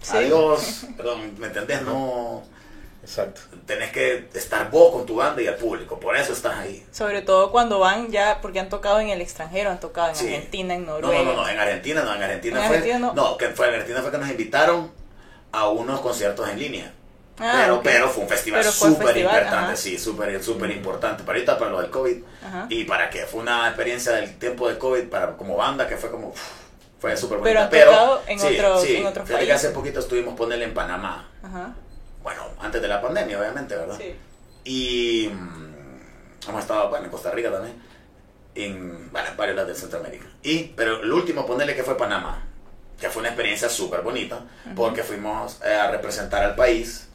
Sí. 0.00 0.16
Adiós. 0.16 0.86
Perdón, 0.96 1.34
¿me 1.38 1.46
entendés? 1.48 1.82
No. 1.82 2.42
Exacto. 3.02 3.40
Tenés 3.66 3.90
que 3.90 4.28
estar 4.34 4.70
vos 4.70 4.92
con 4.92 5.04
tu 5.06 5.16
banda 5.16 5.42
y 5.42 5.46
el 5.46 5.56
público. 5.56 5.98
Por 5.98 6.16
eso 6.16 6.32
estás 6.32 6.56
ahí. 6.58 6.86
Sobre 6.92 7.22
todo 7.22 7.50
cuando 7.50 7.78
van 7.80 8.10
ya, 8.10 8.38
porque 8.40 8.60
han 8.60 8.68
tocado 8.68 9.00
en 9.00 9.08
el 9.08 9.20
extranjero, 9.20 9.70
han 9.70 9.80
tocado 9.80 10.10
en 10.10 10.16
Sí. 10.16 10.26
Argentina, 10.26 10.74
en 10.74 10.86
No, 10.86 10.92
Noruega. 11.00 11.22
no, 11.24 11.32
no, 11.34 11.42
no, 11.42 11.48
en 11.48 11.58
Argentina 11.58 12.02
no, 12.04 12.14
en 12.14 12.22
Argentina 12.22 12.60
En 12.60 12.66
fue. 12.68 12.76
Argentina 12.76 13.12
no. 13.14 13.36
que 13.36 13.48
fue 13.48 13.66
en 13.68 13.72
Argentina 13.74 14.02
fue 14.02 14.10
que 14.12 14.18
nos 14.18 14.30
invitaron 14.30 14.92
a 15.50 15.68
unos 15.68 16.00
conciertos 16.00 16.48
en 16.48 16.58
línea. 16.58 16.92
Ah, 17.38 17.60
pero, 17.62 17.76
ok. 17.76 17.80
pero 17.82 18.08
fue 18.08 18.22
un 18.24 18.28
festival 18.28 18.60
Pero 18.60 18.72
súper 18.72 19.16
importante, 19.16 19.76
sí, 19.76 19.98
súper 19.98 20.42
súper 20.44 20.70
importante. 20.70 21.24
Para 21.24 21.38
ahorita, 21.38 21.58
para 21.58 21.70
lo 21.72 21.80
del 21.80 21.90
COVID. 21.90 22.22
Ajá. 22.46 22.66
Y 22.68 22.84
para 22.84 23.10
que 23.10 23.26
fue 23.26 23.40
una 23.40 23.66
experiencia 23.66 24.12
del 24.12 24.38
tiempo 24.38 24.68
del 24.68 24.78
COVID, 24.78 25.08
para 25.08 25.36
como 25.36 25.56
banda, 25.56 25.88
que 25.88 25.96
fue 25.96 26.10
como 26.10 26.28
uf, 26.28 26.40
Fue 27.00 27.16
súper 27.16 27.40
Pero 27.42 27.60
bonita. 27.60 27.64
han 27.64 27.70
Pero, 27.70 27.90
tocado 27.90 28.22
en 28.28 28.38
sí, 28.38 28.46
otros- 28.46 28.82
sí, 28.82 28.96
en 28.98 29.06
otros 29.06 29.28
que 29.28 29.52
hace 29.52 29.70
poquito 29.70 29.98
estuvimos 29.98 30.34
ponerle 30.36 30.66
en 30.66 30.74
Panamá. 30.74 31.28
Ajá. 31.42 31.74
Antes 32.62 32.80
de 32.80 32.88
la 32.88 33.00
pandemia, 33.00 33.38
obviamente, 33.38 33.76
¿verdad? 33.76 33.98
Sí. 33.98 34.14
Y 34.64 35.28
mm, 35.28 36.48
hemos 36.48 36.60
estado, 36.60 36.88
bueno, 36.88 37.06
en 37.06 37.10
Costa 37.10 37.30
Rica 37.30 37.50
también. 37.50 37.82
En, 38.54 39.10
bueno, 39.10 39.28
en 39.28 39.36
varios 39.36 39.56
lados 39.56 39.72
de 39.72 39.80
Centroamérica. 39.80 40.26
Y, 40.42 40.64
pero 40.76 41.02
el 41.02 41.12
último, 41.12 41.46
ponerle 41.46 41.74
que 41.74 41.82
fue 41.82 41.96
Panamá. 41.96 42.42
Que 43.00 43.08
fue 43.08 43.20
una 43.20 43.30
experiencia 43.30 43.68
súper 43.68 44.02
bonita. 44.02 44.40
Porque 44.76 45.02
fuimos 45.02 45.60
eh, 45.64 45.74
a 45.74 45.90
representar 45.90 46.44
al 46.44 46.54
país 46.54 47.08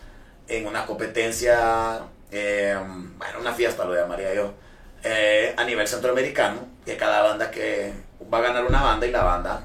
en 0.48 0.68
una 0.68 0.86
competencia, 0.86 2.02
eh, 2.32 2.78
bueno, 3.18 3.40
una 3.40 3.54
fiesta 3.54 3.86
lo 3.86 3.96
llamaría 3.96 4.34
yo, 4.34 4.54
eh, 5.04 5.54
a 5.56 5.64
nivel 5.64 5.88
centroamericano. 5.88 6.60
Que 6.86 6.98
cada 6.98 7.22
banda 7.22 7.52
que 7.52 7.94
va 8.34 8.40
a 8.40 8.42
ganar 8.42 8.66
una 8.66 8.82
banda 8.82 9.08
y 9.08 9.12
la 9.12 9.24
banda 9.24 9.64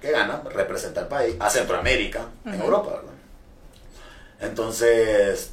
que 0.00 0.10
gana 0.10 0.42
representa 0.52 1.00
al 1.00 1.08
país, 1.08 1.36
a 1.40 1.48
Centroamérica, 1.50 2.26
en. 2.44 2.60
Europa, 2.60 2.90
¿verdad? 2.90 3.15
Entonces, 4.40 5.52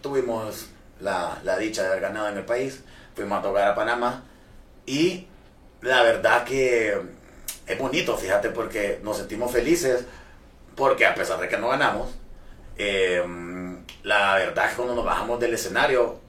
tuvimos 0.00 0.66
la, 1.00 1.38
la 1.44 1.58
dicha 1.58 1.82
de 1.82 1.88
haber 1.88 2.00
ganado 2.00 2.28
en 2.28 2.36
el 2.36 2.44
país, 2.44 2.82
fuimos 3.14 3.38
a 3.38 3.42
tocar 3.42 3.68
a 3.68 3.74
Panamá 3.74 4.24
y 4.86 5.26
la 5.80 6.02
verdad 6.02 6.44
que 6.44 7.00
es 7.66 7.78
bonito, 7.78 8.16
fíjate, 8.16 8.50
porque 8.50 9.00
nos 9.02 9.18
sentimos 9.18 9.52
felices, 9.52 10.04
porque 10.74 11.06
a 11.06 11.14
pesar 11.14 11.38
de 11.40 11.48
que 11.48 11.58
no 11.58 11.68
ganamos, 11.68 12.10
eh, 12.76 13.22
la 14.02 14.36
verdad 14.36 14.64
es 14.64 14.70
que 14.70 14.76
cuando 14.76 14.94
nos 14.94 15.04
bajamos 15.04 15.38
del 15.40 15.54
escenario, 15.54 16.20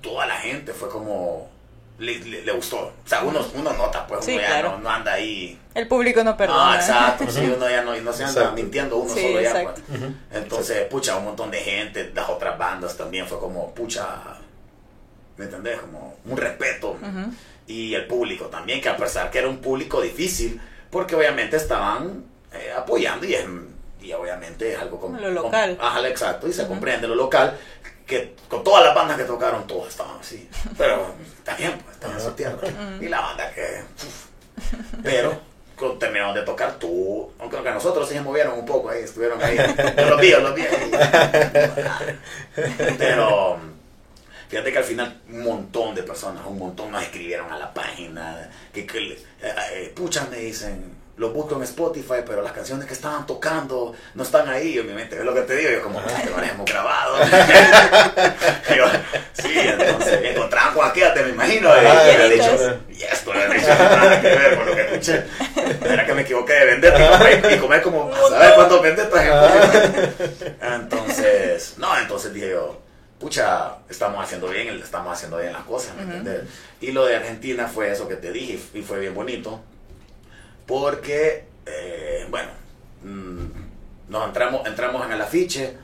toda 0.00 0.26
la 0.26 0.36
gente 0.36 0.72
fue 0.72 0.88
como... 0.88 1.53
Le, 1.98 2.18
le- 2.18 2.42
le 2.42 2.52
gustó. 2.52 2.78
O 2.78 2.92
sea, 3.08 3.22
uno, 3.22 3.40
uno 3.54 3.72
nota, 3.72 4.04
pues 4.06 4.24
Sí, 4.24 4.32
uno 4.32 4.40
ya 4.42 4.46
claro. 4.48 4.70
no, 4.72 4.78
no 4.78 4.90
anda 4.90 5.12
ahí 5.12 5.58
El 5.74 5.86
público 5.86 6.24
no 6.24 6.36
perdona. 6.36 6.72
Ah, 6.72 6.76
exacto, 6.76 7.24
sí, 7.30 7.52
uno 7.56 7.70
ya 7.70 7.82
no, 7.82 7.94
no 7.94 8.12
se 8.12 8.24
anda 8.24 8.40
Exacto. 8.40 8.56
mintiendo 8.56 8.96
uno 8.96 9.14
Sí, 9.14 9.22
solo 9.22 9.40
ya. 9.40 9.48
exacto. 9.60 9.80
pues. 9.86 10.00
Entonces, 10.32 10.82
pucha, 10.88 11.16
un 11.16 11.24
montón 11.24 11.50
de 11.52 11.58
gente, 11.58 12.10
las 12.14 12.28
otras 12.28 12.58
bandas 12.58 12.96
también 12.96 13.26
fue 13.28 13.38
como, 13.38 13.72
pucha, 13.74 14.06
¿me 15.36 15.44
entendés? 15.44 15.78
Como 15.80 16.16
un 16.24 16.36
respeto. 16.36 16.92
Ujú. 17.00 17.32
Y 17.66 17.94
el 17.94 18.06
público 18.06 18.46
también, 18.46 18.80
que 18.80 18.88
a 18.88 18.96
pesar 18.96 19.30
que 19.30 19.38
era 19.38 19.48
un 19.48 19.58
público 19.58 20.00
difícil, 20.02 20.60
porque 20.90 21.14
obviamente 21.14 21.56
estaban 21.56 22.24
eh, 22.52 22.72
apoyando 22.76 23.24
y, 23.24 23.34
es, 23.34 23.44
y 24.02 24.12
obviamente 24.12 24.72
es 24.72 24.78
algo 24.80 25.00
como... 25.00 25.18
Lo 25.18 25.30
local. 25.30 25.76
com- 25.76 25.86
Ajá, 25.86 26.06
exacto, 26.08 26.48
y 26.48 26.52
se 26.52 26.66
comprende 26.66 27.06
lo 27.08 27.14
local, 27.14 27.56
que 28.06 28.34
con 28.48 28.62
todas 28.62 28.84
las 28.84 28.94
bandas 28.94 29.16
que 29.16 29.24
tocaron, 29.24 29.66
todos 29.66 29.88
estaban 29.88 30.18
así. 30.20 30.48
Pero 30.76 31.14
también, 31.42 31.78
pues, 31.78 31.96
estaban 31.96 32.16
en 32.16 32.22
su 32.22 32.30
tierra. 32.32 32.58
Y 33.00 33.08
la 33.08 33.20
banda 33.20 33.50
que... 33.52 33.82
uf. 33.96 34.26
Pero 35.02 35.40
cuando 35.76 35.98
terminamos 35.98 36.34
de 36.34 36.42
tocar, 36.42 36.74
tú, 36.78 37.32
aunque 37.38 37.56
aunque 37.56 37.70
nosotros 37.72 38.08
sí 38.08 38.14
se 38.14 38.20
movieron 38.20 38.58
un 38.58 38.66
poco 38.66 38.90
ahí, 38.90 39.02
estuvieron 39.02 39.42
ahí. 39.42 39.56
Yo 39.96 40.10
los 40.10 40.20
vi, 40.20 40.30
yo 40.30 40.40
los 40.40 40.54
vi. 40.54 40.64
Pero 42.98 43.58
fíjate 44.48 44.72
que 44.72 44.78
al 44.78 44.84
final 44.84 45.20
un 45.28 45.42
montón 45.42 45.94
de 45.94 46.02
personas, 46.02 46.44
un 46.46 46.58
montón 46.58 46.92
nos 46.92 47.02
escribieron 47.02 47.52
a 47.52 47.58
la 47.58 47.74
página, 47.74 48.48
que, 48.72 48.86
que 48.86 48.98
eh, 49.12 49.18
eh, 49.42 49.92
pucha, 49.94 50.26
me 50.30 50.36
dicen, 50.36 50.94
los 51.16 51.32
busco 51.32 51.54
en 51.56 51.62
Spotify, 51.62 52.22
pero 52.26 52.42
las 52.42 52.52
canciones 52.52 52.86
que 52.86 52.94
estaban 52.94 53.24
tocando 53.26 53.94
no 54.14 54.22
están 54.22 54.48
ahí. 54.48 54.78
En 54.78 54.86
mi 54.86 54.92
mente, 54.94 55.16
es 55.16 55.24
lo 55.24 55.32
que 55.32 55.42
te 55.42 55.54
digo, 55.56 55.70
yo 55.70 55.82
como, 55.82 56.00
"Ay, 56.00 56.28
no 56.30 56.40
las 56.40 56.50
hemos 56.50 56.66
grabado. 56.66 57.16
Yo, 58.76 58.84
sí, 59.34 59.52
entonces 59.56 60.20
encontraban 60.24 60.74
con 60.74 60.86
aquella, 60.88 61.14
te 61.14 61.22
me 61.22 61.28
imagino, 61.30 61.68
y 61.68 61.86
Ajá, 61.86 62.04
le 62.04 62.26
he 62.26 62.30
dicho, 62.30 62.80
y 62.90 63.02
esto 63.02 63.32
le 63.32 63.44
he 63.44 63.54
dicho, 63.54 63.68
nada 63.68 64.20
que 64.20 64.28
ver 64.28 64.56
con 64.56 64.66
lo 64.66 64.74
que 64.74 64.80
escuché. 64.82 65.24
Era 65.84 66.04
que 66.06 66.14
me 66.14 66.22
equivoqué 66.22 66.52
de 66.54 66.64
vendetta 66.66 66.98
y 67.54 67.58
comer, 67.58 67.80
y 67.80 67.82
como, 67.82 68.12
a 68.12 68.28
saber 68.30 68.54
cuántos 68.54 68.82
vendetas 68.82 69.24
en 69.24 70.52
Entonces, 70.60 71.74
no, 71.78 71.96
entonces 71.98 72.32
dije 72.34 72.50
yo, 72.50 72.80
pucha, 73.18 73.76
estamos 73.88 74.22
haciendo 74.24 74.48
bien, 74.48 74.68
estamos 74.82 75.12
haciendo 75.12 75.38
bien 75.38 75.52
las 75.52 75.62
cosas, 75.62 75.94
¿me 75.96 76.02
entiendes? 76.02 76.42
Y 76.80 76.92
lo 76.92 77.06
de 77.06 77.16
Argentina 77.16 77.68
fue 77.72 77.90
eso 77.92 78.08
que 78.08 78.16
te 78.16 78.32
dije 78.32 78.58
y 78.74 78.82
fue 78.82 78.98
bien 78.98 79.14
bonito, 79.14 79.60
porque, 80.66 81.44
eh, 81.66 82.26
bueno, 82.30 82.48
mm, 83.02 84.10
nos 84.10 84.26
entramos, 84.26 84.66
entramos 84.66 85.04
en 85.06 85.12
el 85.12 85.20
afiche 85.20 85.76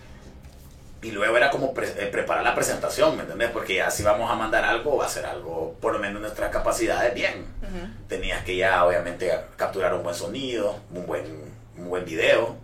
y 1.03 1.11
luego 1.12 1.37
era 1.37 1.51
como 1.51 1.72
pre- 1.72 1.95
eh, 1.97 2.07
preparar 2.07 2.45
la 2.45 2.55
presentación, 2.55 3.16
¿me 3.16 3.22
entendés? 3.22 3.51
Porque 3.51 3.76
ya 3.76 3.91
si 3.91 4.03
vamos 4.03 4.31
a 4.31 4.35
mandar 4.35 4.64
algo, 4.64 4.99
va 4.99 5.07
a 5.07 5.09
ser 5.09 5.24
algo, 5.26 5.74
por 5.81 5.93
lo 5.93 5.99
menos 5.99 6.20
nuestras 6.20 6.51
capacidades, 6.51 7.14
bien. 7.14 7.47
Tenías 8.09 8.45
que 8.45 8.57
ya, 8.57 8.85
obviamente, 8.85 9.33
capturar 9.57 9.95
un 9.95 10.03
buen 10.03 10.14
sonido, 10.14 10.78
un 10.95 11.07
buen, 11.07 11.24
un 11.78 11.89
buen 11.89 12.05
video. 12.05 12.57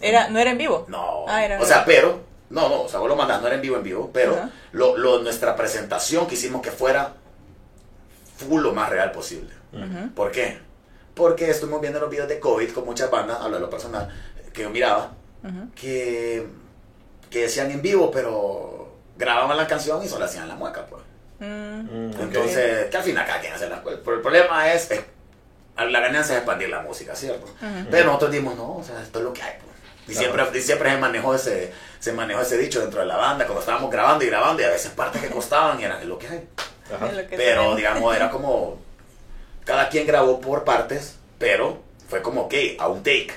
Era, 0.00 0.28
¿No 0.28 0.38
era 0.38 0.50
en 0.50 0.58
vivo? 0.58 0.86
No, 0.88 1.24
Ah, 1.28 1.44
era 1.44 1.60
o 1.60 1.64
sea, 1.66 1.84
pero, 1.84 2.20
no, 2.50 2.68
no, 2.68 2.82
o 2.82 2.88
sea, 2.88 2.98
vos 3.00 3.08
lo 3.08 3.16
mandás, 3.16 3.40
no 3.40 3.46
era 3.48 3.56
en 3.56 3.62
vivo, 3.62 3.76
en 3.76 3.82
vivo, 3.82 4.10
pero 4.12 4.34
lo, 4.72 4.96
lo- 4.96 5.20
nuestra 5.22 5.54
presentación 5.56 6.26
quisimos 6.26 6.62
que 6.62 6.70
fuera 6.70 7.14
full 8.36 8.62
lo 8.62 8.72
más 8.72 8.88
real 8.88 9.12
posible. 9.12 9.50
¿Por 10.14 10.30
qué? 10.32 10.58
Porque 11.18 11.50
estuvimos 11.50 11.80
viendo 11.80 11.98
los 12.00 12.08
videos 12.08 12.28
de 12.28 12.38
COVID 12.40 12.70
con 12.72 12.84
muchas 12.86 13.10
bandas, 13.10 13.38
hablo 13.40 13.56
de 13.56 13.60
lo 13.60 13.68
personal, 13.68 14.08
que 14.52 14.62
yo 14.62 14.70
miraba, 14.70 15.12
que, 15.74 16.46
que 17.28 17.42
decían 17.42 17.70
en 17.72 17.82
vivo, 17.82 18.10
pero 18.10 18.96
grababan 19.16 19.56
la 19.56 19.66
canción 19.66 20.02
y 20.02 20.08
solo 20.08 20.24
hacían 20.24 20.46
la 20.48 20.54
mueca, 20.54 20.86
pues. 20.86 21.02
Mm. 21.40 21.80
Mm. 21.80 22.20
Entonces, 22.20 22.86
que 22.86 22.96
al 22.96 23.02
final 23.02 23.26
cada 23.26 23.40
quien 23.40 23.52
hace 23.52 23.68
las 23.68 23.80
cosas. 23.80 23.98
Pero 24.04 24.16
el 24.16 24.22
problema 24.22 24.72
es, 24.72 24.90
eh, 24.92 25.04
la 25.76 26.00
ganancia 26.00 26.34
es 26.34 26.38
expandir 26.38 26.68
la 26.68 26.80
música, 26.82 27.14
¿cierto? 27.14 27.46
Pero 27.90 28.06
nosotros 28.06 28.30
dimos, 28.32 28.56
no, 28.56 28.76
o 28.76 28.84
sea, 28.84 29.02
esto 29.02 29.18
es 29.18 29.24
lo 29.24 29.32
que 29.32 29.42
hay. 29.42 29.52
pues. 29.58 29.68
Y, 30.08 30.12
Claro. 30.12 30.34
siempre, 30.34 30.58
y 30.58 30.62
siempre 30.62 30.90
se 30.92 30.98
manejó, 30.98 31.34
ese, 31.34 31.72
se 31.98 32.12
manejó 32.12 32.40
ese 32.40 32.56
dicho 32.56 32.80
dentro 32.80 33.00
de 33.00 33.06
la 33.06 33.16
banda, 33.16 33.44
cuando 33.44 33.60
estábamos 33.60 33.90
grabando 33.90 34.24
y 34.24 34.28
grabando, 34.28 34.62
y 34.62 34.64
a 34.64 34.70
veces 34.70 34.90
partes 34.92 35.20
que 35.20 35.28
costaban 35.28 35.78
y 35.80 35.84
eran 35.84 36.00
"Es 36.00 36.06
lo 36.06 36.18
que 36.18 36.28
hay. 36.28 36.48
Ajá. 36.94 37.10
Pero, 37.28 37.76
digamos, 37.76 38.16
era 38.16 38.30
como, 38.30 38.78
cada 39.68 39.90
quien 39.90 40.06
grabó 40.06 40.40
por 40.40 40.64
partes, 40.64 41.16
pero 41.38 41.82
fue 42.08 42.22
como 42.22 42.48
que 42.48 42.78
a 42.80 42.88
un 42.88 43.02
take. 43.02 43.34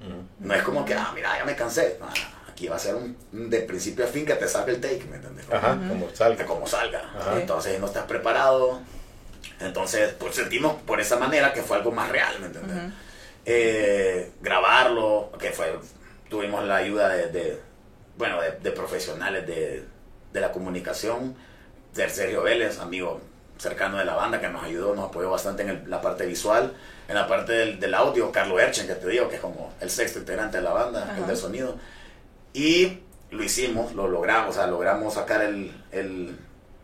Mm. 0.00 0.48
No 0.48 0.54
es 0.54 0.62
como 0.64 0.84
que, 0.84 0.92
ah, 0.92 1.12
mira, 1.14 1.38
ya 1.38 1.44
me 1.44 1.54
cansé. 1.54 1.98
No, 2.00 2.08
aquí 2.50 2.66
va 2.66 2.74
a 2.74 2.78
ser 2.80 2.96
un, 2.96 3.16
de 3.48 3.60
principio 3.60 4.04
a 4.04 4.08
fin 4.08 4.26
que 4.26 4.34
te 4.34 4.48
saque 4.48 4.72
el 4.72 4.80
take, 4.80 5.04
¿me 5.08 5.16
entiendes? 5.18 5.46
Ajá, 5.52 5.78
como 5.88 6.10
salga. 6.12 6.44
como 6.46 6.66
salga. 6.66 7.08
Ajá. 7.16 7.40
Entonces 7.40 7.78
no 7.78 7.86
estás 7.86 8.06
preparado. 8.06 8.80
Entonces, 9.60 10.12
pues 10.18 10.34
sentimos 10.34 10.82
por 10.82 11.00
esa 11.00 11.16
manera 11.16 11.52
que 11.52 11.62
fue 11.62 11.76
algo 11.76 11.92
más 11.92 12.10
real, 12.10 12.40
¿me 12.40 12.46
entiendes? 12.46 12.92
Eh, 13.44 14.32
grabarlo, 14.40 15.30
que 15.38 15.50
fue, 15.50 15.78
tuvimos 16.28 16.64
la 16.64 16.78
ayuda 16.78 17.08
de, 17.10 17.28
de, 17.28 17.60
bueno, 18.18 18.40
de, 18.40 18.50
de 18.50 18.72
profesionales 18.72 19.46
de, 19.46 19.84
de 20.32 20.40
la 20.40 20.50
comunicación, 20.50 21.36
de 21.94 22.08
Sergio 22.08 22.42
Vélez, 22.42 22.80
amigo 22.80 23.20
cercano 23.62 23.96
de 23.98 24.04
la 24.04 24.14
banda, 24.14 24.40
que 24.40 24.48
nos 24.48 24.64
ayudó, 24.64 24.94
nos 24.96 25.08
apoyó 25.10 25.30
bastante 25.30 25.62
en 25.62 25.68
el- 25.70 25.88
la 25.90 26.00
parte 26.00 26.26
visual, 26.26 26.72
en 27.08 27.14
la 27.14 27.28
parte 27.28 27.52
del, 27.52 27.78
del 27.78 27.94
audio, 27.94 28.32
Carlos 28.32 28.60
Erchen, 28.60 28.88
que 28.88 28.94
te 28.96 29.06
digo, 29.08 29.28
que 29.28 29.36
es 29.36 29.40
como 29.40 29.72
el 29.80 29.88
sexto 29.88 30.18
integrante 30.18 30.56
de 30.56 30.64
la 30.64 30.72
banda, 30.72 31.04
Ajá. 31.04 31.18
el 31.18 31.26
del 31.28 31.36
sonido. 31.36 31.76
Y 32.52 32.98
lo 33.30 33.42
hicimos, 33.44 33.92
lo 33.94 34.08
logramos, 34.08 34.50
o 34.50 34.52
sea, 34.52 34.66
logramos 34.66 35.14
sacar 35.14 35.42
el, 35.42 35.72
el, 35.92 36.36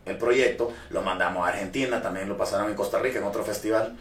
el 0.05 0.17
proyecto, 0.17 0.71
lo 0.89 1.01
mandamos 1.01 1.45
a 1.45 1.49
Argentina, 1.49 2.01
también 2.01 2.29
lo 2.29 2.37
pasaron 2.37 2.69
en 2.69 2.75
Costa 2.75 2.97
Rica 2.99 3.19
en 3.19 3.25
otro 3.25 3.43
festival. 3.43 3.95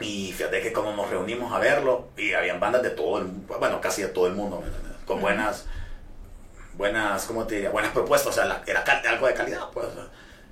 Y 0.00 0.32
fíjate 0.32 0.60
que 0.62 0.72
como 0.72 0.92
nos 0.94 1.08
reunimos 1.10 1.50
a 1.52 1.58
verlo, 1.58 2.08
y 2.16 2.34
habían 2.34 2.60
bandas 2.60 2.82
de 2.82 2.90
todo 2.90 3.18
el 3.18 3.24
bueno, 3.24 3.80
casi 3.80 4.02
de 4.02 4.08
todo 4.08 4.26
el 4.26 4.34
mundo, 4.34 4.62
con 5.06 5.20
buenas, 5.20 5.64
buenas, 6.74 7.24
¿cómo 7.24 7.46
te 7.46 7.54
diría? 7.56 7.70
Buenas 7.70 7.92
propuestas, 7.92 8.32
o 8.32 8.32
sea, 8.34 8.44
la- 8.44 8.62
era 8.66 8.82
algo 9.10 9.26
de 9.26 9.34
calidad, 9.34 9.68
pues. 9.72 9.86
o 9.86 9.92
sea. 9.94 10.04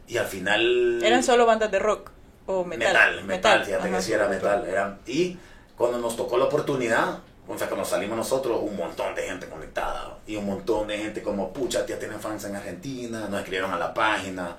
Y 0.09 0.17
al 0.17 0.27
final... 0.27 1.03
¿Eran 1.03 1.23
solo 1.23 1.47
bandas 1.47 1.71
de 1.71 1.79
rock 1.79 2.11
o 2.47 2.65
metal? 2.65 2.93
Metal, 2.93 3.25
metal, 3.25 3.65
fíjate 3.65 3.89
Ajá. 3.89 3.97
que 3.97 4.03
sí 4.03 4.13
era 4.13 4.29
metal. 4.29 4.67
Era, 4.67 4.99
y 5.07 5.37
cuando 5.77 5.99
nos 5.99 6.17
tocó 6.17 6.39
la 6.39 6.47
oportunidad, 6.47 7.19
o 7.47 7.57
sea, 7.57 7.69
cuando 7.69 7.85
salimos 7.85 8.17
nosotros, 8.17 8.59
un 8.63 8.77
montón 8.77 9.15
de 9.15 9.23
gente 9.23 9.47
conectada. 9.47 10.19
Y 10.27 10.37
un 10.37 10.47
montón 10.47 10.89
de 10.89 10.99
gente 10.99 11.23
como, 11.23 11.53
pucha, 11.53 11.87
ya 11.87 11.99
tienen 11.99 12.21
fans 12.21 12.45
en 12.45 12.57
Argentina, 12.57 13.27
nos 13.29 13.41
escribieron 13.41 13.73
a 13.73 13.79
la 13.79 13.95
página, 13.95 14.57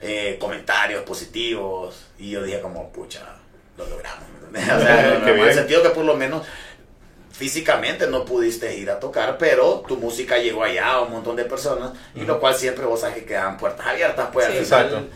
eh, 0.00 0.36
comentarios 0.40 1.02
positivos. 1.02 2.06
Y 2.18 2.30
yo 2.30 2.42
dije 2.42 2.60
como, 2.60 2.90
pucha, 2.90 3.20
lo 3.78 3.86
logramos. 3.86 4.24
¿me 4.50 4.60
entendés? 4.60 4.76
O 4.76 4.80
sea, 4.80 5.14
en 5.16 5.38
el 5.38 5.54
sentido 5.54 5.82
que 5.82 5.90
por 5.90 6.04
lo 6.04 6.16
menos 6.16 6.46
físicamente 7.36 8.06
no 8.06 8.24
pudiste 8.24 8.76
ir 8.76 8.90
a 8.90 8.98
tocar, 8.98 9.36
pero 9.38 9.84
tu 9.86 9.96
música 9.96 10.38
llegó 10.38 10.64
allá 10.64 10.92
a 10.92 11.00
un 11.02 11.12
montón 11.12 11.36
de 11.36 11.44
personas, 11.44 11.92
y 12.14 12.20
lo 12.22 12.40
cual 12.40 12.54
siempre 12.54 12.84
vos 12.86 13.00
sabes 13.00 13.16
que 13.16 13.24
quedan 13.26 13.56
puertas 13.58 13.86
abiertas, 13.86 14.28
pues 14.32 14.46
Sí. 14.46 14.52
al 14.58 14.64
final, 14.64 14.84
Exacto. 14.86 15.08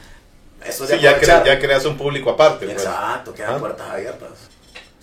Eso 0.67 0.85
es 0.85 0.91
de 0.91 0.97
Sí, 0.99 1.03
ya, 1.03 1.19
cre- 1.19 1.45
ya 1.47 1.59
creas 1.59 1.87
un 1.87 1.97
público 1.97 2.29
aparte. 2.31 2.67
pues. 2.67 2.77
Exacto, 2.77 3.33
quedan 3.33 3.51
Ajá. 3.53 3.59
puertas 3.61 3.89
abiertas. 3.91 4.31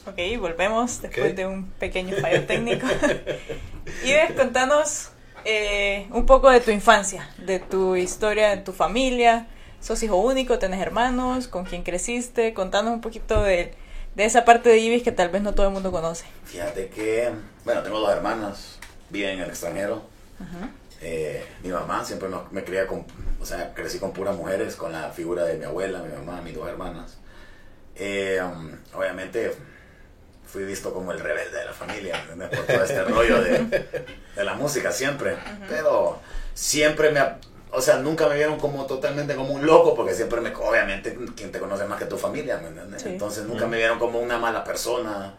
Ok, 0.05 0.39
volvemos 0.39 1.01
después 1.01 1.35
de 1.35 1.47
un 1.47 1.65
pequeño 1.71 2.15
fallo 2.17 2.45
técnico. 2.45 2.85
Ives, 4.05 4.33
contanos 4.37 5.09
eh, 5.45 6.07
un 6.11 6.25
poco 6.27 6.49
de 6.51 6.59
tu 6.59 6.69
infancia, 6.71 7.27
de 7.39 7.59
tu 7.59 7.95
historia 7.95 8.53
en 8.53 8.63
tu 8.63 8.71
familia. 8.73 9.47
¿Sos 9.81 10.01
hijo 10.03 10.15
único? 10.17 10.59
¿Tenés 10.59 10.79
hermanos? 10.81 11.47
¿Con 11.47 11.65
quién 11.65 11.83
creciste? 11.83 12.53
Contanos 12.53 12.93
un 12.93 13.01
poquito 13.01 13.41
de, 13.43 13.73
de 14.15 14.25
esa 14.25 14.45
parte 14.45 14.69
de 14.69 14.77
Ibis 14.77 15.03
que 15.03 15.11
tal 15.11 15.29
vez 15.29 15.41
no 15.41 15.53
todo 15.55 15.67
el 15.67 15.73
mundo 15.73 15.91
conoce. 15.91 16.25
Fíjate 16.47 16.87
que, 16.89 17.31
bueno, 17.65 17.83
tengo 17.83 17.99
dos 17.99 18.11
hermanas, 18.11 18.79
viven 19.09 19.31
en 19.31 19.39
el 19.41 19.49
extranjero. 19.49 20.01
Eh, 21.01 21.45
mi 21.61 21.69
mamá 21.69 22.03
siempre 22.03 22.29
me 22.51 22.63
crié 22.63 22.87
con, 22.87 23.05
o 23.39 23.45
sea, 23.45 23.73
crecí 23.73 23.99
con 23.99 24.13
puras 24.13 24.35
mujeres, 24.35 24.75
con 24.75 24.91
la 24.91 25.09
figura 25.11 25.43
de 25.43 25.57
mi 25.57 25.65
abuela, 25.65 25.99
mi 25.99 26.15
mamá, 26.15 26.41
mis 26.41 26.55
dos 26.55 26.67
hermanas. 26.67 27.17
Eh, 27.95 28.39
um, 28.41 28.71
obviamente 28.93 29.51
fui 30.45 30.63
visto 30.63 30.93
como 30.93 31.11
el 31.11 31.19
rebelde 31.19 31.57
de 31.57 31.65
la 31.65 31.73
familia, 31.73 32.23
Por 32.25 32.65
todo 32.65 32.83
este 32.83 33.03
rollo 33.03 33.41
de, 33.41 34.07
de, 34.35 34.43
la 34.43 34.53
música 34.53 34.91
siempre. 34.91 35.35
Pero 35.67 36.19
siempre 36.53 37.11
me, 37.11 37.21
o 37.71 37.81
sea, 37.81 37.97
nunca 37.97 38.29
me 38.29 38.35
vieron 38.35 38.57
como 38.57 38.85
totalmente 38.85 39.35
como 39.35 39.53
un 39.53 39.65
loco, 39.65 39.93
porque 39.93 40.13
siempre 40.13 40.39
me, 40.39 40.55
obviamente, 40.55 41.17
quien 41.35 41.51
te 41.51 41.59
conoce 41.59 41.85
más 41.85 41.99
que 41.99 42.05
tu 42.05 42.17
familia, 42.17 42.61
Entonces 43.05 43.43
nunca 43.43 43.67
me 43.67 43.77
vieron 43.77 43.99
como 43.99 44.19
una 44.19 44.37
mala 44.37 44.63
persona, 44.63 45.35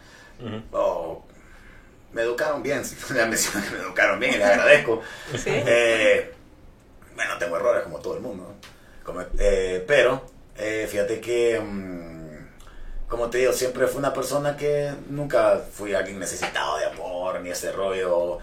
o 0.73 1.25
me 2.13 2.23
educaron 2.23 2.63
bien, 2.63 2.83
me 3.11 3.27
mencionan 3.27 3.69
que 3.69 3.77
me 3.77 3.83
educaron 3.83 4.19
bien 4.19 4.35
y 4.35 4.39
les 4.39 4.47
agradezco. 4.47 5.03
Eh, 5.47 6.33
bueno, 7.15 7.37
tengo 7.39 7.57
errores 7.57 7.83
como 7.83 7.99
todo 7.99 8.15
el 8.15 8.21
mundo, 8.21 8.55
eh, 9.39 9.85
pero 9.87 10.25
eh, 10.57 10.87
fíjate 10.89 11.21
que, 11.21 11.61
mm, 11.61 13.09
como 13.09 13.29
te 13.29 13.39
digo, 13.39 13.53
siempre 13.53 13.89
fui 13.89 13.99
una 13.99 14.13
persona 14.13 14.57
que 14.57 14.93
nunca 15.09 15.61
fui 15.73 15.95
alguien 15.95 16.19
necesitado 16.19 16.79
de 16.79 16.87
amor, 16.87 17.41
ni 17.41 17.51
ese 17.51 17.73
rollo 17.73 18.39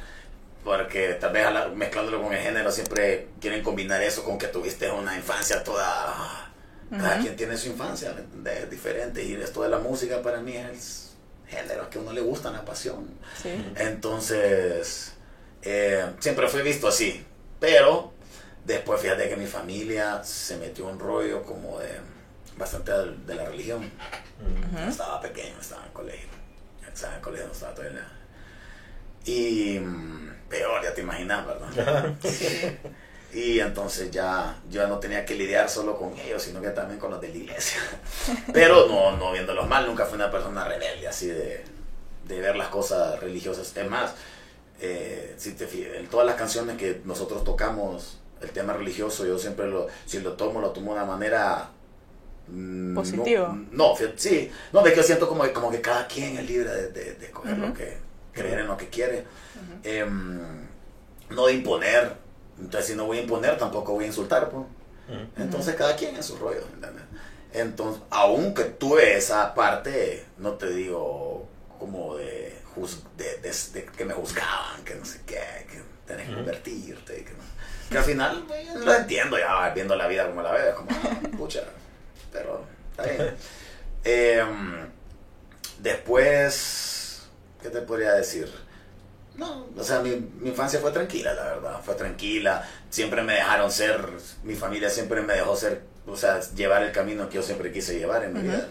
porque 0.66 1.14
tal 1.14 1.32
vez 1.32 1.48
mezclándolo 1.76 2.24
con 2.24 2.34
el 2.34 2.42
género 2.42 2.72
siempre 2.72 3.28
quieren 3.40 3.62
combinar 3.62 4.02
eso 4.02 4.24
con 4.24 4.40
que 4.40 4.48
tuviste 4.48 4.92
una 4.92 5.16
infancia 5.16 5.64
toda... 5.64 6.42
Cada 6.90 7.20
quien 7.20 7.36
tiene 7.36 7.58
su 7.58 7.70
infancia 7.70 8.16
es 8.46 8.70
diferente 8.70 9.24
y 9.24 9.34
esto 9.34 9.64
de 9.64 9.70
la 9.70 9.80
música 9.80 10.22
para 10.22 10.40
mí 10.40 10.56
es 10.56 11.05
género 11.48 11.90
que 11.90 11.98
a 11.98 12.02
uno 12.02 12.14
le 12.14 12.22
gusta, 12.22 12.50
una 12.50 12.66
pasión. 12.66 13.10
Entonces, 13.76 15.14
eh, 15.62 16.06
siempre 16.20 16.48
fue 16.48 16.62
visto 16.64 16.88
así, 16.88 17.24
pero 17.60 18.14
después 18.64 19.02
fíjate 19.02 19.30
que 19.30 19.36
mi 19.36 19.48
familia 19.48 20.24
se 20.24 20.58
metió 20.58 20.88
un 20.88 21.00
rollo 21.00 21.44
como 21.44 21.80
de 21.80 22.00
bastante 22.58 22.92
de, 22.92 23.36
la 23.36 23.46
religión. 23.46 23.90
Estaba 24.88 25.22
pequeño, 25.22 25.60
estaba 25.60 25.86
en 25.86 25.92
colegio. 25.92 26.30
Estaba 26.92 27.16
en 27.16 27.22
colegio, 27.22 27.52
estaba 27.52 27.74
todavía. 27.74 28.08
Y 29.26 29.80
mm, 29.80 30.50
peor, 30.50 30.84
ya 30.84 30.94
te 30.94 31.02
imaginas, 31.02 31.46
¿verdad? 31.46 32.16
Y 33.36 33.60
entonces 33.60 34.12
ya 34.12 34.58
yo 34.70 34.82
ya 34.82 34.88
no 34.88 34.98
tenía 34.98 35.26
que 35.26 35.36
lidiar 35.36 35.70
solo 35.70 35.98
con 35.98 36.18
ellos, 36.18 36.42
sino 36.42 36.62
que 36.62 36.70
también 36.70 36.98
con 36.98 37.12
los 37.12 37.20
de 37.20 37.28
la 37.28 37.36
iglesia. 37.36 37.80
Pero 38.54 38.88
no, 38.88 39.18
no 39.18 39.34
viéndolos 39.34 39.68
mal, 39.68 39.86
nunca 39.86 40.06
fui 40.06 40.16
una 40.16 40.32
persona 40.32 40.64
rebelde, 40.64 41.06
así 41.06 41.28
de, 41.28 41.62
de 42.26 42.40
ver 42.40 42.56
las 42.56 42.70
cosas 42.70 43.20
religiosas. 43.20 43.76
Es 43.76 43.90
más, 43.90 44.14
eh, 44.80 45.36
si 45.38 45.52
te 45.52 45.98
en 46.00 46.08
todas 46.08 46.26
las 46.26 46.38
canciones 46.38 46.78
que 46.78 47.02
nosotros 47.04 47.44
tocamos, 47.44 48.20
el 48.42 48.52
tema 48.52 48.72
religioso, 48.72 49.26
yo 49.26 49.38
siempre 49.38 49.68
lo, 49.68 49.88
si 50.06 50.22
lo 50.22 50.34
tomo, 50.34 50.62
lo 50.62 50.70
tomo 50.70 50.94
de 50.94 51.02
una 51.02 51.06
manera... 51.06 51.72
Mm, 52.48 52.96
Positivo. 52.96 53.58
No, 53.72 53.96
sí, 54.16 54.50
no, 54.72 54.82
de 54.82 54.92
que 54.92 54.98
yo 54.98 55.04
siento 55.04 55.28
como, 55.28 55.52
como 55.52 55.70
que 55.70 55.82
cada 55.82 56.08
quien 56.08 56.38
es 56.38 56.48
libre 56.48 56.70
de, 56.70 56.92
de, 56.92 57.14
de 57.16 57.26
escoger 57.26 57.58
lo 57.58 57.74
que, 57.74 57.98
creer 58.32 58.60
en 58.60 58.68
lo 58.68 58.78
que 58.78 58.88
quiere. 58.88 59.26
Em, 59.84 60.40
no 61.32 61.48
de 61.48 61.54
imponer. 61.54 62.25
Entonces, 62.60 62.92
si 62.92 62.96
no 62.96 63.06
voy 63.06 63.20
a 63.20 63.22
imponer, 63.22 63.58
tampoco 63.58 63.94
voy 63.94 64.06
a 64.06 64.08
insultar. 64.08 64.50
Pues. 64.50 64.66
Entonces, 65.38 65.76
cada 65.76 65.96
quien 65.96 66.16
en 66.16 66.24
su 66.24 66.38
rollo. 66.38 66.62
Entonces, 67.54 68.02
aunque 68.10 68.66
tuve 68.66 69.18
esa 69.18 69.54
parte, 69.54 70.26
no 70.38 70.54
te 70.54 70.70
digo 70.72 71.48
como 71.80 72.16
de, 72.18 72.54
de, 73.18 73.86
que 73.98 74.06
me 74.06 74.14
juzgaban, 74.14 74.84
que 74.84 74.96
no 74.96 75.06
sé 75.06 75.22
qué, 75.26 75.66
que 75.70 75.82
tenés 76.06 76.30
que 76.30 76.36
convertirte. 76.36 77.26
Que, 77.90 77.98
al 77.98 78.04
final 78.04 78.46
lo 78.84 78.94
entiendo 78.94 79.38
ya, 79.38 79.70
viendo 79.70 79.96
la 79.96 80.08
vida 80.08 80.28
como 80.28 80.42
la 80.42 80.52
veo, 80.52 80.76
como, 80.76 80.90
ah, 80.92 81.20
pucha, 81.38 81.64
pero 82.32 82.66
está 82.92 83.04
bien. 83.04 83.36
Em, 84.04 84.90
después, 85.80 87.28
¿qué 87.62 87.70
te 87.70 87.82
podría 87.82 88.14
decir? 88.14 88.52
No, 89.38 89.68
o 89.78 89.84
sea, 89.84 90.00
mi, 90.00 90.12
mi, 90.40 90.50
infancia 90.50 90.80
fue 90.80 90.92
tranquila, 90.92 91.34
la 91.34 91.44
verdad, 91.44 91.82
fue 91.84 91.96
tranquila. 91.96 92.68
Siempre 92.90 93.22
me 93.22 93.34
dejaron 93.34 93.70
ser, 93.70 94.08
mi 94.44 94.56
familia 94.56 94.90
siempre 94.90 95.22
me 95.22 95.34
dejó 95.34 95.56
ser, 95.58 95.82
o 96.08 96.16
sea, 96.16 96.40
llevar 96.56 96.84
el 96.84 96.92
camino 96.92 97.28
que 97.28 97.36
yo 97.36 97.44
siempre 97.44 97.72
quise 97.72 98.00
llevar 98.00 98.24
en 98.24 98.34
mi 98.34 98.42
vida. 98.42 98.68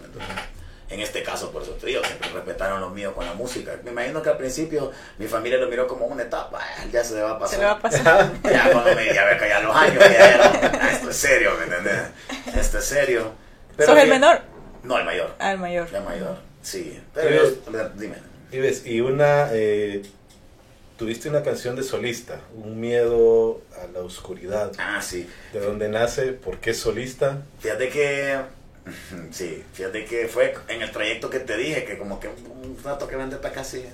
en 0.89 1.01
este 1.01 1.23
caso, 1.23 1.51
por 1.51 1.63
eso 1.63 1.73
te 1.73 1.89
digo, 1.89 2.03
siempre 2.05 2.31
respetaron 2.31 2.81
lo 2.81 2.89
mío 2.89 3.15
con 3.15 3.27
la 3.27 3.35
música. 3.35 3.73
Me 3.85 3.91
imagino 3.91 4.23
que 4.23 4.31
al 4.31 4.39
principio 4.39 4.91
mi 5.19 5.27
familia 5.27 5.59
lo 5.59 5.69
miró 5.69 5.87
como 5.87 6.07
una 6.07 6.23
etapa, 6.23 6.61
ya 6.91 7.05
se 7.05 7.17
le 7.17 7.23
va 7.23 7.33
a 7.33 7.39
pasar. 7.39 7.57
Se 7.57 7.61
le 7.61 7.67
va 7.67 7.73
a 7.73 7.81
pasar. 7.81 8.33
ya 8.45 8.73
cuando 8.73 8.95
me 8.95 9.07
ya 9.07 9.49
ya 9.49 9.61
los 9.61 9.77
años, 9.77 9.99
ya 9.99 10.35
era, 10.35 10.53
ah, 10.81 10.91
esto 10.93 11.11
es 11.11 11.17
serio, 11.17 11.51
¿me 11.59 11.65
entiendes? 11.65 12.57
Esto 12.57 12.79
es 12.79 12.85
serio. 12.87 13.33
Pero 13.77 13.93
¿Sos 13.93 14.03
el 14.03 14.09
menor? 14.09 14.41
No, 14.83 14.99
el 14.99 15.05
mayor. 15.05 15.35
Ah, 15.39 15.53
el 15.53 15.59
mayor. 15.59 15.89
El 15.93 16.05
mayor, 16.05 16.39
sí. 16.63 17.03
Pero 17.13 17.51
dime. 17.97 18.17
Y 18.51 18.61
ves, 18.61 18.87
y 18.87 19.03
una... 19.03 19.49
Eh 19.53 20.03
tuviste 20.97 21.29
una 21.29 21.43
canción 21.43 21.77
de 21.77 21.83
solista, 21.83 22.41
Un 22.57 22.81
miedo 22.81 23.61
a 23.83 23.87
la 23.93 24.01
oscuridad. 24.01 24.73
Ah, 24.79 25.01
sí. 25.03 25.29
¿De 25.53 25.61
dónde 25.61 25.89
nace? 25.89 26.33
¿Por 26.33 26.59
qué 26.59 26.75
solista? 26.75 27.43
Fíjate 27.61 27.89
que, 27.89 28.41
sí, 29.31 29.65
fíjate 29.73 30.05
que 30.05 30.29
fue 30.29 30.55
en 30.69 30.83
el 30.83 30.91
trayecto 30.91 31.31
que 31.31 31.41
te 31.41 31.57
dije, 31.57 31.85
que 31.85 31.99
como 31.99 32.21
que 32.21 32.29
un 32.29 32.79
rato 32.83 33.09
que 33.09 33.17
vendetta 33.17 33.51
casi, 33.53 33.85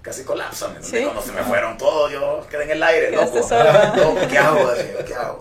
casi 0.00 0.24
colapsa, 0.24 0.74
¿Sí? 0.80 1.02
Cuando 1.02 1.22
se 1.22 1.32
me 1.32 1.42
fueron 1.42 1.76
todos, 1.76 2.12
yo 2.12 2.46
quedé 2.50 2.64
en 2.64 2.70
el 2.72 2.82
aire, 2.82 3.10
loco. 3.16 3.46
¿Qué 4.28 4.38
hago? 4.38 4.70
¿Qué 5.06 5.14
hago? 5.14 5.40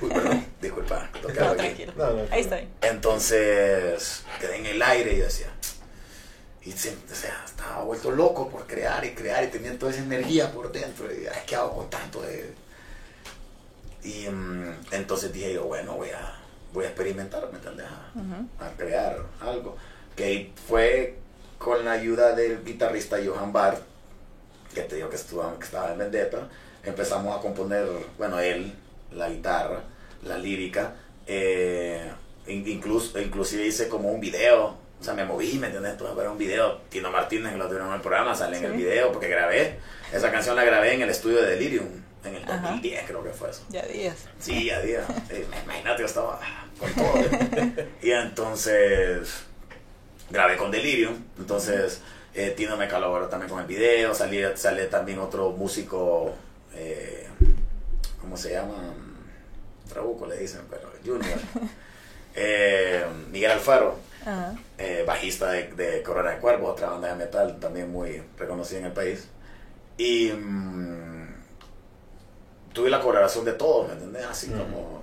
Uy, 0.00 0.10
perdón, 0.10 0.46
disculpa. 0.60 1.10
No, 1.22 1.54
tranquilo. 1.54 1.92
Ahí 2.30 2.42
estoy. 2.42 2.68
Entonces, 2.82 4.24
quedé 4.40 4.56
en 4.56 4.66
el 4.66 4.82
aire 4.82 5.12
y 5.14 5.16
decía, 5.20 5.48
y 6.68 6.72
o 6.72 7.14
sea, 7.14 7.42
estaba 7.46 7.82
vuelto 7.82 8.10
loco 8.10 8.50
por 8.50 8.66
crear 8.66 9.02
y 9.02 9.14
crear 9.14 9.42
y 9.42 9.46
tenía 9.46 9.78
toda 9.78 9.90
esa 9.90 10.02
energía 10.02 10.52
por 10.52 10.70
dentro. 10.70 11.06
Y, 11.06 11.26
ay, 11.26 11.42
¿qué 11.46 11.56
hago 11.56 11.74
con 11.74 11.88
tanto 11.88 12.20
de...? 12.20 12.52
Y 14.04 14.28
mm, 14.28 14.74
entonces 14.92 15.32
dije 15.32 15.54
yo, 15.54 15.64
bueno, 15.64 15.94
voy 15.94 16.10
a, 16.10 16.34
voy 16.74 16.84
a 16.84 16.88
experimentar, 16.88 17.48
¿me 17.50 17.56
entiendes? 17.56 17.86
A, 18.60 18.70
crear 18.76 19.24
algo. 19.40 19.78
Que 20.14 20.52
fue 20.68 21.16
con 21.56 21.86
la 21.86 21.92
ayuda 21.92 22.34
del 22.34 22.62
guitarrista 22.62 23.16
Johan 23.24 23.50
Bart, 23.50 23.80
que 24.74 24.82
te 24.82 24.96
digo 24.96 25.08
que, 25.08 25.16
estuvo, 25.16 25.58
que 25.58 25.64
estaba 25.64 25.92
en 25.92 25.98
Vendetta. 25.98 26.48
Empezamos 26.84 27.34
a 27.34 27.40
componer, 27.40 27.88
bueno, 28.18 28.38
él, 28.40 28.74
la 29.12 29.30
guitarra, 29.30 29.84
la 30.22 30.36
lírica. 30.36 30.96
Eh, 31.26 32.12
incluso, 32.46 33.18
inclusive 33.18 33.66
hice 33.66 33.88
como 33.88 34.10
un 34.12 34.20
video 34.20 34.87
o 35.00 35.04
sea, 35.04 35.14
me 35.14 35.24
moví, 35.24 35.58
¿me 35.58 35.66
entiendes? 35.66 35.96
Tuve 35.96 36.12
ver 36.14 36.28
un 36.28 36.38
video. 36.38 36.78
Tino 36.88 37.10
Martínez, 37.10 37.52
que 37.52 37.58
lo 37.58 37.66
tuvieron 37.66 37.88
en 37.88 37.94
el 37.94 38.00
programa, 38.00 38.34
sale 38.34 38.58
en 38.58 38.64
el 38.64 38.72
video 38.72 39.12
porque 39.12 39.28
grabé. 39.28 39.78
Esa 40.12 40.30
canción 40.32 40.56
la 40.56 40.64
grabé 40.64 40.94
en 40.94 41.02
el 41.02 41.10
estudio 41.10 41.40
de 41.40 41.50
Delirium. 41.50 41.86
En 42.24 42.34
el 42.34 42.44
2010 42.44 43.04
creo 43.06 43.22
que 43.22 43.30
fue 43.30 43.50
eso. 43.50 43.62
Ya 43.68 43.82
días. 43.86 44.16
Sí, 44.40 44.64
ya 44.64 44.80
días. 44.80 45.04
Eh, 45.30 45.46
imagínate, 45.64 46.00
yo 46.00 46.06
estaba 46.06 46.40
con 46.78 46.92
todo. 46.92 47.14
y 48.02 48.10
entonces 48.10 49.44
grabé 50.30 50.56
con 50.56 50.72
Delirium. 50.72 51.14
Entonces 51.38 52.00
eh, 52.34 52.54
Tino 52.56 52.76
me 52.76 52.88
colaboró 52.88 53.28
también 53.28 53.50
con 53.50 53.60
el 53.60 53.66
video. 53.66 54.14
Salí, 54.14 54.42
sale 54.56 54.86
también 54.86 55.20
otro 55.20 55.50
músico, 55.52 56.34
eh, 56.74 57.28
¿cómo 58.20 58.36
se 58.36 58.52
llama? 58.52 58.94
Trabuco 59.88 60.26
le 60.26 60.38
dicen, 60.38 60.62
pero 60.68 60.90
Junior. 61.04 61.38
Eh, 62.40 63.04
Miguel 63.32 63.50
Alfaro 63.50 63.98
eh, 64.78 65.04
bajista 65.06 65.52
de, 65.52 65.72
de, 65.72 66.02
Corona 66.02 66.32
de 66.32 66.38
Cuervos, 66.38 66.72
otra 66.72 66.90
banda 66.90 67.08
de 67.08 67.14
metal 67.14 67.58
también 67.58 67.90
muy 67.90 68.22
reconocida 68.36 68.80
en 68.80 68.84
el 68.86 68.92
país. 68.92 69.28
Y 69.96 70.30
mm, 70.30 71.34
tuve 72.72 72.90
la 72.90 73.00
colaboración 73.00 73.44
de 73.44 73.52
todos, 73.52 73.88
¿me 73.88 73.94
entiendes? 73.94 74.26
Así 74.26 74.50
como... 74.50 74.98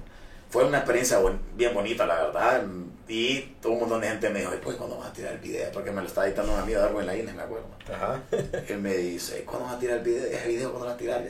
Fue 0.47 0.63
una 0.63 0.78
experiencia 0.78 1.20
bien 1.55 1.74
bonita, 1.74 2.05
la 2.05 2.16
verdad. 2.16 2.63
Y 3.09 3.41
todo 3.61 3.74
un 3.74 3.82
montón 3.82 3.99
de 3.99 4.07
gente 4.07 4.30
me 4.30 4.39
dijo, 4.39 4.51
pues, 4.63 4.78
¿cuándo 4.78 4.97
vas 4.97 5.09
a 5.09 5.13
tirar 5.13 5.34
el 5.34 5.39
video? 5.39 5.70
Porque 5.74 5.91
me 5.91 6.01
lo 6.01 6.07
estaba 6.07 6.28
editando 6.28 6.53
un 6.53 6.59
amigo 6.59 6.80
de 6.80 6.86
Darwin 6.86 7.05
la 7.05 7.34
me 7.34 7.41
acuerdo. 7.41 7.68
Ajá. 7.93 8.22
Él 8.70 8.80
me 8.80 8.95
dice, 8.95 9.43
¿cuándo 9.43 9.66
vas 9.66 9.76
a 9.76 9.80
tirar 9.80 9.97
el 9.97 10.03
video? 10.03 10.26
¿El 10.26 10.47
video 10.47 10.70
cuándo 10.70 10.86
vas 10.86 10.95
a 10.95 10.97
tirar? 10.97 11.24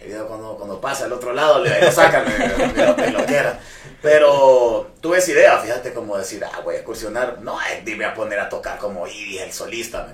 El 0.00 0.08
video 0.08 0.26
cuando, 0.26 0.56
cuando 0.56 0.80
pasa 0.80 1.04
al 1.04 1.12
otro 1.12 1.32
lado, 1.32 1.62
le 1.62 1.80
lo 1.80 1.92
sacan, 1.92 2.24
lo, 2.24 3.18
lo 3.18 3.26
quiera. 3.26 3.58
Pero 4.02 4.90
tuve 5.00 5.18
esa 5.18 5.30
idea, 5.30 5.58
fíjate, 5.58 5.94
como 5.94 6.16
decir, 6.16 6.44
ah, 6.44 6.60
voy 6.62 6.74
a 6.74 6.78
excursionar. 6.78 7.40
No, 7.40 7.58
me 7.84 8.04
a 8.04 8.14
poner 8.14 8.38
a 8.38 8.48
tocar 8.48 8.78
como 8.78 9.06
Ivy, 9.06 9.38
el 9.38 9.52
solista, 9.52 10.06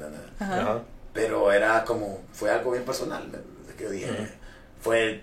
Pero 1.13 1.53
era 1.53 1.85
como, 1.85 2.21
fue 2.33 2.51
algo 2.51 2.71
bien 2.71 2.85
personal, 2.85 3.25
que 3.77 3.85
yo 3.85 3.91
dije, 3.91 4.29
fue 4.81 5.23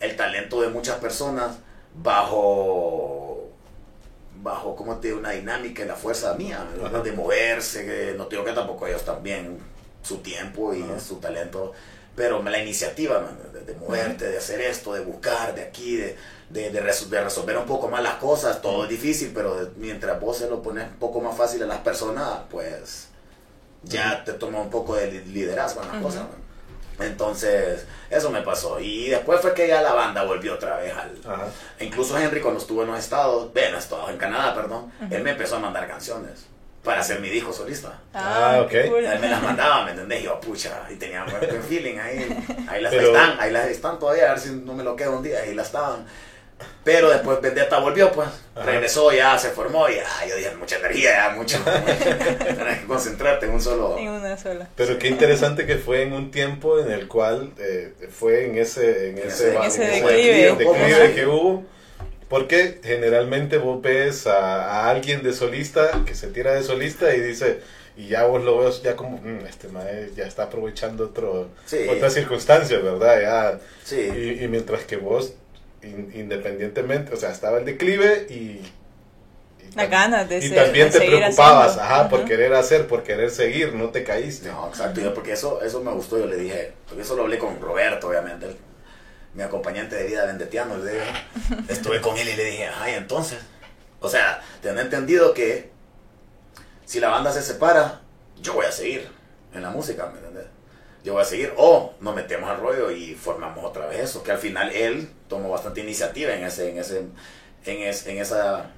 el 0.00 0.16
talento 0.16 0.62
de 0.62 0.68
muchas 0.68 0.96
personas 0.96 1.58
bajo 1.94 3.34
bajo, 4.44 4.76
como 4.76 4.98
te 4.98 5.08
digo, 5.08 5.18
una 5.18 5.30
dinámica 5.30 5.82
y 5.82 5.86
la 5.86 5.96
fuerza 5.96 6.34
mía, 6.34 6.66
de 7.02 7.12
moverse, 7.12 7.84
que 7.84 8.14
no 8.16 8.26
digo 8.26 8.44
que 8.44 8.52
tampoco 8.52 8.86
ellos 8.86 9.04
también, 9.04 9.58
su 10.02 10.18
tiempo 10.18 10.74
y 10.74 10.84
su 11.00 11.16
talento, 11.16 11.72
pero 12.14 12.42
la 12.42 12.58
iniciativa 12.58 13.22
de, 13.66 13.74
moverte, 13.74 14.28
de 14.28 14.38
hacer 14.38 14.60
esto, 14.60 14.92
de 14.92 15.00
buscar 15.00 15.54
de 15.54 15.62
aquí, 15.62 15.96
de, 15.96 16.16
de, 16.50 16.70
de, 16.70 16.80
resolver 16.80 17.58
un 17.58 17.66
poco 17.66 17.88
más 17.88 18.02
las 18.02 18.14
cosas, 18.14 18.62
todo 18.62 18.84
es 18.84 18.90
difícil, 18.90 19.32
pero 19.34 19.70
mientras 19.76 20.20
vos 20.20 20.38
se 20.38 20.48
lo 20.48 20.62
pones 20.62 20.88
un 20.88 20.98
poco 20.98 21.20
más 21.20 21.36
fácil 21.36 21.62
a 21.62 21.66
las 21.66 21.78
personas, 21.78 22.40
pues 22.50 23.08
ya 23.82 24.22
te 24.24 24.34
toma 24.34 24.60
un 24.60 24.70
poco 24.70 24.96
de 24.96 25.10
liderazgo 25.10 25.82
en 25.82 25.88
la 25.88 26.00
cosa. 26.00 26.26
Entonces, 27.00 27.84
eso 28.08 28.30
me 28.30 28.42
pasó. 28.42 28.78
Y 28.78 29.08
después 29.08 29.40
fue 29.40 29.52
que 29.52 29.66
ya 29.66 29.82
la 29.82 29.94
banda 29.94 30.22
volvió 30.22 30.54
otra 30.54 30.76
vez 30.76 30.94
al... 30.94 31.12
Incluso 31.80 32.16
Henry 32.16 32.40
cuando 32.40 32.60
estuvo 32.60 32.82
en 32.82 32.88
los 32.88 32.98
Estados, 33.00 33.50
en 33.52 33.74
Estados, 33.74 34.10
en 34.10 34.16
Canadá, 34.16 34.54
perdón, 34.54 34.92
él 35.10 35.22
me 35.24 35.32
empezó 35.32 35.56
a 35.56 35.58
mandar 35.58 35.88
canciones 35.88 36.46
para 36.84 37.00
hacer 37.00 37.18
mi 37.18 37.30
disco 37.30 37.52
solista. 37.52 37.98
Ah, 38.12 38.60
ok. 38.64 38.72
Él 38.72 39.18
me 39.20 39.28
las 39.28 39.42
mandaba, 39.42 39.84
¿me 39.86 39.92
entendés? 39.92 40.20
Y 40.20 40.24
yo, 40.24 40.38
pucha, 40.38 40.86
y 40.90 40.96
tenía 40.96 41.24
buen 41.24 41.62
feeling 41.62 41.98
ahí. 41.98 42.46
Ahí 42.68 42.82
las 42.82 42.92
están, 42.92 43.36
ahí 43.40 43.50
las 43.50 43.68
están 43.68 43.98
todavía, 43.98 44.26
a 44.26 44.34
ver 44.34 44.40
si 44.40 44.50
no 44.50 44.74
me 44.74 44.84
lo 44.84 44.94
quedo 44.94 45.16
un 45.16 45.22
día, 45.22 45.40
ahí 45.40 45.54
las 45.54 45.66
estaban. 45.66 46.06
Pero 46.84 47.08
después 47.08 47.40
Vendetta 47.40 47.78
volvió, 47.78 48.12
pues. 48.12 48.28
Regresó, 48.54 49.10
ya 49.10 49.38
se 49.38 49.48
formó 49.48 49.88
y 49.88 49.94
ah, 49.94 50.26
yo 50.28 50.36
dije, 50.36 50.54
mucha 50.56 50.76
energía, 50.76 51.10
ya, 51.16 51.34
mucho. 51.34 51.58
Tienes 52.44 52.80
que 52.80 52.86
concentrarte 52.86 53.46
en 53.46 53.52
un 53.52 53.62
solo. 53.62 53.98
En 53.98 54.08
una 54.08 54.36
sola. 54.36 54.68
Pero 54.76 54.98
qué 54.98 55.08
interesante 55.08 55.66
que 55.66 55.76
fue 55.76 56.02
en 56.02 56.12
un 56.12 56.30
tiempo 56.30 56.78
en 56.78 56.90
el 56.92 57.08
cual 57.08 57.52
eh, 57.58 57.94
fue 58.10 58.46
en 58.46 58.58
ese, 58.58 59.10
en 59.10 59.18
ese, 59.18 59.50
declive. 59.52 61.14
que 61.14 61.26
hubo. 61.26 61.64
Porque 62.34 62.80
generalmente 62.82 63.58
vos 63.58 63.80
ves 63.80 64.26
a, 64.26 64.90
alguien 64.90 65.22
de 65.22 65.32
solista 65.32 66.02
que 66.04 66.16
se 66.16 66.26
tira 66.26 66.52
de 66.52 66.64
solista 66.64 67.14
y 67.14 67.20
dice, 67.20 67.60
y 67.96 68.08
ya 68.08 68.24
vos 68.24 68.42
lo 68.42 68.58
ves 68.58 68.82
ya 68.82 68.96
como, 68.96 69.18
mm, 69.18 69.46
este 69.46 69.68
mae 69.68 70.10
ya 70.16 70.24
está 70.24 70.42
aprovechando 70.42 71.04
otro, 71.04 71.50
otras 71.92 72.12
circunstancias, 72.12 72.82
¿verdad? 72.82 73.20
Ya, 73.22 73.60
sí. 73.84 74.40
y 74.40 74.48
mientras 74.48 74.82
que 74.82 74.96
vos 74.96 75.34
independientemente, 75.84 77.14
o 77.14 77.16
sea, 77.16 77.30
estaba 77.30 77.58
el 77.58 77.64
declive 77.64 78.26
y... 78.28 78.62
la 79.76 79.86
ganas 79.86 80.28
de 80.28 80.44
Y 80.44 80.50
también 80.50 80.90
te 80.90 81.02
preocupabas, 81.02 81.78
ajá, 81.78 82.08
por 82.08 82.24
querer 82.24 82.52
hacer, 82.54 82.88
por 82.88 83.04
querer 83.04 83.30
seguir, 83.30 83.76
no 83.76 83.90
te 83.90 84.02
caíste. 84.02 84.48
No, 84.48 84.66
exacto, 84.70 85.00
yo, 85.00 85.14
porque 85.14 85.34
eso, 85.34 85.62
eso 85.62 85.84
me 85.84 85.92
gustó, 85.92 86.18
yo 86.18 86.26
le 86.26 86.36
dije, 86.36 86.72
porque 86.88 87.02
eso 87.02 87.14
lo 87.14 87.22
hablé 87.22 87.38
con 87.38 87.60
Roberto, 87.60 88.08
obviamente, 88.08 88.56
mi 89.34 89.42
acompañante 89.42 89.96
de 89.96 90.04
vida 90.04 90.26
vendetiano, 90.26 90.76
le 90.78 90.92
dije, 90.92 91.12
estuve 91.68 92.00
con 92.00 92.16
él 92.16 92.28
y 92.28 92.36
le 92.36 92.44
dije, 92.44 92.68
ay, 92.80 92.94
entonces, 92.94 93.38
o 94.00 94.08
sea, 94.08 94.42
ten 94.62 94.78
entendido 94.78 95.34
que 95.34 95.70
si 96.84 97.00
la 97.00 97.08
banda 97.08 97.32
se 97.32 97.42
separa, 97.42 98.00
yo 98.40 98.54
voy 98.54 98.66
a 98.66 98.72
seguir 98.72 99.08
en 99.52 99.62
la 99.62 99.70
música, 99.70 100.06
¿me 100.06 100.18
entiendes? 100.18 100.46
yo 101.04 101.12
voy 101.12 101.22
a 101.22 101.26
seguir, 101.26 101.52
o 101.58 101.92
nos 102.00 102.14
metemos 102.14 102.48
al 102.48 102.58
rollo 102.60 102.90
y 102.90 103.14
formamos 103.14 103.62
otra 103.62 103.86
vez 103.86 104.00
eso, 104.00 104.22
que 104.22 104.32
al 104.32 104.38
final 104.38 104.70
él 104.72 105.10
tomó 105.28 105.50
bastante 105.50 105.82
iniciativa 105.82 106.32
en 106.32 106.44
ese, 106.44 106.70
en 106.70 106.78
ese, 106.78 106.98
en, 107.66 107.82
en 107.82 108.18
esa, 108.18 108.70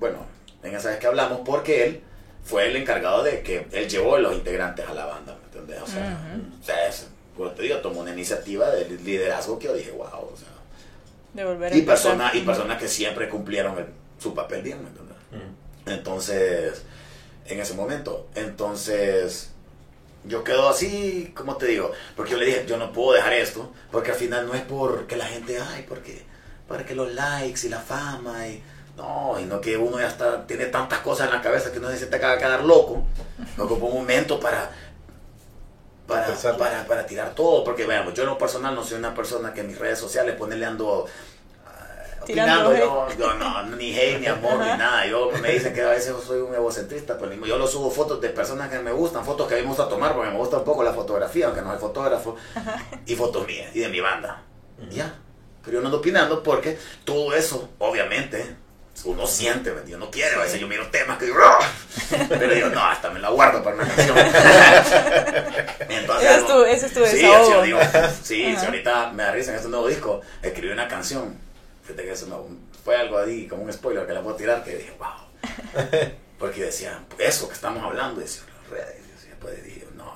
bueno, 0.00 0.26
en 0.64 0.74
esa 0.74 0.90
vez 0.90 0.98
que 0.98 1.06
hablamos, 1.06 1.42
porque 1.44 1.84
él 1.84 2.02
fue 2.42 2.66
el 2.66 2.74
encargado 2.74 3.22
de 3.22 3.42
que 3.42 3.68
él 3.70 3.88
llevó 3.88 4.16
a 4.16 4.18
los 4.18 4.34
integrantes 4.34 4.88
a 4.88 4.92
la 4.92 5.06
banda, 5.06 5.36
¿me 5.38 5.44
entiendes? 5.44 5.80
O 5.82 5.86
sea, 5.86 6.18
o 6.60 6.64
sea 6.64 6.88
como 7.38 7.52
te 7.52 7.62
digo, 7.62 7.78
tomó 7.78 8.00
una 8.00 8.12
iniciativa 8.12 8.68
de 8.70 8.84
liderazgo 8.98 9.58
que 9.58 9.66
yo 9.66 9.74
dije, 9.74 9.92
wow, 9.92 10.06
o 10.06 10.36
sea. 10.36 10.48
De 11.32 11.44
volver 11.44 11.74
y 11.74 11.82
personas 11.82 12.34
y 12.34 12.40
personas 12.40 12.78
que 12.78 12.88
siempre 12.88 13.28
cumplieron 13.28 13.74
su 14.18 14.34
papel 14.34 14.62
bien, 14.62 14.82
¿me 14.82 14.88
entiendes? 14.88 15.16
Entonces, 15.86 16.82
en 17.46 17.60
ese 17.60 17.74
momento, 17.74 18.26
entonces 18.34 19.50
yo 20.24 20.42
quedo 20.42 20.68
así, 20.68 21.32
como 21.34 21.56
te 21.56 21.66
digo, 21.66 21.92
porque 22.16 22.32
yo 22.32 22.38
le 22.38 22.46
dije, 22.46 22.66
yo 22.66 22.76
no 22.76 22.92
puedo 22.92 23.12
dejar 23.12 23.32
esto, 23.34 23.72
porque 23.92 24.10
al 24.10 24.16
final 24.16 24.46
no 24.46 24.54
es 24.54 24.62
porque 24.62 25.16
la 25.16 25.26
gente, 25.26 25.58
ay, 25.60 25.86
porque, 25.88 26.24
para 26.66 26.84
que 26.84 26.96
los 26.96 27.12
likes 27.14 27.66
y 27.66 27.70
la 27.70 27.80
fama 27.80 28.48
y... 28.48 28.62
No, 28.96 29.38
y 29.38 29.44
no 29.44 29.60
que 29.60 29.76
uno 29.76 30.00
ya 30.00 30.08
está, 30.08 30.44
tiene 30.44 30.66
tantas 30.66 30.98
cosas 30.98 31.28
en 31.28 31.34
la 31.34 31.40
cabeza 31.40 31.70
que 31.70 31.78
uno 31.78 31.88
se 31.92 32.06
te 32.06 32.16
acaba 32.16 32.32
de 32.32 32.40
quedar 32.40 32.64
loco. 32.64 33.06
Me 33.56 33.62
ocupo 33.62 33.86
un 33.86 33.94
momento 33.94 34.40
para, 34.40 34.72
para, 36.08 36.34
para, 36.56 36.86
para, 36.86 37.06
tirar 37.06 37.34
todo, 37.34 37.62
porque 37.62 37.86
veamos, 37.86 38.14
yo 38.14 38.24
en 38.24 38.30
lo 38.30 38.38
personal 38.38 38.74
no 38.74 38.82
soy 38.82 38.98
una 38.98 39.14
persona 39.14 39.52
que 39.52 39.60
en 39.60 39.68
mis 39.68 39.78
redes 39.78 39.98
sociales 39.98 40.34
ponele 40.34 40.64
ando 40.64 41.06
opinando, 42.20 42.76
yo, 42.76 43.08
yo, 43.18 43.34
no, 43.34 43.62
ni 43.76 43.96
hate, 43.96 44.20
ni 44.20 44.26
amor, 44.26 44.58
ni 44.58 44.66
nada. 44.66 45.06
Yo 45.06 45.30
me 45.40 45.52
dicen 45.52 45.72
que 45.72 45.82
a 45.82 45.90
veces 45.90 46.14
soy 46.26 46.40
un 46.40 46.54
egocentrista, 46.54 47.18
pero 47.18 47.32
yo 47.46 47.58
lo 47.58 47.66
subo 47.66 47.90
fotos 47.90 48.20
de 48.20 48.30
personas 48.30 48.68
que 48.68 48.78
me 48.78 48.92
gustan, 48.92 49.24
fotos 49.24 49.48
que 49.48 49.54
a 49.54 49.56
mí 49.58 49.62
me 49.62 49.68
gusta 49.68 49.88
tomar, 49.88 50.14
porque 50.14 50.30
me 50.30 50.36
gusta 50.36 50.58
un 50.58 50.64
poco 50.64 50.82
la 50.82 50.92
fotografía, 50.92 51.46
aunque 51.46 51.62
no 51.62 51.70
soy 51.70 51.78
fotógrafo, 51.78 52.36
y 53.06 53.14
fotos 53.14 53.46
mías 53.46 53.74
y 53.74 53.80
de 53.80 53.88
mi 53.88 54.00
banda. 54.00 54.42
Ya. 54.90 55.14
Pero 55.64 55.76
yo 55.76 55.80
no 55.80 55.88
ando 55.88 55.98
opinando 55.98 56.42
porque 56.42 56.78
todo 57.04 57.34
eso, 57.34 57.70
obviamente, 57.78 58.56
uno 59.04 59.26
siente, 59.26 59.72
yo 59.86 59.98
no 59.98 60.10
quiere, 60.10 60.34
a 60.34 60.38
veces 60.38 60.60
yo 60.60 60.66
miro 60.66 60.88
temas 60.88 61.18
que 61.18 61.26
digo, 61.26 61.38
pero 62.28 62.54
digo, 62.54 62.68
no, 62.68 62.80
hasta 62.82 63.10
me 63.10 63.20
la 63.20 63.30
guardo 63.30 63.62
para 63.62 63.76
una 63.76 63.86
canción. 63.86 64.16
Ese, 66.18 66.36
es 66.36 66.46
tu, 66.46 66.64
ese 66.64 66.86
es 66.86 66.92
tu 66.92 67.06
sí, 67.06 67.22
yo 67.22 67.62
digo, 67.62 67.78
sí, 68.22 68.56
si 68.56 68.64
ahorita 68.64 69.12
me 69.12 69.22
da 69.22 69.32
risa 69.32 69.50
en 69.50 69.56
este 69.56 69.68
nuevo 69.68 69.88
disco, 69.88 70.20
escribí 70.42 70.72
una 70.72 70.88
canción. 70.88 71.36
Que 71.86 72.10
eso 72.12 72.48
fue 72.84 72.96
algo 72.96 73.18
ahí, 73.18 73.46
como 73.46 73.62
un 73.62 73.72
spoiler 73.72 74.06
que 74.06 74.12
le 74.12 74.20
puedo 74.20 74.36
tirar, 74.36 74.62
que 74.62 74.76
dije, 74.76 74.92
wow. 74.98 75.88
Porque 76.38 76.64
decía, 76.64 77.02
eso 77.18 77.48
que 77.48 77.54
estamos 77.54 77.82
hablando, 77.82 78.20
decía, 78.20 78.42
las 78.62 78.70
redes, 78.70 79.02
y 79.24 79.28
después 79.28 79.64
dije, 79.64 79.86
no, 79.96 80.12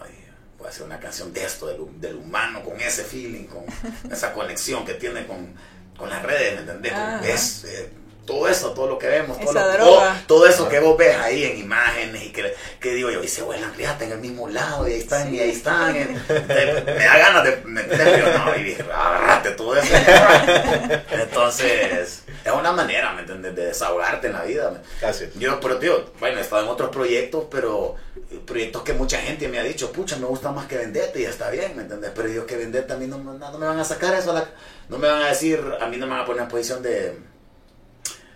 voy 0.59 0.67
a 0.67 0.71
hacer 0.71 0.85
una 0.85 1.01
canción 1.01 1.33
de 1.33 1.45
esto, 1.45 1.67
del, 1.67 2.01
del, 2.01 2.17
humano, 2.17 2.63
con 2.63 2.81
ese 2.81 3.05
feeling, 3.05 3.47
con 3.47 3.65
esa 4.13 4.33
conexión 4.33 4.85
que 4.85 4.95
tiene 4.95 5.27
con, 5.27 5.55
con 5.97 6.11
las 6.11 6.23
redes, 6.23 6.55
¿me 6.55 6.61
entendés? 6.61 6.93
Es, 7.25 7.65
eh, 7.65 7.91
todo 8.33 8.49
eso, 8.49 8.71
todo 8.71 8.87
lo 8.87 8.99
que 8.99 9.09
vemos, 9.09 9.39
todo, 9.39 9.61
todo, 10.27 10.47
eso 10.47 10.67
que 10.67 10.81
vos 10.81 10.97
ves 10.97 11.15
ahí 11.17 11.45
en 11.45 11.59
imágenes 11.59 12.25
y 12.25 12.33
que, 12.33 12.55
que 12.81 12.95
digo 12.95 13.11
yo, 13.11 13.23
y 13.23 13.29
se 13.29 13.43
vuelan, 13.43 13.75
fíjate, 13.75 14.07
en 14.07 14.13
el 14.13 14.21
mismo 14.21 14.49
lado, 14.49 14.89
y 14.89 14.93
ahí 14.95 15.01
están, 15.01 15.35
y 15.35 15.39
ahí 15.39 15.51
están, 15.51 15.93
me 16.29 17.05
da 17.05 17.19
ganas 17.19 17.45
de 17.45 17.57
meterme, 17.67 18.33
no, 18.39 18.57
y 18.57 18.63
dije, 18.63 18.83
agarrate 18.91 19.51
todo 19.51 19.77
eso. 19.77 19.95
Entonces, 21.11 22.23
es 22.43 22.53
una 22.53 22.73
manera, 22.73 23.13
¿me 23.13 23.21
entiendes?, 23.21 23.55
de 23.55 23.67
desahogarte 23.67 24.29
en 24.29 24.33
la 24.33 24.45
vida. 24.45 24.83
Gracias. 24.99 25.35
Yo, 25.35 25.61
pero 25.61 25.79
tío, 25.79 26.13
bueno, 26.19 26.39
he 26.39 26.41
estado 26.41 26.63
en 26.63 26.69
otros 26.69 26.89
proyectos, 26.89 27.45
pero 27.51 27.97
proyectos 28.47 28.83
que 28.83 28.95
mucha 28.95 29.19
gente 29.19 29.47
me 29.49 29.59
ha 29.59 29.63
dicho, 29.63 29.93
pucha, 29.93 30.17
me 30.17 30.25
gusta 30.25 30.51
más 30.53 30.67
que 30.67 30.79
Vendetta 30.79 31.19
y 31.19 31.25
está 31.25 31.51
bien, 31.51 31.77
¿me 31.77 31.83
entiendes? 31.83 32.13
Pero 32.15 32.29
yo 32.29 32.47
que 32.47 32.57
Vendetta 32.57 32.95
a 32.95 32.97
mí 32.97 33.07
no, 33.07 33.19
no, 33.19 33.59
me 33.59 33.67
van 33.67 33.79
a 33.79 33.85
sacar 33.85 34.15
eso, 34.15 34.35
no 34.89 34.97
me 34.97 35.07
van 35.07 35.21
a 35.21 35.29
decir, 35.29 35.63
a 35.79 35.87
mí 35.87 35.99
no 35.99 36.07
me 36.07 36.13
van 36.13 36.23
a 36.23 36.25
poner 36.25 36.45
en 36.45 36.49
posición 36.49 36.83
de 36.83 37.31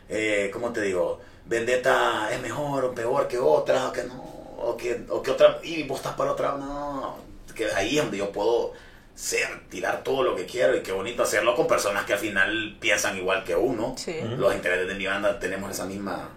eh, 0.09 0.51
¿cómo 0.53 0.73
te 0.73 0.83
digo? 0.83 1.21
Vendetta 1.45 2.29
es 2.33 2.41
mejor 2.41 2.85
o 2.85 2.95
peor 2.95 3.29
que 3.29 3.39
otra, 3.39 3.89
o 3.89 3.93
que 3.93 4.05
no, 4.05 4.23
o 4.59 4.77
que, 4.77 5.05
o 5.09 5.23
que 5.23 5.31
otra, 5.31 5.61
y 5.63 5.85
vos 5.85 5.99
estás 5.99 6.15
para 6.15 6.33
otra, 6.33 6.53
no, 6.53 7.17
que 7.55 7.67
ahí 7.73 7.97
es 7.97 8.03
donde 8.03 8.19
yo 8.19 8.33
puedo 8.33 8.73
ser, 9.17 9.69
tirar 9.71 10.05
todo 10.05 10.23
lo 10.23 10.37
que 10.37 10.45
quiero 10.45 10.77
y 10.77 10.83
qué 10.83 10.93
bonito 10.93 11.23
hacerlo 11.23 11.57
con 11.57 11.67
personas 11.67 12.05
que 12.05 12.13
al 12.13 12.19
final 12.19 12.77
piensan 12.79 13.17
igual 13.17 13.43
que 13.45 13.57
uno. 13.57 13.97
Los 14.37 14.55
intereses 14.55 14.87
de 14.87 14.95
mi 14.95 15.07
banda 15.07 15.39
tenemos 15.41 15.71
esa 15.71 15.87
misma 15.87 16.29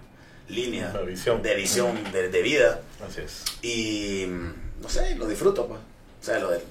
línea 0.47 0.91
de 0.91 1.05
visión 1.05 1.41
de, 1.43 2.41
vida. 2.41 2.79
Así 3.05 3.21
es. 3.21 3.43
Y 3.61 4.25
no 4.81 4.89
sé, 4.89 5.15
lo 5.15 5.27
disfruto, 5.27 5.67
pues. 5.67 5.79
O 5.79 6.23
sea, 6.23 6.39
lo 6.39 6.51
de... 6.51 6.61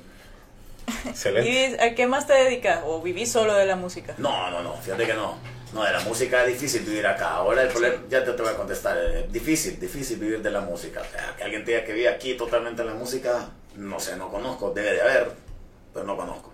Excelente. 1.07 1.51
¿Y 1.79 1.81
a 1.81 1.95
qué 1.95 2.07
más 2.07 2.27
te 2.27 2.33
dedicas? 2.33 2.81
¿O 2.85 3.03
vivís 3.03 3.31
solo 3.31 3.55
de 3.55 3.67
la 3.67 3.77
música? 3.77 4.15
No, 4.19 4.51
no, 4.51 4.63
no, 4.63 4.75
fíjate 4.77 5.07
que 5.07 5.15
no. 5.15 5.37
No, 5.73 5.85
de 5.85 5.93
la 5.93 6.01
música 6.01 6.45
es 6.45 6.55
difícil 6.55 6.83
vivir 6.83 7.07
acá. 7.07 7.31
Ahora 7.31 7.63
el 7.63 7.69
problema, 7.69 8.03
ya 8.09 8.25
te, 8.25 8.33
voy 8.33 8.49
a 8.49 8.57
contestar, 8.57 8.97
es 8.99 9.33
difícil, 9.33 9.79
difícil 9.79 10.19
vivir 10.19 10.43
de 10.43 10.51
la 10.51 10.61
música. 10.61 11.03
que 11.37 11.45
alguien 11.45 11.65
te 11.65 11.73
diga 11.73 11.85
que 11.85 11.93
vive 11.93 12.09
aquí 12.09 12.35
totalmente 12.35 12.83
en 12.83 12.89
la 12.89 12.95
música, 12.95 13.51
no 13.77 14.01
sé, 14.01 14.17
no 14.17 14.31
conozco, 14.31 14.73
debe 14.73 14.95
de 14.95 15.03
haber, 15.03 15.31
pero 15.93 16.07
no 16.07 16.17
conozco. 16.17 16.53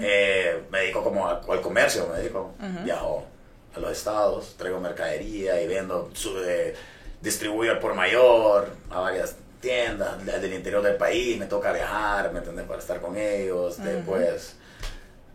Eh, 0.00 0.62
me 0.70 0.80
dedico 0.80 1.04
como 1.04 1.28
al 1.28 1.60
comercio, 1.60 2.08
me 2.08 2.18
dedico, 2.18 2.54
viajo 2.84 3.26
a 3.74 3.80
los 3.80 3.92
estados, 3.92 4.54
traigo 4.56 4.80
mercadería 4.80 5.60
y 5.60 5.66
vendo, 5.66 6.10
eh, 6.44 6.74
distribuyo 7.20 7.78
por 7.80 7.94
mayor 7.94 8.70
a 8.90 9.00
varias 9.00 9.36
tiendas 9.60 10.24
del 10.24 10.52
interior 10.52 10.82
del 10.82 10.96
país, 10.96 11.38
me 11.38 11.46
toca 11.46 11.72
viajar, 11.72 12.32
¿me 12.32 12.38
entiendes? 12.38 12.66
Para 12.66 12.78
estar 12.78 13.00
con 13.00 13.16
ellos, 13.16 13.82
después, 13.82 14.56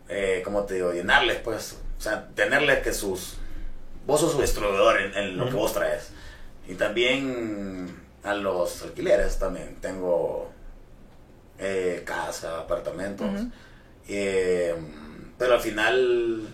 eh, 0.08 0.42
¿cómo 0.44 0.64
te 0.64 0.76
digo? 0.76 0.94
Llenarles 0.94 1.38
pues 1.40 1.78
o 2.04 2.10
sea, 2.10 2.28
tenerle 2.36 2.82
que 2.82 2.94
sus... 2.94 3.38
Vos 4.06 4.20
sos 4.20 4.34
su 4.34 4.42
distribuidor 4.42 5.00
en, 5.00 5.38
lo 5.38 5.46
que 5.46 5.56
vos 5.56 5.72
traes. 5.72 6.10
Y 6.68 6.76
también 6.76 7.98
a 8.24 8.34
los 8.34 8.82
alquileres 8.82 9.40
también. 9.40 9.78
Tengo 9.80 10.52
eh, 11.58 12.04
casa, 12.06 12.60
apartamentos. 12.60 13.30
Eh, 14.10 14.76
pero 15.38 15.54
al 15.54 15.62
final 15.62 16.48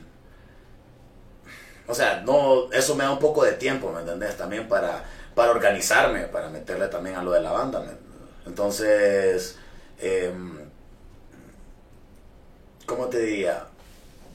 o 1.87 1.95
sea, 1.95 2.21
no, 2.21 2.71
eso 2.71 2.93
me 2.93 3.03
da 3.03 3.11
un 3.11 3.17
poco 3.17 3.43
de 3.43 3.53
tiempo, 3.53 3.91
¿me 3.91 4.01
entendés? 4.01 4.37
También 4.37 4.67
para, 4.67 5.03
para 5.33 5.49
organizarme, 5.49 6.25
para 6.25 6.47
meterle 6.47 6.87
también 6.87 7.15
a 7.15 7.23
lo 7.23 7.31
de 7.31 7.41
la 7.41 7.51
banda. 7.51 7.83
Entonces, 8.45 9.57
eh, 9.97 10.31
¿cómo 12.85 13.07
te 13.07 13.21
diría? 13.21 13.68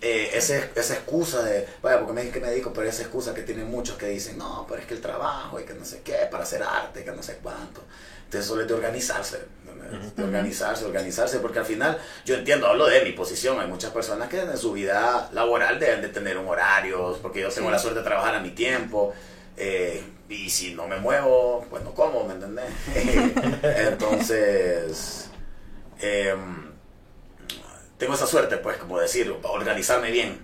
Eh, 0.06 0.36
ese, 0.36 0.68
esa 0.74 0.92
excusa 0.92 1.42
de, 1.42 1.66
vaya, 1.80 1.98
porque 1.98 2.12
me 2.12 2.20
dije 2.20 2.34
que 2.34 2.40
me 2.40 2.50
dedico, 2.50 2.74
pero 2.74 2.86
esa 2.86 3.00
excusa 3.00 3.32
que 3.32 3.40
tienen 3.40 3.70
muchos 3.70 3.96
que 3.96 4.04
dicen, 4.04 4.36
no, 4.36 4.66
pero 4.68 4.82
es 4.82 4.86
que 4.86 4.92
el 4.92 5.00
trabajo 5.00 5.58
y 5.58 5.64
que 5.64 5.72
no 5.72 5.82
sé 5.82 6.02
qué, 6.04 6.28
para 6.30 6.42
hacer 6.42 6.62
arte, 6.62 7.02
que 7.02 7.10
no 7.10 7.22
sé 7.22 7.38
cuánto. 7.42 7.82
Entonces, 8.26 8.46
solo 8.46 8.60
es 8.60 8.68
de 8.68 8.74
organizarse, 8.74 9.38
de 10.14 10.22
organizarse, 10.22 10.84
organizarse, 10.84 11.38
porque 11.38 11.60
al 11.60 11.64
final, 11.64 11.98
yo 12.26 12.34
entiendo, 12.34 12.66
hablo 12.66 12.84
de 12.84 13.02
mi 13.02 13.12
posición, 13.12 13.58
hay 13.58 13.66
muchas 13.66 13.92
personas 13.92 14.28
que 14.28 14.42
en 14.42 14.58
su 14.58 14.72
vida 14.72 15.30
laboral 15.32 15.80
deben 15.80 16.02
de 16.02 16.08
tener 16.08 16.36
un 16.36 16.48
horario, 16.48 17.18
porque 17.22 17.40
yo 17.40 17.48
tengo 17.48 17.70
la 17.70 17.78
suerte 17.78 18.00
de 18.00 18.04
trabajar 18.04 18.34
a 18.34 18.40
mi 18.40 18.50
tiempo. 18.50 19.14
Eh, 19.56 20.04
y 20.28 20.50
si 20.50 20.74
no 20.74 20.86
me 20.86 20.98
muevo, 20.98 21.66
pues 21.70 21.82
no 21.82 21.94
como, 21.94 22.24
¿me 22.24 22.34
entendés? 22.34 22.66
Entonces, 23.62 25.30
eh, 25.98 26.34
tengo 28.04 28.16
esa 28.16 28.26
suerte, 28.26 28.58
pues, 28.58 28.76
como 28.76 29.00
decir, 29.00 29.34
organizarme 29.44 30.10
bien. 30.10 30.38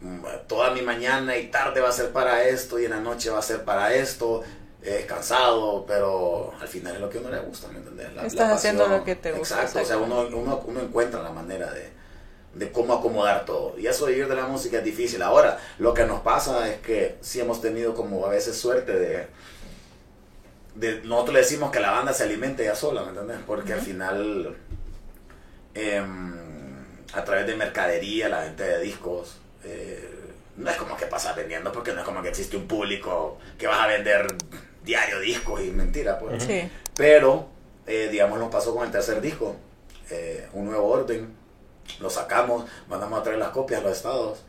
Mm, 0.00 0.24
toda 0.48 0.72
mi 0.72 0.82
mañana 0.82 1.36
y 1.36 1.46
tarde 1.46 1.80
va 1.80 1.90
a 1.90 1.92
ser 1.92 2.10
para 2.10 2.42
esto 2.42 2.80
y 2.80 2.86
en 2.86 2.90
la 2.90 2.98
noche 2.98 3.30
va 3.30 3.38
a 3.38 3.42
ser 3.42 3.62
para 3.62 3.94
esto. 3.94 4.42
Es 4.82 5.04
cansado, 5.04 5.84
pero 5.86 6.52
al 6.60 6.66
final 6.66 6.96
es 6.96 7.00
lo 7.00 7.08
que 7.08 7.18
a 7.18 7.20
uno 7.20 7.30
le 7.30 7.38
gusta, 7.38 7.68
¿me 7.68 7.78
entiendes? 7.78 8.08
Estás 8.24 8.50
haciendo 8.50 8.88
lo 8.88 9.04
que 9.04 9.14
te 9.14 9.30
gusta. 9.30 9.62
Exacto, 9.62 9.82
o 9.82 9.84
sea, 9.84 9.98
uno, 9.98 10.22
uno, 10.34 10.64
uno 10.66 10.80
encuentra 10.80 11.22
la 11.22 11.30
manera 11.30 11.72
de, 11.72 11.90
de 12.54 12.72
cómo 12.72 12.94
acomodar 12.94 13.44
todo. 13.44 13.78
Y 13.78 13.86
eso 13.86 14.06
de 14.06 14.16
ir 14.16 14.26
de 14.26 14.34
la 14.34 14.48
música 14.48 14.78
es 14.78 14.84
difícil. 14.84 15.22
Ahora, 15.22 15.60
lo 15.78 15.94
que 15.94 16.06
nos 16.06 16.22
pasa 16.22 16.68
es 16.68 16.80
que 16.80 17.18
sí 17.20 17.38
hemos 17.38 17.60
tenido 17.60 17.94
como 17.94 18.26
a 18.26 18.30
veces 18.30 18.58
suerte 18.58 18.98
de... 18.98 19.26
de 20.74 21.02
nosotros 21.02 21.34
le 21.34 21.40
decimos 21.40 21.70
que 21.70 21.78
la 21.78 21.92
banda 21.92 22.12
se 22.12 22.24
alimente 22.24 22.64
ya 22.64 22.74
sola, 22.74 23.02
¿me 23.02 23.10
entiendes? 23.10 23.38
Porque 23.46 23.74
al 23.74 23.80
final... 23.80 24.56
Eh, 25.76 26.02
a 27.12 27.24
través 27.24 27.46
de 27.46 27.56
mercadería, 27.56 28.28
la 28.28 28.40
venta 28.40 28.64
de 28.64 28.80
discos. 28.80 29.38
Eh, 29.64 30.08
no 30.56 30.70
es 30.70 30.76
como 30.76 30.96
que 30.96 31.06
pasas 31.06 31.34
vendiendo 31.36 31.72
porque 31.72 31.92
no 31.92 32.00
es 32.00 32.04
como 32.04 32.22
que 32.22 32.28
existe 32.28 32.56
un 32.56 32.66
público 32.66 33.38
que 33.58 33.66
vas 33.66 33.80
a 33.80 33.86
vender 33.86 34.26
diario 34.84 35.20
discos 35.20 35.62
y 35.62 35.70
mentira, 35.70 36.18
pues. 36.18 36.46
Pero, 36.96 37.48
eh, 37.86 38.08
digamos, 38.10 38.38
nos 38.38 38.50
pasó 38.50 38.74
con 38.74 38.84
el 38.84 38.92
tercer 38.92 39.20
disco, 39.20 39.56
eh, 40.10 40.48
un 40.52 40.66
nuevo 40.66 40.88
orden, 40.88 41.34
lo 41.98 42.10
sacamos, 42.10 42.64
mandamos 42.88 43.20
a 43.20 43.22
traer 43.22 43.38
las 43.38 43.50
copias 43.50 43.80
a 43.80 43.84
los 43.84 43.96
estados 43.96 44.42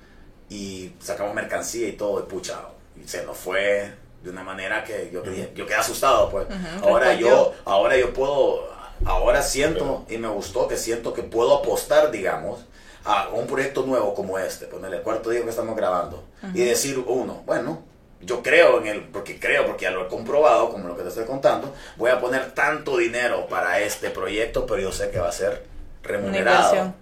y 0.50 0.94
sacamos 1.00 1.34
mercancía 1.34 1.88
y 1.88 1.94
todo, 1.94 2.20
y 2.20 2.24
pucha, 2.24 2.60
y 3.02 3.08
se 3.08 3.24
nos 3.26 3.38
fue 3.38 3.92
de 4.22 4.30
una 4.30 4.44
manera 4.44 4.84
que 4.84 5.10
yo, 5.12 5.24
yo 5.24 5.66
quedé 5.66 5.76
asustado, 5.76 6.30
pues. 6.30 6.48
Ahora 6.82 7.14
yo, 7.14 7.54
ahora 7.66 7.98
yo 7.98 8.14
puedo 8.14 8.71
ahora 9.06 9.42
siento 9.42 10.06
y 10.10 10.18
me 10.18 10.28
gustó 10.28 10.68
que 10.68 10.78
siento 10.78 11.14
que 11.14 11.24
puedo 11.24 11.58
apostar, 11.58 12.12
digamos, 12.12 12.66
a 13.04 13.30
un 13.30 13.48
proyecto 13.48 13.84
nuevo 13.86 14.14
como 14.14 14.38
este, 14.38 14.66
ponerle 14.66 14.98
el 14.98 15.04
cuarto 15.04 15.30
día 15.30 15.44
que 15.44 15.50
estamos 15.50 15.76
grabando. 15.76 16.24
Y 16.54 16.64
decir 16.64 17.04
uno, 17.06 17.44
bueno, 17.46 17.84
yo 18.22 18.44
creo 18.44 18.80
en 18.80 18.88
él, 18.88 19.10
porque 19.12 19.40
creo, 19.40 19.66
porque 19.66 19.84
ya 19.84 19.92
lo 19.92 20.06
he 20.06 20.08
comprobado, 20.08 20.70
como 20.70 20.88
lo 20.88 20.96
que 20.96 21.04
te 21.04 21.10
estoy 21.10 21.26
contando, 21.26 21.74
voy 21.98 22.12
a 22.12 22.20
poner 22.20 22.52
tanto 22.52 22.98
dinero 22.98 23.48
para 23.48 23.80
este 23.80 24.10
proyecto, 24.10 24.66
pero 24.66 24.80
yo 24.80 24.92
sé 24.92 25.10
que 25.10 25.20
va 25.20 25.30
a 25.30 25.32
ser 25.32 25.66
remunerado, 26.04 26.94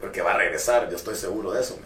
porque 0.00 0.22
va 0.22 0.32
a 0.34 0.36
regresar, 0.36 0.88
yo 0.90 0.96
estoy 0.96 1.14
seguro 1.16 1.52
de 1.52 1.60
eso. 1.60 1.76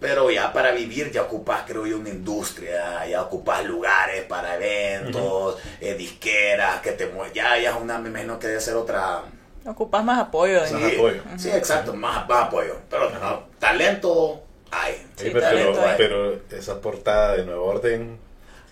Pero 0.00 0.30
ya 0.30 0.52
para 0.52 0.70
vivir 0.70 1.10
ya 1.10 1.22
ocupas, 1.22 1.62
creo 1.66 1.84
yo, 1.84 1.98
una 1.98 2.10
industria, 2.10 3.04
ya 3.06 3.22
ocupas 3.22 3.64
lugares 3.64 4.24
para 4.24 4.54
eventos, 4.54 5.56
eh, 5.80 5.94
disqueras, 5.94 6.80
que 6.80 6.92
te 6.92 7.10
ya, 7.34 7.58
ya 7.58 7.70
es 7.70 7.76
una, 7.76 7.98
me 7.98 8.08
imagino 8.08 8.38
que 8.38 8.46
debe 8.46 8.60
ser 8.60 8.76
otra... 8.76 9.22
Ocupas 9.66 10.04
más 10.04 10.20
apoyo. 10.20 10.64
Sí, 10.66 10.74
apoyo. 10.74 11.20
sí 11.36 11.50
exacto, 11.50 11.94
más, 11.94 12.24
apoyo. 12.28 12.76
Pero 12.88 13.10
talento 13.58 14.40
hay. 14.70 15.04
pero, 15.16 16.40
esa 16.50 16.80
portada 16.80 17.36
de 17.36 17.44
Nuevo 17.44 17.66
Orden... 17.66 18.18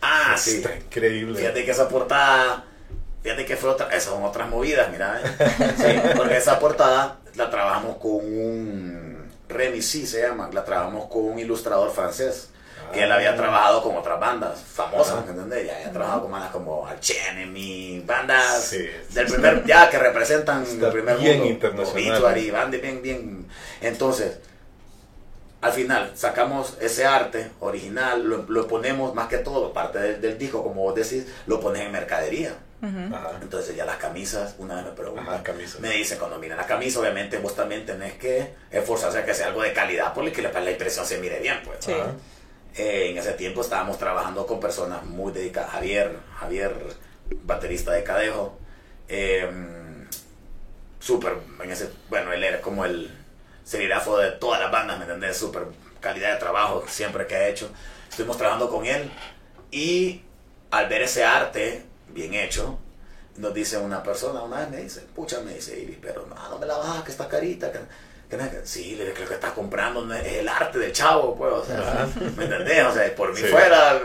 Ah, 0.01 0.37
sí. 0.39 0.59
Está 0.59 0.77
increíble. 0.77 1.39
Fíjate 1.41 1.65
que 1.65 1.71
esa 1.73 1.89
portada... 1.89 2.65
Fíjate 3.23 3.45
que 3.45 3.57
fue 3.57 3.71
otra... 3.71 3.89
Esas 3.89 4.05
son 4.05 4.23
otras 4.23 4.49
movidas, 4.49 4.89
mira. 4.93 5.21
¿eh? 5.21 5.75
Sí, 5.77 6.13
porque 6.17 6.37
esa 6.37 6.61
portada 6.61 7.19
la 7.35 7.51
trabajamos 7.51 7.97
con 7.97 8.13
un 8.13 9.06
Remy 9.49 9.83
sí 9.83 10.07
se 10.07 10.23
llama, 10.23 10.51
la 10.53 10.65
trabajamos 10.65 11.09
con 11.09 11.25
un 11.25 11.39
ilustrador 11.39 11.91
francés 11.91 12.51
que 12.93 13.03
él 13.03 13.13
había 13.13 13.33
ah. 13.33 13.37
trabajado 13.37 13.83
con 13.83 13.97
otras 13.97 14.21
bandas 14.21 14.61
famosas, 14.61 15.25
¿me 15.25 15.31
entiendes? 15.31 15.67
Ya 15.67 15.77
había 15.77 15.93
trabajado 15.93 16.23
con 16.23 16.33
bandas 16.33 16.51
como 16.51 16.87
Arch 16.87 17.13
Enemy, 17.31 18.03
bandas 18.07 18.71
del 18.71 19.27
primer, 19.27 19.65
ya 19.65 19.91
que 19.91 19.99
representan 19.99 20.65
el 20.65 20.91
primer 20.91 21.19
bien 21.19 21.39
mundo, 21.39 21.53
internacional. 21.53 22.39
y 22.39 22.51
bandas 22.51 22.81
bien, 22.81 23.03
bien. 23.03 23.47
Entonces, 23.81 24.39
al 25.61 25.73
final 25.73 26.13
sacamos 26.15 26.77
ese 26.81 27.07
arte 27.07 27.51
original, 27.61 28.47
lo, 28.49 28.69
ponemos 28.69 29.15
más 29.15 29.29
que 29.29 29.39
todo, 29.39 29.73
parte 29.73 30.19
del, 30.19 30.39
disco, 30.39 30.63
como 30.63 30.83
vos 30.83 30.95
decís, 30.95 31.27
lo 31.47 31.61
pones 31.61 31.83
en 31.83 31.93
mercadería. 31.93 32.55
Entonces 33.43 33.75
ya 33.75 33.85
las 33.85 33.97
camisas, 33.97 34.55
una 34.59 34.77
vez 34.77 34.85
me 34.85 34.91
preguntan, 34.93 35.43
me 35.81 35.91
dice 35.91 36.19
cuando 36.19 36.39
miran 36.39 36.59
la 36.59 36.67
camisa, 36.67 37.01
obviamente 37.01 37.39
vos 37.39 37.55
también 37.57 37.85
tenés 37.87 38.15
que 38.15 38.55
esforzarse 38.71 39.19
a 39.19 39.25
que 39.25 39.35
sea 39.35 39.49
algo 39.49 39.63
de 39.63 39.73
calidad, 39.73 40.13
porque 40.15 40.43
la, 40.43 40.53
la 40.53 40.71
impresión 40.71 41.07
se 41.07 41.19
mire 41.19 41.41
bien, 41.41 41.61
pues. 41.65 41.89
Eh, 42.79 43.11
en 43.11 43.19
ese 43.19 43.33
tiempo 43.33 43.63
estábamos 43.63 43.99
trabajando 43.99 44.47
con 44.47 44.61
personas 44.61 45.05
muy 45.05 45.33
dedicadas, 45.33 45.71
Javier, 45.71 46.19
Javier, 46.39 46.75
baterista 47.43 47.93
de 47.93 48.05
Cadejo, 48.05 48.59
eh, 49.09 49.49
súper, 51.01 51.39
en 51.63 51.71
ese, 51.71 51.91
bueno, 52.11 52.33
él 52.33 52.45
era 52.45 52.61
como 52.61 52.85
el 52.85 53.11
serigrafo 53.65 54.19
de 54.19 54.33
todas 54.33 54.61
las 54.61 54.71
bandas, 54.71 54.99
¿me 54.99 55.05
entendés? 55.05 55.37
Súper 55.37 55.65
calidad 56.01 56.35
de 56.35 56.39
trabajo 56.39 56.85
siempre 56.89 57.27
que 57.27 57.35
ha 57.35 57.49
hecho. 57.49 57.71
Estuvimos 58.09 58.37
trabajando 58.37 58.71
con 58.71 58.87
él 58.87 59.11
y 59.71 60.23
al 60.71 60.89
ver 60.89 61.03
ese 61.03 61.25
arte 61.25 61.85
bien 62.17 62.35
hecho, 62.35 62.79
nos 63.37 63.53
dice 63.53 63.77
una 63.77 64.03
persona, 64.03 64.43
una 64.43 64.61
vez 64.61 64.71
me 64.71 64.77
dice, 64.79 65.03
pucha, 65.15 65.41
me 65.41 65.55
dice, 65.55 65.79
Ivy, 65.79 65.99
pero 66.01 66.27
no, 66.27 66.35
no 66.49 66.59
me 66.59 66.67
la 66.67 66.79
bajas, 66.79 67.05
que 67.05 67.11
está 67.11 67.29
carita. 67.29 67.71
Que, 67.71 67.79
sí, 68.65 68.97
le 68.97 69.13
creo 69.13 69.29
que 69.29 69.35
está 69.35 69.55
comprando 69.55 70.13
es 70.13 70.33
el 70.33 70.49
arte 70.49 70.79
del 70.79 70.93
chavo, 70.93 71.37
pues, 71.37 71.53
o 71.53 71.65
sea, 71.65 72.09
¿me 72.37 72.45
entendés? 72.45 72.85
O 72.85 72.93
sea, 72.93 73.15
por 73.15 73.33
mí 73.33 73.41
fuera, 73.41 74.01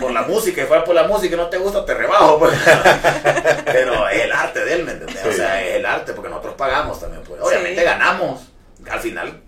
por 0.00 0.10
la 0.10 0.22
música, 0.22 0.62
y 0.62 0.66
fuera 0.66 0.82
por 0.82 0.94
la 0.94 1.06
música 1.06 1.34
y 1.34 1.38
no 1.38 1.48
te 1.48 1.58
gusta, 1.58 1.84
te 1.84 1.94
rebajo, 1.94 2.40
pues. 2.40 2.58
Pero 3.64 4.08
es 4.08 4.24
el 4.24 4.32
arte 4.32 4.64
de 4.64 4.72
él, 4.72 4.84
¿me 4.84 4.92
entendés? 4.92 5.24
O 5.26 5.32
sea, 5.32 5.62
es 5.62 5.76
el 5.76 5.86
arte, 5.86 6.12
porque 6.12 6.30
nosotros 6.30 6.54
pagamos 6.54 6.98
también, 6.98 7.22
pues. 7.22 7.40
Obviamente 7.40 7.84
ganamos, 7.84 8.40
al 8.90 9.00
final 9.00 9.41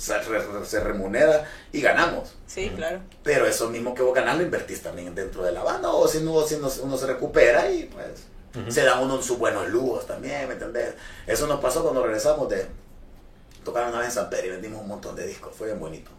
se 0.00 0.80
remunera 0.80 1.44
y 1.72 1.80
ganamos. 1.80 2.34
Sí, 2.46 2.70
claro. 2.74 3.00
Pero 3.22 3.46
eso 3.46 3.68
mismo 3.68 3.94
que 3.94 4.02
vos 4.02 4.14
ganás 4.14 4.36
lo 4.36 4.42
invertís 4.42 4.82
también 4.82 5.14
dentro 5.14 5.44
de 5.44 5.52
la 5.52 5.62
banda 5.62 5.90
o 5.90 6.08
si 6.08 6.20
no, 6.20 6.42
si 6.46 6.54
uno, 6.54 6.96
se 6.96 7.06
recupera 7.06 7.70
y 7.70 7.84
pues 7.84 8.72
se 8.72 8.82
dan 8.82 9.00
uno 9.00 9.22
sus 9.22 9.38
buenos 9.38 9.68
lujos 9.68 10.06
también, 10.06 10.48
¿me 10.48 10.54
entendés? 10.54 10.94
Eso 11.26 11.46
nos 11.46 11.60
pasó 11.60 11.82
cuando 11.82 12.02
regresamos 12.02 12.48
de 12.48 12.66
tocar 13.62 13.88
una 13.88 13.98
vez 13.98 14.08
en 14.08 14.14
San 14.14 14.30
Pedro 14.30 14.46
y 14.46 14.50
vendimos 14.50 14.80
un 14.80 14.88
montón 14.88 15.14
de 15.14 15.26
discos, 15.26 15.54
fue 15.54 15.68
bien 15.68 15.78
bonito. 15.78 16.10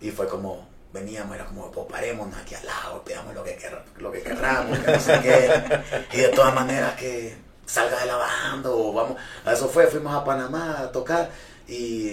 Y 0.00 0.10
fue 0.10 0.28
como, 0.28 0.68
veníamos, 0.92 1.34
era 1.34 1.46
como, 1.46 1.72
pues 1.72 1.86
parémonos 1.90 2.38
aquí 2.38 2.54
al 2.54 2.66
lado, 2.66 3.02
pidamos 3.02 3.34
lo 3.34 3.42
que, 3.42 3.58
lo 3.98 4.12
que 4.12 4.22
querramos, 4.22 4.78
que 4.78 4.92
no 4.92 5.00
sé 5.00 5.20
qué. 5.22 5.80
Y 6.12 6.20
de 6.20 6.28
todas 6.28 6.54
maneras 6.54 6.94
que 6.94 7.36
salga 7.66 7.98
de 7.98 8.06
la 8.06 8.16
banda 8.16 8.70
o 8.70 8.92
vamos, 8.92 9.16
a 9.44 9.52
eso 9.54 9.68
fue, 9.68 9.86
fuimos 9.86 10.14
a 10.14 10.24
Panamá 10.24 10.80
a 10.80 10.92
tocar 10.92 11.30
y, 11.66 12.12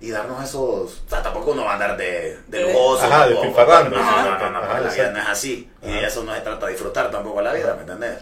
y 0.00 0.10
darnos 0.10 0.42
esos. 0.42 1.02
O 1.06 1.08
sea, 1.08 1.22
tampoco 1.22 1.52
uno 1.52 1.64
va 1.64 1.72
a 1.72 1.74
andar 1.74 1.96
de, 1.96 2.38
de 2.48 2.62
lujoso. 2.62 3.04
Ajá, 3.04 3.28
de 3.28 3.36
pifarrando. 3.36 3.96
No, 3.96 4.22
no, 4.22 4.38
no, 4.38 4.50
no, 4.50 4.80
la 4.80 4.92
vida 4.92 5.10
no 5.10 5.18
es 5.18 5.28
así. 5.28 5.70
Y 5.82 5.92
eso 5.98 6.24
no 6.24 6.34
se 6.34 6.40
trata 6.40 6.66
de 6.66 6.72
disfrutar 6.72 7.10
tampoco 7.10 7.42
la 7.42 7.52
vida, 7.52 7.74
¿me 7.74 7.82
entendés? 7.82 8.18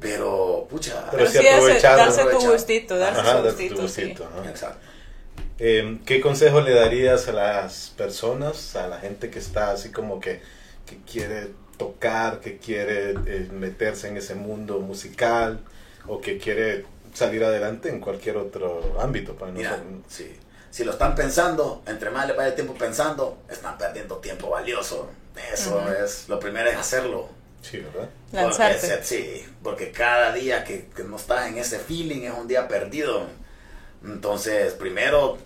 Pero, 0.00 0.66
pucha. 0.70 1.08
Pero, 1.10 1.26
sí, 1.26 1.46
aprovechar. 1.46 1.96
Darse 1.96 2.24
tu 2.24 2.50
gustito, 2.50 2.96
darse 2.96 3.68
tu 3.68 3.82
gustito. 3.82 4.28
Exacto. 4.48 4.78
Eh, 5.60 5.98
¿Qué 6.06 6.20
consejo 6.20 6.60
le 6.60 6.72
darías 6.72 7.26
a 7.26 7.32
las 7.32 7.92
personas, 7.96 8.76
a 8.76 8.86
la 8.86 8.98
gente 8.98 9.28
que 9.28 9.40
está 9.40 9.72
así 9.72 9.90
como 9.90 10.20
que, 10.20 10.40
que 10.86 10.98
quiere 11.10 11.48
tocar, 11.76 12.38
que 12.38 12.58
quiere 12.58 13.10
eh, 13.26 13.48
meterse 13.50 14.08
en 14.08 14.18
ese 14.18 14.36
mundo 14.36 14.78
musical 14.78 15.60
o 16.06 16.20
que 16.20 16.38
quiere 16.38 16.84
salir 17.12 17.42
adelante 17.42 17.88
en 17.88 17.98
cualquier 17.98 18.36
otro 18.36 19.00
ámbito. 19.00 19.34
Para 19.34 19.50
Mira, 19.50 19.82
sí. 20.06 20.36
Si 20.78 20.84
lo 20.84 20.92
están 20.92 21.16
pensando, 21.16 21.82
entre 21.86 22.08
más 22.08 22.28
le 22.28 22.34
vaya 22.34 22.54
tiempo 22.54 22.72
pensando, 22.72 23.38
están 23.50 23.76
perdiendo 23.76 24.18
tiempo 24.18 24.48
valioso. 24.48 25.10
Eso 25.52 25.84
es, 25.92 26.28
lo 26.28 26.38
primero 26.38 26.70
es 26.70 26.76
hacerlo. 26.76 27.28
Sí, 27.62 27.78
¿verdad? 27.78 28.08
Lanzarte. 28.30 29.02
sí, 29.02 29.44
porque 29.60 29.90
cada 29.90 30.32
día 30.32 30.62
que, 30.62 30.88
no 31.04 31.16
estás 31.16 31.48
en 31.48 31.58
ese 31.58 31.80
feeling 31.80 32.22
es 32.22 32.32
un 32.32 32.46
día 32.46 32.68
perdido. 32.68 33.26
Entonces, 34.04 34.72
primero, 34.74 35.38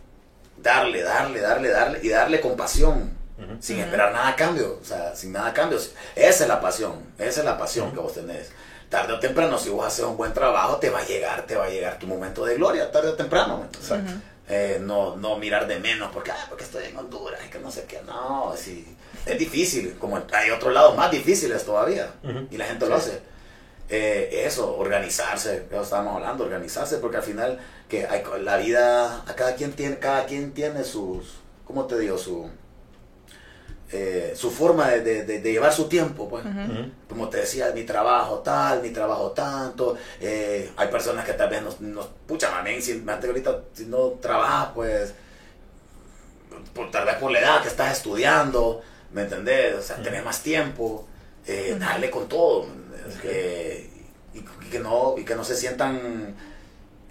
darle, 0.59 1.03
darle, 1.03 1.41
darle, 1.41 1.71
darle 1.71 2.01
y 2.03 2.11
darle 2.11 2.39
compasión. 2.39 3.17
sin 3.59 3.79
esperar 3.79 4.13
nada 4.13 4.29
a 4.29 4.37
cambio, 4.37 4.81
o 4.83 4.85
sea, 4.85 5.17
sin 5.17 5.33
nada 5.33 5.49
a 5.49 5.55
cambio. 5.55 5.79
Esa 6.15 6.43
es 6.45 6.47
la 6.47 6.61
pasión, 6.61 7.07
esa 7.17 7.41
es 7.41 7.47
la 7.47 7.57
pasión 7.57 7.91
que 7.93 8.01
vos 8.01 8.13
tenés. 8.13 8.51
Tarde 8.91 9.15
o 9.15 9.19
temprano, 9.19 9.57
si 9.57 9.71
vos 9.71 9.87
haces 9.87 10.05
un 10.05 10.19
buen 10.19 10.35
trabajo, 10.35 10.77
te 10.77 10.91
va 10.91 10.99
a 10.99 11.07
llegar, 11.07 11.47
te 11.47 11.57
va 11.57 11.65
a 11.65 11.71
llegar 11.71 11.99
tu 11.99 12.07
momento 12.07 12.45
de 12.45 12.57
gloria, 12.57 12.93
tarde 12.93 13.09
o 13.09 13.15
temprano. 13.15 13.67
Exacto. 13.73 14.13
Eh, 14.55 14.79
no, 14.83 15.17
no 15.17 15.39
mirar 15.39 15.67
de 15.67 15.79
menos 15.79 16.11
porque, 16.13 16.31
ah, 16.31 16.47
porque 16.51 16.65
estoy 16.65 16.85
en 16.85 16.95
Honduras 16.95 17.41
y 17.43 17.49
que 17.49 17.59
no 17.59 17.71
sé 17.71 17.87
qué. 17.89 18.03
No, 18.03 18.53
sí, 18.55 18.85
es 19.25 19.39
difícil, 19.39 19.97
como 19.99 20.23
hay 20.31 20.51
otros 20.51 20.75
lados 20.75 20.95
más 20.95 21.11
difíciles 21.11 21.65
todavía 21.65 22.13
y 22.51 22.59
la 22.59 22.67
gente 22.67 22.87
lo 22.87 22.97
hace. 22.97 23.19
Eh, 23.89 24.43
eso, 24.45 24.77
organizarse, 24.77 25.65
ya 25.73 25.81
estábamos 25.81 26.17
hablando, 26.17 26.45
organizarse, 26.45 26.99
porque 26.99 27.17
al 27.17 27.23
final 27.23 27.61
que 27.89 28.07
hay, 28.07 28.23
la 28.43 28.59
vida, 28.59 29.23
a 29.27 29.35
cada 29.35 29.55
quien 29.55 29.73
tiene, 29.73 29.99
cada 29.99 30.27
quien 30.27 30.53
tiene 30.53 30.85
sus, 30.85 31.37
¿cómo 31.67 31.87
te 31.87 31.99
digo? 31.99 32.19
Su, 32.19 32.51
eh, 33.95 34.33
su 34.35 34.51
forma 34.51 34.89
de, 34.89 35.25
de, 35.25 35.53
llevar 35.53 35.71
su 35.71 35.87
tiempo, 35.87 36.27
pues. 36.27 36.43
Como 37.07 37.29
te 37.29 37.39
decía, 37.39 37.73
mi 37.75 37.85
trabajo 37.85 38.39
tal, 38.39 38.81
mi 38.81 38.89
trabajo 38.89 39.33
tanto. 39.33 39.99
Eh, 40.19 40.71
hay 40.77 40.89
personas 40.89 41.27
que 41.27 41.35
tal 41.35 41.51
vez 41.51 41.63
nos, 41.63 41.79
nos 41.83 42.07
puchan 42.27 42.55
a 42.55 42.63
mí, 42.63 42.81
si, 42.81 43.05
ahorita, 43.07 43.61
si 43.75 43.85
no 43.85 44.13
trabajas, 44.13 44.71
pues, 44.75 45.15
por, 46.75 46.91
tal 46.91 47.05
vez 47.05 47.17
por 47.17 47.31
la 47.33 47.41
edad 47.41 47.61
que 47.61 47.69
estás 47.69 47.93
estudiando, 47.99 48.81
¿me 49.13 49.23
entendés? 49.23 49.75
O 49.75 49.83
sea, 49.83 50.03
tenés 50.03 50.25
más 50.25 50.43
tiempo, 50.43 51.07
eh, 51.47 51.77
dale 51.79 52.09
con 52.11 52.29
todo. 52.29 52.67
y, 54.33 54.41
que 54.71 54.79
no, 54.79 55.17
y 55.19 55.25
que 55.25 55.35
no 55.35 55.45
se 55.45 55.55
sientan 55.55 56.35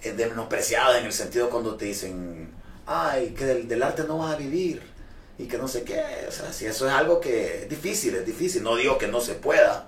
menospreciados 0.04 0.98
en 0.98 1.06
el 1.06 1.14
sentido 1.14 1.48
cuando 1.48 1.76
te 1.76 1.86
dicen, 1.86 2.50
ay, 2.88 3.36
que 3.38 3.46
del, 3.46 3.68
del 3.68 3.84
arte 3.84 4.04
no 4.08 4.18
vas 4.18 4.34
a 4.34 4.38
vivir 4.38 4.91
y 5.42 5.48
que 5.48 5.58
no 5.58 5.68
sé 5.68 5.84
qué. 5.84 6.04
O 6.28 6.32
sea, 6.32 6.54
si 6.54 6.68
eso 6.68 6.88
es 6.88 6.94
algo 6.94 7.20
que 7.20 7.64
es 7.64 7.70
difícil, 7.70 8.16
es 8.16 8.26
difícil. 8.26 8.62
No 8.64 8.76
digo 8.76 8.98
que 8.98 9.08
no 9.08 9.20
se 9.20 9.34
pueda. 9.34 9.88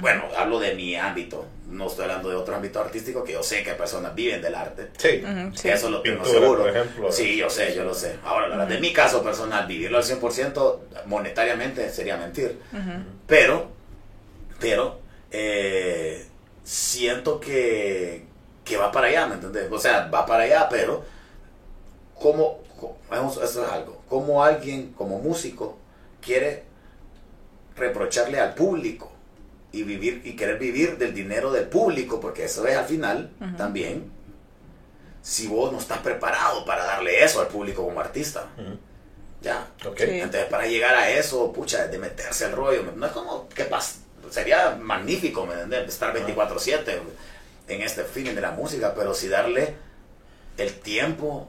Bueno, 0.00 0.24
hablo 0.36 0.58
de 0.58 0.74
mi 0.74 0.96
ámbito. 0.96 1.46
No 1.68 1.86
estoy 1.86 2.04
hablando 2.04 2.28
de 2.28 2.36
otro 2.36 2.56
ámbito 2.56 2.80
artístico 2.80 3.22
que 3.22 3.32
yo 3.32 3.42
sé 3.42 3.62
que 3.62 3.72
personas 3.72 4.14
viven 4.14 4.42
del 4.42 4.54
arte. 4.54 4.88
Sí. 4.96 5.22
Eso 5.68 5.90
lo 5.90 6.02
tengo 6.02 6.24
seguro. 6.24 6.62
Por 6.62 6.70
ejemplo. 6.70 7.12
Sí, 7.12 7.36
yo 7.36 7.48
sé, 7.48 7.74
yo 7.74 7.84
lo 7.84 7.94
sé. 7.94 8.16
Ahora, 8.24 8.66
de 8.66 8.80
mi 8.80 8.92
caso 8.92 9.22
personal, 9.22 9.66
vivirlo 9.66 9.98
al 9.98 10.04
100% 10.04 10.78
monetariamente 11.06 11.90
sería 11.90 12.16
mentir. 12.16 12.58
Pero, 13.26 13.68
pero, 14.58 15.00
eh, 15.30 16.26
siento 16.64 17.38
que, 17.38 18.24
que 18.64 18.76
va 18.76 18.90
para 18.90 19.06
allá, 19.06 19.26
¿me 19.26 19.34
entiendes? 19.34 19.68
O 19.70 19.78
sea, 19.78 20.08
va 20.08 20.26
para 20.26 20.44
allá, 20.44 20.68
pero, 20.68 21.04
como, 22.14 22.58
vamos, 23.08 23.36
eso 23.36 23.64
es 23.64 23.70
algo 23.70 23.97
como 24.08 24.42
alguien, 24.42 24.92
como 24.92 25.18
músico, 25.18 25.78
quiere 26.20 26.64
reprocharle 27.76 28.40
al 28.40 28.54
público 28.54 29.12
y 29.70 29.82
vivir 29.82 30.22
y 30.24 30.34
querer 30.34 30.58
vivir 30.58 30.98
del 30.98 31.14
dinero 31.14 31.52
del 31.52 31.66
público, 31.68 32.20
porque 32.20 32.44
eso 32.44 32.66
es 32.66 32.76
al 32.76 32.86
final 32.86 33.30
también 33.56 34.10
si 35.22 35.46
vos 35.46 35.70
no 35.72 35.78
estás 35.78 35.98
preparado 35.98 36.64
para 36.64 36.84
darle 36.84 37.22
eso 37.22 37.40
al 37.40 37.48
público 37.48 37.84
como 37.84 38.00
artista. 38.00 38.48
Ya. 39.42 39.68
Entonces, 40.24 40.46
para 40.46 40.66
llegar 40.66 40.94
a 40.94 41.10
eso, 41.10 41.52
pucha, 41.52 41.86
de 41.86 41.98
meterse 41.98 42.46
al 42.46 42.52
rollo, 42.52 42.82
no 42.96 43.06
es 43.06 43.12
como 43.12 43.48
que 43.48 43.64
pasa. 43.64 44.00
Sería 44.30 44.76
magnífico, 44.80 45.46
¿me 45.46 45.52
entiendes? 45.54 45.94
Estar 45.94 46.14
24-7 46.14 46.98
en 47.68 47.82
este 47.82 48.04
feeling 48.04 48.34
de 48.34 48.40
la 48.40 48.50
música, 48.50 48.94
pero 48.94 49.14
si 49.14 49.28
darle 49.28 49.76
el 50.56 50.74
tiempo 50.80 51.48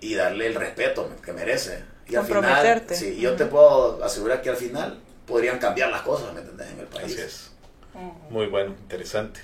y 0.00 0.14
darle 0.14 0.46
el 0.46 0.54
respeto 0.54 1.10
que 1.24 1.32
merece 1.32 1.84
y 2.08 2.16
al 2.16 2.24
final, 2.24 2.84
sí, 2.90 3.18
yo 3.20 3.34
te 3.36 3.44
puedo 3.46 4.02
asegurar 4.02 4.40
que 4.40 4.50
al 4.50 4.56
final 4.56 4.98
podrían 5.26 5.58
cambiar 5.58 5.90
las 5.90 6.02
cosas, 6.02 6.32
¿me 6.32 6.40
entendés? 6.40 6.70
En 6.70 6.80
el 6.80 6.86
país. 6.86 7.12
Así 7.12 7.20
es. 7.20 7.50
Muy 8.30 8.46
bueno, 8.46 8.74
interesante. 8.82 9.40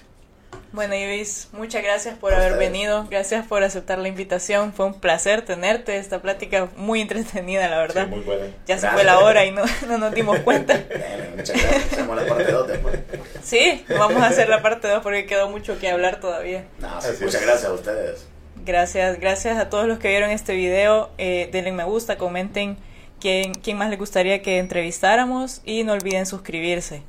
Bueno, 0.73 0.95
Ibis, 0.95 1.49
muchas 1.53 1.83
gracias 1.83 2.19
por 2.19 2.35
haber 2.35 2.59
venido, 2.59 3.07
gracias 3.09 3.47
por 3.47 3.63
aceptar 3.63 3.99
la 3.99 4.09
invitación, 4.09 4.73
fue 4.73 4.87
un 4.87 5.01
placer 5.01 5.43
tenerte, 5.43 5.99
esta 5.99 6.21
plática 6.21 6.69
muy 6.77 7.01
entretenida, 7.01 7.69
la 7.69 7.79
verdad. 7.79 8.09
muy 8.09 8.21
buena. 8.21 8.47
Ya 8.67 8.79
se 8.79 8.89
fue 8.89 9.05
la 9.05 9.21
hora 9.21 9.45
y 9.45 9.53
no, 9.53 9.63
no 9.89 9.99
nos 9.99 10.13
dimos 10.13 10.41
cuenta. 10.41 10.75
muchas 11.37 11.61
gracias, 11.61 11.93
hacemos 11.93 12.17
la 12.17 12.27
parte 12.27 12.51
2 12.51 12.69
después. 12.69 12.99
Sí, 13.43 13.85
vamos 13.89 14.21
a 14.23 14.27
hacer 14.27 14.49
la 14.49 14.63
parte 14.63 14.89
2 14.89 15.03
porque 15.03 15.27
quedó 15.27 15.49
mucho 15.49 15.79
que 15.79 15.89
hablar 15.89 16.19
todavía. 16.19 16.65
muchas 16.81 17.43
gracias 17.43 17.65
a 17.65 17.73
ustedes. 17.73 18.27
Gracias, 18.65 19.21
gracias 19.21 19.59
a 19.59 19.69
todos 19.69 19.87
los 19.87 19.99
que 19.99 20.09
vieron 20.09 20.31
este 20.31 20.55
video. 20.55 21.11
Eh, 21.19 21.51
denle 21.53 21.73
me 21.73 21.85
gusta, 21.85 22.17
comenten 22.17 22.79
quién, 23.21 23.53
quién 23.55 23.77
más 23.77 23.91
les 23.91 23.99
gustaría 23.99 24.41
que 24.41 24.59
entrevistáramos 24.59 25.61
y 25.65 25.85
no 25.85 25.93
olviden 25.93 26.25
suscribirse. 26.25 27.03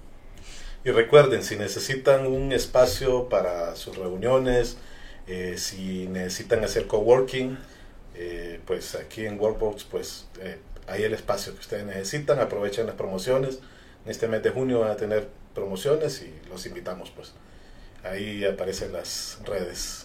Y 0.84 0.92
recuerden, 0.92 1.44
si 1.44 1.56
necesitan 1.56 2.28
un 2.28 2.52
espacio 2.52 3.30
para 3.30 3.76
sus 3.76 3.98
reuniones, 3.98 4.78
eh, 5.28 5.56
si 5.58 6.08
necesitan 6.08 6.64
hacer 6.64 6.88
coworking, 6.88 7.58
eh, 8.16 8.60
pues 8.66 8.94
aquí 8.96 9.26
en 9.26 9.40
Workbox 9.40 9.84
pues 9.86 10.28
eh, 10.40 10.60
hay 10.88 11.04
el 11.04 11.14
espacio 11.14 11.54
que 11.54 11.60
ustedes 11.60 11.86
necesitan, 11.86 12.40
aprovechen 12.40 12.86
las 12.86 12.96
promociones. 12.96 13.60
En 14.06 14.12
este 14.12 14.28
mes 14.28 14.44
de 14.44 14.52
junio 14.52 14.82
van 14.82 14.92
a 14.92 14.96
tener 14.96 15.28
promociones 15.54 16.22
y 16.22 16.34
los 16.50 16.66
invitamos 16.66 17.12
pues. 17.12 17.34
Ahí 18.04 18.46
aparecen 18.46 18.94
las 18.94 19.40
redes 19.44 20.05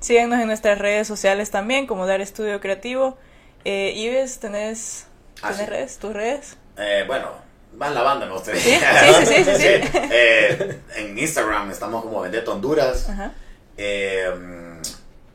Síguenos 0.00 0.40
en 0.40 0.46
nuestras 0.46 0.78
redes 0.78 1.06
sociales 1.06 1.50
también, 1.50 1.86
como 1.86 2.06
Dar 2.06 2.20
Estudio 2.20 2.60
Creativo. 2.60 3.18
Eh, 3.64 3.92
Ives, 3.94 4.40
¿tenés, 4.40 5.06
ah, 5.42 5.52
redes? 5.52 5.98
¿Tus 5.98 6.12
redes? 6.12 6.56
Eh, 6.78 7.04
bueno, 7.06 7.28
van 7.74 7.94
la 7.94 8.02
banda, 8.02 8.26
¿no? 8.26 8.38
¿Sí? 8.38 8.52
Sí, 8.54 8.76
sí, 9.26 9.44
sí. 9.44 9.68
Eh, 10.12 10.80
en 10.96 11.18
Instagram 11.18 11.70
estamos 11.70 12.02
como 12.02 12.22
Vendetta 12.22 12.50
Honduras. 12.50 13.08
Eh, 13.76 14.30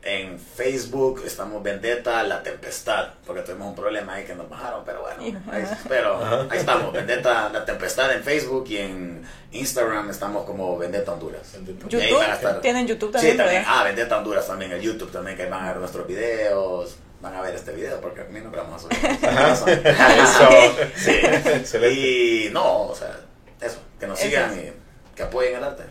en 0.05 0.39
Facebook 0.39 1.23
estamos 1.25 1.61
Vendetta 1.63 2.23
La 2.23 2.43
Tempestad, 2.43 3.09
porque 3.25 3.41
tuvimos 3.41 3.69
un 3.69 3.75
problema 3.75 4.13
ahí 4.13 4.23
que 4.23 4.35
nos 4.35 4.47
bajaron, 4.47 4.83
pero 4.85 5.01
bueno, 5.01 5.41
ahí, 5.51 5.65
pero 5.89 6.23
ahí 6.49 6.59
estamos, 6.59 6.93
Vendetta 6.93 7.49
La 7.49 7.65
Tempestad 7.65 8.13
en 8.13 8.23
Facebook 8.23 8.65
y 8.69 8.77
en 8.77 9.25
Instagram 9.51 10.11
estamos 10.11 10.45
como 10.45 10.77
Vendetta 10.77 11.11
Honduras. 11.11 11.53
YouTube, 11.65 12.61
¿tienen 12.61 12.87
YouTube 12.87 13.11
también? 13.11 13.33
Sí, 13.33 13.37
también, 13.37 13.63
ah, 13.67 13.83
Vendetta 13.83 14.17
Honduras 14.19 14.45
también, 14.45 14.71
el 14.71 14.81
YouTube 14.81 15.11
también, 15.11 15.35
que 15.35 15.47
van 15.47 15.65
a 15.65 15.67
ver 15.69 15.77
nuestros 15.77 16.05
videos, 16.05 16.97
van 17.19 17.33
a 17.33 17.41
ver 17.41 17.55
este 17.55 17.71
video, 17.71 17.99
porque 17.99 18.21
a 18.21 18.25
mí 18.25 18.39
no 18.39 18.51
vamos 18.51 18.85
a 18.85 18.87
subir. 18.87 18.99
Eso, 20.23 21.65
sí. 21.65 21.77
Y 21.95 22.49
no, 22.51 22.83
o 22.83 22.95
sea, 22.95 23.19
eso, 23.59 23.79
que 23.99 24.05
nos 24.05 24.19
sigan 24.19 24.57
y 24.57 24.71
que 25.15 25.23
apoyen 25.23 25.55
el 25.55 25.63
arte. 25.63 25.83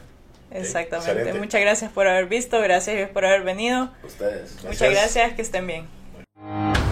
Exactamente. 0.54 1.34
Muchas 1.34 1.60
gracias 1.60 1.92
por 1.92 2.06
haber 2.06 2.26
visto, 2.26 2.60
gracias 2.60 3.10
por 3.10 3.26
haber 3.26 3.42
venido. 3.42 3.92
Muchas 4.64 4.90
gracias 4.90 5.32
que 5.34 5.42
estén 5.42 5.66
bien. 5.66 6.83